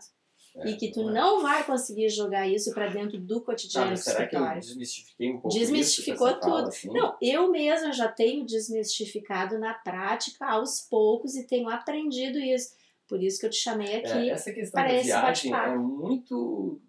É, 0.56 0.70
e 0.70 0.76
que 0.76 0.90
tu 0.90 1.02
não 1.04 1.10
é. 1.10 1.12
não 1.12 1.42
vai 1.42 1.64
conseguir 1.64 2.08
jogar 2.08 2.48
isso 2.48 2.74
para 2.74 2.88
dentro 2.88 3.20
do 3.20 3.40
cotidiano 3.40 3.90
mas 3.90 4.00
será 4.02 4.26
que 4.26 4.34
eu 4.34 4.44
desmistifiquei 4.58 5.30
um 5.30 5.38
pouco 5.40 5.56
Desmistificou 5.56 6.28
isso, 6.28 6.40
fala, 6.40 6.56
tudo. 6.56 6.68
assim? 6.68 6.88
Não, 6.88 7.16
eu 7.22 7.52
mesma 7.52 7.92
já 7.92 8.08
tenho 8.08 8.44
desmistificado 8.44 9.60
na 9.60 9.74
prática 9.74 10.44
aos 10.50 10.80
poucos 10.80 11.36
e 11.36 11.46
tenho 11.46 11.68
aprendido 11.68 12.36
isso. 12.40 12.70
Por 13.08 13.22
isso 13.22 13.38
que 13.38 13.46
eu 13.46 13.50
te 13.50 13.58
chamei 13.58 13.86
É, 13.92 13.96
aqui. 13.98 14.28
essa 14.30 14.52
questão 14.52 14.80
da 14.82 14.88
parece 14.88 15.04
viagem 15.06 15.52
bate-papo. 15.52 15.74
é 15.74 15.78
muito 15.78 16.80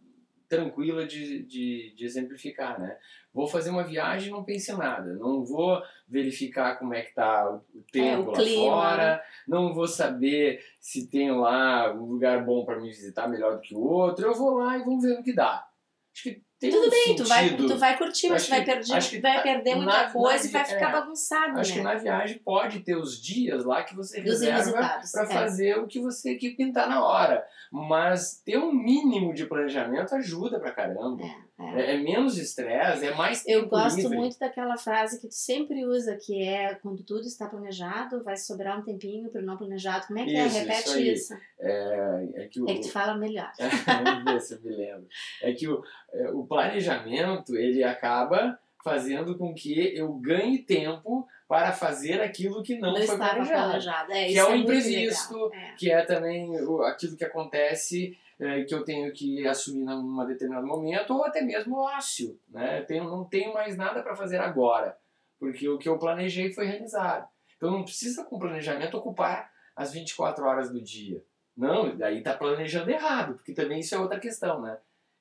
tranquila 0.51 1.07
de, 1.07 1.43
de, 1.43 1.93
de 1.95 2.03
exemplificar, 2.05 2.77
né? 2.77 2.97
Vou 3.33 3.47
fazer 3.47 3.69
uma 3.69 3.85
viagem 3.85 4.27
e 4.27 4.31
não 4.31 4.43
pense 4.43 4.69
em 4.69 4.77
nada. 4.77 5.13
Não 5.13 5.45
vou 5.45 5.81
verificar 6.05 6.77
como 6.77 6.93
é 6.93 7.01
que 7.01 7.13
tá 7.15 7.49
o 7.49 7.61
o 7.73 7.83
tempo 7.91 8.05
É, 8.05 8.17
o 8.17 8.31
lá 8.31 8.33
clima. 8.33 8.61
fora. 8.71 9.23
Não 9.47 9.73
vou 9.73 9.87
saber 9.87 10.61
se 10.79 11.07
tem 11.07 11.31
lá 11.31 11.93
um 11.93 12.03
lugar 12.05 12.43
bom 12.43 12.65
para 12.65 12.79
me 12.79 12.89
visitar 12.89 13.29
melhor 13.29 13.55
do 13.55 13.61
que 13.61 13.73
o 13.73 13.79
outro. 13.79 14.25
Eu 14.25 14.33
vou 14.35 14.57
lá 14.57 14.77
e 14.77 14.83
vamos 14.83 15.03
ver 15.03 15.15
no 15.17 15.23
que 15.23 15.33
dá. 15.33 15.65
Acho 16.13 16.23
que 16.23 16.43
tem 16.61 16.69
Tudo 16.69 16.85
um 16.85 16.89
bem, 16.91 17.15
tu 17.15 17.25
vai, 17.25 17.49
tu 17.57 17.75
vai 17.75 17.97
curtir, 17.97 18.29
mas 18.29 18.45
tu 18.45 18.51
vai, 18.51 18.63
perder, 18.63 18.99
que 19.09 19.19
vai 19.19 19.41
perder 19.41 19.75
muita 19.75 20.03
na- 20.03 20.11
coisa 20.11 20.43
na- 20.43 20.49
e 20.49 20.53
vai 20.53 20.63
ficar 20.65 20.89
é, 20.89 20.91
bagunçado, 20.91 21.59
Acho 21.59 21.71
né? 21.71 21.77
que 21.77 21.81
na 21.83 21.95
viagem 21.95 22.37
pode 22.37 22.81
ter 22.81 22.95
os 22.95 23.19
dias 23.19 23.65
lá 23.65 23.81
que 23.83 23.95
você 23.95 24.21
Dos 24.21 24.41
reserva 24.41 24.71
para 25.11 25.23
é. 25.23 25.25
fazer 25.25 25.79
o 25.79 25.87
que 25.87 25.99
você 25.99 26.35
que 26.35 26.51
pintar 26.51 26.87
na 26.87 27.03
hora. 27.03 27.43
Mas 27.71 28.39
ter 28.45 28.59
um 28.59 28.71
mínimo 28.71 29.33
de 29.33 29.45
planejamento 29.47 30.13
ajuda 30.13 30.59
pra 30.59 30.71
caramba. 30.71 31.23
É, 31.25 31.35
é. 31.61 31.81
É, 31.81 31.95
é 31.95 31.97
menos 31.97 32.37
estresse, 32.37 33.05
é 33.05 33.13
mais 33.13 33.47
Eu 33.47 33.67
gosto 33.67 33.97
livre. 33.97 34.17
muito 34.17 34.39
daquela 34.39 34.77
frase 34.77 35.19
que 35.19 35.27
tu 35.27 35.33
sempre 35.33 35.85
usa, 35.85 36.15
que 36.15 36.43
é 36.43 36.75
quando 36.75 37.03
tudo 37.03 37.27
está 37.27 37.47
planejado, 37.47 38.23
vai 38.23 38.37
sobrar 38.37 38.79
um 38.79 38.83
tempinho 38.83 39.29
para 39.29 39.41
o 39.41 39.45
não 39.45 39.57
planejado. 39.57 40.07
Como 40.07 40.19
é 40.19 40.25
que 40.25 40.33
Isso, 40.33 40.57
é? 40.57 40.59
Repete 40.59 40.89
isso 40.89 40.99
isso. 40.99 41.33
É, 41.59 42.29
é 42.35 42.47
que 42.47 42.61
o, 42.61 42.69
É 42.69 42.73
que 42.73 42.81
tu 42.81 42.91
fala 42.91 43.15
melhor. 43.17 43.51
Vamos 43.85 44.23
ver 44.23 44.41
se 44.41 44.53
eu 44.55 44.61
me 44.61 44.69
lembro. 44.75 45.07
É 45.41 45.53
que 45.53 45.67
o, 45.67 45.83
é, 46.13 46.29
o 46.31 46.45
planejamento 46.45 47.55
ele 47.55 47.83
acaba 47.83 48.59
fazendo 48.83 49.37
com 49.37 49.53
que 49.53 49.95
eu 49.95 50.11
ganhe 50.13 50.59
tempo 50.59 51.27
para 51.47 51.71
fazer 51.71 52.21
aquilo 52.21 52.63
que 52.63 52.77
não, 52.79 52.93
Não 52.93 53.01
foi 53.01 53.17
planejado. 53.17 54.11
É, 54.11 54.25
Que 54.25 54.31
isso 54.31 54.39
é 54.39 54.43
o 54.45 54.49
muito 54.51 54.61
imprevisto. 54.63 55.51
É. 55.53 55.73
que 55.77 55.91
é 55.91 56.01
também 56.05 56.49
o- 56.65 56.81
aquilo 56.83 57.15
que 57.17 57.25
acontece 57.25 58.17
é, 58.39 58.63
que 58.63 58.73
eu 58.73 58.83
tenho 58.83 59.11
que 59.13 59.47
assumir 59.47 59.83
num 59.83 60.25
determinado 60.25 60.65
momento 60.65 61.13
ou 61.13 61.23
até 61.23 61.41
mesmo 61.41 61.77
ócio, 61.77 62.39
né? 62.49 62.81
Tenho, 62.81 63.03
não 63.03 63.23
tenho 63.23 63.53
mais 63.53 63.77
nada 63.77 64.01
para 64.01 64.15
fazer 64.15 64.39
agora, 64.39 64.97
porque 65.39 65.69
o 65.69 65.77
que 65.77 65.87
eu 65.87 65.99
planejei 65.99 66.51
foi 66.51 66.65
realizado. 66.65 67.27
Então 67.57 67.69
não 67.69 67.83
precisa 67.83 68.23
com 68.25 68.39
planejamento 68.39 68.97
ocupar 68.97 69.51
as 69.75 69.93
24 69.93 70.43
horas 70.45 70.71
do 70.71 70.81
dia. 70.81 71.23
Não, 71.55 71.95
daí 71.95 72.17
está 72.19 72.33
planejando 72.33 72.89
errado, 72.89 73.35
porque 73.35 73.53
também 73.53 73.79
isso 73.81 73.93
é 73.93 73.99
outra 73.99 74.19
questão, 74.19 74.59
né? 74.61 74.77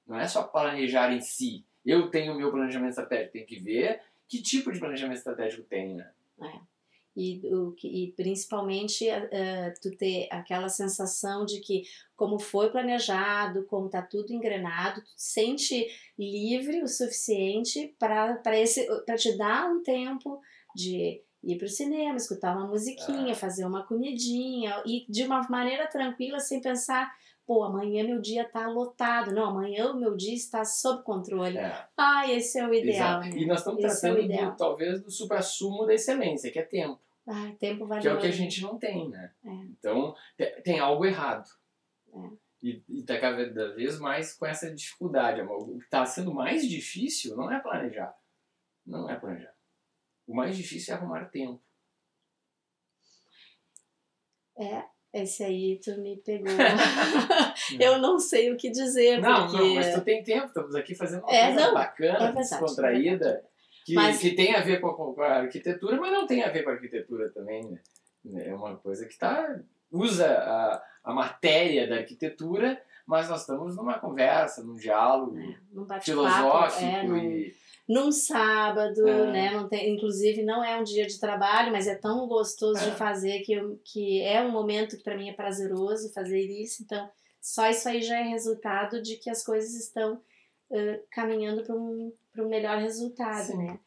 Não 0.07 0.19
é 0.19 0.27
só 0.27 0.45
planejar 0.45 1.13
em 1.13 1.21
si. 1.21 1.67
Eu 1.85 2.11
tenho 2.11 2.33
o 2.35 2.37
meu 2.37 2.51
planejamento 2.51 2.91
estratégico, 2.91 3.33
tem 3.33 3.47
que 3.47 3.59
ver 3.61 4.01
que 4.29 4.41
tipo 4.43 4.71
de 4.73 4.79
planejamento 4.79 5.19
estratégico 5.19 5.63
tem, 5.65 5.95
né? 5.95 6.11
E, 7.17 7.41
o, 7.53 7.75
e 7.83 8.13
principalmente 8.17 9.09
eh, 9.09 9.75
tu 9.83 9.91
ter 9.97 10.29
aquela 10.31 10.69
sensação 10.69 11.45
de 11.45 11.61
que 11.61 11.83
como 12.15 12.39
foi 12.39 12.71
planejado, 12.71 13.65
como 13.67 13.91
tá 13.91 14.01
tudo 14.01 14.33
engrenado, 14.33 15.01
tu 15.03 15.17
te 15.17 15.23
sente 15.23 15.87
livre 16.17 16.83
o 16.83 16.87
suficiente 16.87 17.95
para 17.99 18.37
para 18.37 19.17
te 19.17 19.37
dar 19.37 19.69
um 19.69 19.83
tempo 19.83 20.41
de 20.75 21.21
ir 21.43 21.59
pro 21.59 21.69
cinema, 21.69 22.17
escutar 22.17 22.57
uma 22.57 22.69
musiquinha, 22.69 23.33
Ah. 23.33 23.35
fazer 23.35 23.65
uma 23.65 23.85
comidinha 23.85 24.81
e 24.87 25.05
de 25.09 25.25
uma 25.25 25.43
maneira 25.49 25.89
tranquila 25.89 26.39
sem 26.39 26.61
pensar 26.61 27.11
Pô, 27.51 27.65
amanhã 27.65 28.05
meu 28.05 28.21
dia 28.21 28.49
tá 28.49 28.69
lotado. 28.69 29.33
Não, 29.33 29.47
amanhã 29.49 29.91
o 29.91 29.99
meu 29.99 30.17
dia 30.17 30.37
está 30.37 30.65
sob 30.65 31.03
controle. 31.03 31.59
É. 31.59 31.85
Ah, 31.97 32.31
esse 32.31 32.61
é 32.61 32.65
o 32.65 32.73
ideal. 32.73 33.19
Né? 33.19 33.31
E 33.31 33.45
nós 33.45 33.59
estamos 33.59 33.83
Esse 33.83 33.97
é 33.97 34.01
tratando, 34.13 34.19
do, 34.19 34.33
ideal. 34.33 34.55
talvez, 34.57 35.03
do 35.03 35.11
supra-sumo 35.11 35.85
da 35.85 35.93
excelência, 35.95 36.53
que 36.53 36.61
é 36.61 36.63
tempo. 36.63 37.01
Ah, 37.27 37.51
tempo 37.59 37.87
valioso. 37.87 38.03
Que 38.03 38.09
é 38.09 38.17
o 38.17 38.21
que 38.21 38.27
a 38.29 38.31
gente 38.31 38.63
não 38.63 38.79
tem, 38.79 39.09
né? 39.09 39.33
É. 39.45 39.51
Então, 39.51 40.15
te- 40.37 40.63
tem 40.63 40.79
algo 40.79 41.05
errado. 41.05 41.51
É. 42.15 42.31
E, 42.63 42.85
e 42.89 43.03
tá 43.03 43.19
cada 43.19 43.75
vez 43.75 43.99
mais 43.99 44.33
com 44.33 44.47
essa 44.47 44.73
dificuldade. 44.73 45.41
O 45.41 45.77
que 45.77 45.85
está 45.87 46.07
sendo 46.07 46.33
mais 46.33 46.69
difícil 46.69 47.37
não 47.37 47.51
é 47.51 47.59
planejar. 47.59 48.17
Não 48.87 49.11
é 49.11 49.17
planejar. 49.17 49.53
O 50.25 50.37
mais 50.37 50.57
difícil 50.57 50.95
é 50.95 50.97
arrumar 50.97 51.25
tempo. 51.25 51.61
É, 54.57 54.85
esse 55.13 55.43
aí 55.43 55.81
tu 55.83 56.01
me 56.01 56.17
pegou. 56.19 56.53
eu 57.81 57.99
não 57.99 58.19
sei 58.19 58.53
o 58.53 58.57
que 58.57 58.71
dizer, 58.71 59.21
Não, 59.21 59.47
porque... 59.49 59.57
não, 59.63 59.75
mas 59.75 59.95
tu 59.95 60.01
tem 60.03 60.23
tempo. 60.23 60.47
Estamos 60.47 60.75
aqui 60.75 60.95
fazendo 60.95 61.23
uma 61.25 61.33
É, 61.35 61.47
coisa 61.53 61.67
não, 61.67 61.75
bacana, 61.75 62.09
é 62.13 62.19
verdade, 62.33 62.37
descontraída, 62.49 63.45
que, 63.85 63.95
Mas- 63.95 64.19
que 64.19 64.33
tem 64.35 64.55
a 64.55 64.61
ver 64.61 64.81
com 64.81 64.89
a, 64.89 64.95
com 64.95 65.23
a 65.23 65.39
arquitetura, 65.39 65.97
mas 65.97 66.13
não 66.13 66.27
tem 66.27 66.43
a 66.45 66.51
ver 66.51 66.63
com 66.63 66.71
a 66.71 66.75
arquitetura 66.75 67.31
também, 67.31 67.65
né? 67.71 67.79
É 68.47 68.55
uma 68.55 68.77
coisa 68.77 69.07
que 69.07 69.19
tá, 69.19 69.59
usa 69.91 70.27
a, 70.31 70.83
a 71.05 71.13
matéria 71.15 71.89
da 71.89 71.97
arquitetura, 71.97 72.81
mas 73.07 73.29
nós 73.29 73.41
estamos 73.41 73.75
numa 73.77 73.99
conversa, 73.99 74.63
num 74.63 74.77
diálogo 74.77 75.37
É, 75.39 75.57
num 75.73 75.85
bate-papo, 75.85 76.05
filosófico 76.05 76.85
é, 76.85 77.03
num, 77.03 77.17
e 77.17 77.55
num 77.93 78.13
sábado, 78.13 79.07
É. 79.09 79.33
né? 79.33 79.51
Não 79.51 79.69
tem, 79.69 79.95
inclusive 79.95 80.43
não 80.45 80.63
é 80.63 80.79
um 80.79 80.85
dia 80.85 81.07
de 81.07 81.19
trabalho, 81.19 81.73
mas 81.73 81.89
é 81.89 81.95
tão 81.97 82.29
gostoso 82.29 82.81
É. 82.81 82.91
de 82.91 82.97
fazer 82.97 83.41
que, 83.41 83.53
eu, 83.53 83.81
que 83.85 84.23
é 84.23 84.41
um 84.43 84.51
momento 84.53 84.97
que 84.97 85.03
para 85.03 85.17
mim 85.17 85.29
é 85.29 85.33
prazeroso 85.33 86.13
fazer 86.13 86.41
isso. 86.41 86.83
Então, 86.85 87.11
só 87.41 87.69
isso 87.69 87.89
aí 87.89 88.01
já 88.01 88.19
é 88.19 88.23
resultado 88.23 89.03
de 89.03 89.17
que 89.17 89.29
as 89.29 89.43
coisas 89.45 89.75
estão 89.75 90.21
eh, 90.73 91.01
caminhando 91.11 91.65
para 91.65 91.75
um, 91.75 92.13
pra 92.33 92.45
um 92.45 92.49
melhor 92.49 92.79
resultado, 92.79 93.47
Sim. 93.47 93.57
né? 93.59 93.81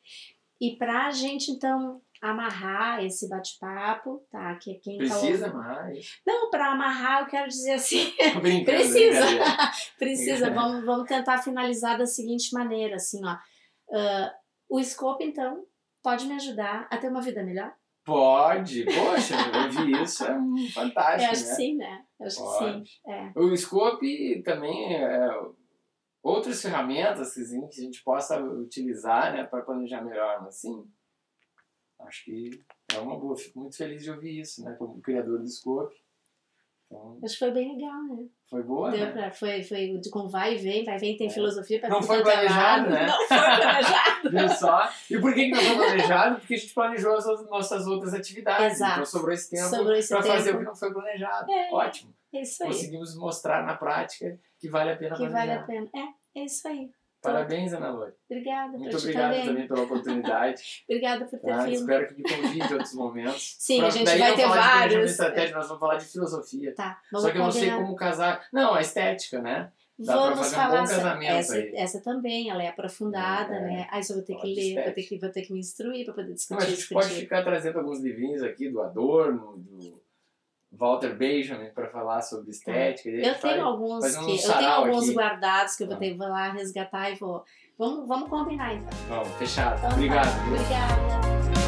E 0.60 0.76
para 0.76 1.08
a 1.08 1.12
gente, 1.12 1.50
então, 1.52 2.02
amarrar 2.22 3.04
esse 3.06 3.30
bate-papo, 3.30 4.22
tá? 4.30 4.54
Que 4.56 4.76
quem 4.76 4.98
tá 4.98 5.04
precisa 5.06 5.46
ouvindo- 5.48 5.58
mais. 5.64 6.20
Não, 6.28 6.50
para 6.50 6.72
amarrar, 6.74 7.22
eu 7.22 7.28
quero 7.28 7.48
dizer 7.48 7.74
assim, 7.74 8.12
Precisa. 8.66 9.20
Precisa, 9.98 10.50
vamos, 10.52 10.86
vamos 10.86 11.08
tentar 11.08 11.38
finalizar 11.42 11.98
da 11.98 12.06
seguinte 12.06 12.54
maneira, 12.54 12.96
assim, 12.98 13.22
ó. 13.26 13.38
Ah, 13.94 14.34
o 14.70 14.84
Scope, 14.84 15.24
então, 15.24 15.66
pode 16.02 16.26
me 16.26 16.34
ajudar 16.36 16.88
a 16.90 16.98
ter 16.98 17.10
uma 17.10 17.22
vida 17.22 17.44
melhor? 17.44 17.74
Pode, 18.06 18.84
poxa, 18.86 19.36
ouvir 19.66 20.02
isso 20.02 20.26
é 20.26 20.36
fantástico, 20.74 21.24
Eu 21.24 21.32
acho 21.32 21.44
né? 21.44 21.50
que 21.50 21.56
sim, 21.56 21.76
né? 21.78 22.06
Eu 22.20 22.26
acho 22.28 22.36
que 22.38 22.50
sim. 22.50 22.58
Pode. 22.74 23.02
É. 23.08 23.32
O 23.40 23.56
Scope 23.56 24.44
também 24.44 24.94
é 24.96 25.30
outras 26.22 26.62
ferramentas 26.62 27.20
assim, 27.38 27.68
que 27.68 27.80
a 27.82 27.84
gente 27.84 28.04
possa 28.04 28.42
utilizar 28.44 29.32
né, 29.34 29.44
para 29.46 29.62
planejar 29.64 30.02
melhor, 30.02 30.42
mas 30.44 30.56
sim, 30.56 30.86
acho 32.02 32.26
que 32.26 32.50
é 32.94 33.00
uma 33.00 33.18
boa. 33.18 33.38
Fico 33.38 33.60
muito 33.60 33.78
feliz 33.78 34.04
de 34.04 34.12
ouvir 34.12 34.40
isso, 34.42 34.64
né, 34.66 34.76
como 34.78 35.02
criador 35.02 35.40
do 35.40 35.48
Scope. 35.48 35.96
Então, 36.88 37.18
Acho 37.24 37.34
que 37.34 37.40
foi 37.40 37.52
bem 37.52 37.74
legal, 37.76 38.04
né? 38.04 38.28
foi 38.50 38.62
boa, 38.62 38.92
Deu 38.92 39.00
né? 39.08 39.12
pra, 39.14 39.32
foi, 39.32 39.64
foi 39.64 39.98
de- 39.98 40.12
com 40.12 40.28
vai 40.28 40.54
e 40.54 40.58
vem, 40.58 40.84
vai 40.84 40.98
e 40.98 41.00
vem, 41.00 41.18
tem 41.18 41.26
É. 41.28 41.30
filosofia 41.30 41.80
pra 41.80 41.90
Não 41.90 41.98
tudo 42.02 42.08
foi 42.08 42.18
quanto 42.18 42.28
é 42.30 42.34
planejado, 42.34 42.90
né? 42.92 43.08
Não 43.08 43.18
foi 43.28 43.28
planejado. 43.38 43.73
Viu 44.40 44.50
só? 44.50 44.90
E 45.10 45.18
por 45.20 45.34
que, 45.34 45.46
que 45.46 45.52
não 45.52 45.62
foi 45.62 45.76
planejado? 45.76 46.36
Porque 46.40 46.54
a 46.54 46.58
gente 46.58 46.74
planejou 46.74 47.16
as 47.18 47.26
nossas 47.50 47.88
outras 47.88 48.14
atividades. 48.14 48.76
Exato. 48.78 48.94
Então 48.94 49.06
sobrou 49.06 49.34
esse 49.34 49.50
tempo 49.50 49.70
para 49.70 50.24
fazer 50.24 50.56
o 50.56 50.58
que 50.60 50.64
não 50.66 50.76
foi 50.76 50.92
planejado. 50.94 51.52
É. 51.52 51.70
Ótimo. 51.72 52.14
É 52.34 52.42
isso 52.42 52.64
aí. 52.64 52.70
Conseguimos 52.70 53.16
mostrar 53.16 53.64
na 53.64 53.76
prática 53.76 54.40
que 54.60 54.68
vale 54.70 54.92
a 54.92 54.96
pena 54.96 55.16
Que 55.16 55.28
planejar. 55.28 55.40
vale 55.40 55.52
a 55.52 55.64
pena. 55.64 55.88
É, 56.36 56.40
é 56.42 56.46
isso 56.46 56.68
aí. 56.68 56.90
Parabéns, 57.22 57.72
Ana 57.72 57.90
Lore. 57.90 58.12
Obrigada 58.30 58.78
Muito 58.78 58.98
obrigado 58.98 59.30
também. 59.32 59.46
também. 59.46 59.68
pela 59.68 59.82
oportunidade. 59.84 60.84
Obrigada 60.90 61.24
por 61.24 61.40
ter 61.40 61.48
Tá? 61.48 61.64
vindo. 61.64 61.74
Espero 61.76 62.08
que 62.08 62.14
me 62.16 62.24
convide 62.24 62.60
em 62.70 62.74
outros 62.74 62.94
momentos. 62.96 63.56
Sim, 63.60 63.78
Pra- 63.78 63.88
a 63.88 63.92
gente 63.92 64.06
vai 64.18 64.36
ter 64.36 64.42
falar 64.42 64.88
de 64.88 64.96
vários. 64.96 65.12
estratégico, 65.12 65.58
nós 65.58 65.68
vamos 65.68 65.80
falar 65.80 65.96
de 65.96 66.06
filosofia. 66.06 66.76
Tá, 66.76 67.00
Só 67.14 67.32
que 67.32 67.38
eu 67.38 67.44
não 67.44 67.52
sei 67.52 67.72
como 67.72 67.96
casar. 67.96 68.46
Não, 68.52 68.74
a 68.74 68.82
estética, 68.82 69.40
né? 69.42 69.72
Dá 70.00 70.16
Vamos 70.16 70.40
fazer 70.40 70.56
um 70.56 70.60
falar 70.60 71.16
bom 71.18 71.22
essa- 71.24 71.54
aí. 71.56 71.72
essa 71.76 72.02
também, 72.02 72.50
ela 72.50 72.64
é 72.64 72.68
aprofundada, 72.68 73.54
É. 73.56 73.62
né? 73.62 73.88
Aí 73.92 74.04
só 74.04 74.16
vou 74.16 74.24
ter 74.24 74.36
que 74.38 74.54
ler, 74.56 74.84
vou 74.86 74.94
ter 74.94 75.04
que, 75.04 75.20
vou 75.20 75.30
ter 75.30 75.42
que 75.44 75.54
me 75.54 75.60
instruir 75.60 76.04
para 76.06 76.16
poder 76.16 76.30
Não, 76.30 76.34
discutir 76.36 76.64
a 76.64 76.66
gente 76.68 76.80
isso 76.80 76.94
pode 76.94 77.10
ficar 77.10 77.44
trazendo 77.44 77.78
alguns 77.80 78.00
livrinhos 78.02 78.42
aqui 78.42 78.70
do 78.70 78.82
Adorno, 78.82 79.58
do 79.58 80.02
Walter 80.72 81.16
Benjamin 81.16 81.70
para 81.70 81.88
falar 81.90 82.24
sobre 82.24 82.50
estética. 82.50 83.08
a 83.10 83.14
Eu 83.14 83.36
tenho 83.40 83.64
alguns 83.66 84.04
um 84.18 84.26
que 84.26 84.44
eu 84.44 84.54
tenho 84.58 84.70
alguns 84.72 85.04
aqui. 85.04 85.14
guardados 85.14 85.76
que 85.76 85.84
eu 85.84 85.88
vou 85.88 85.96
Ah. 85.96 86.00
ter 86.00 86.18
vou 86.18 86.28
lá 86.28 86.52
resgatar 86.52 87.12
e 87.12 87.16
vou. 87.16 87.44
Vamos, 87.78 88.08
vamos 88.08 88.28
combinar 88.30 88.74
então. 88.74 88.90
Vamos, 89.08 89.30
fechado. 89.38 89.78
Então 89.78 89.90
tá. 89.92 89.96
Obrigado. 89.96 90.44
viu? 90.46 90.54
Obrigada. 90.56 91.63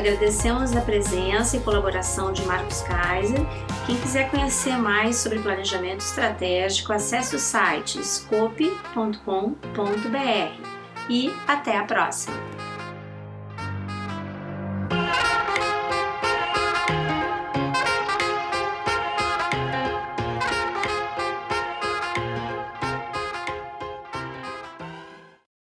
Agradecemos 0.00 0.74
a 0.74 0.80
presença 0.80 1.58
e 1.58 1.60
colaboração 1.60 2.32
de 2.32 2.42
Marcos 2.46 2.80
Kaiser. 2.82 3.40
Quem 3.86 3.96
quiser 3.96 4.30
conhecer 4.30 4.76
mais 4.76 5.16
sobre 5.16 5.38
planejamento 5.40 6.00
estratégico, 6.00 6.92
acesse 6.92 7.36
o 7.36 7.38
site 7.38 8.02
scope.com.br 8.02 9.20
e 11.08 11.34
até 11.46 11.76
a 11.76 11.84
próxima! 11.84 12.69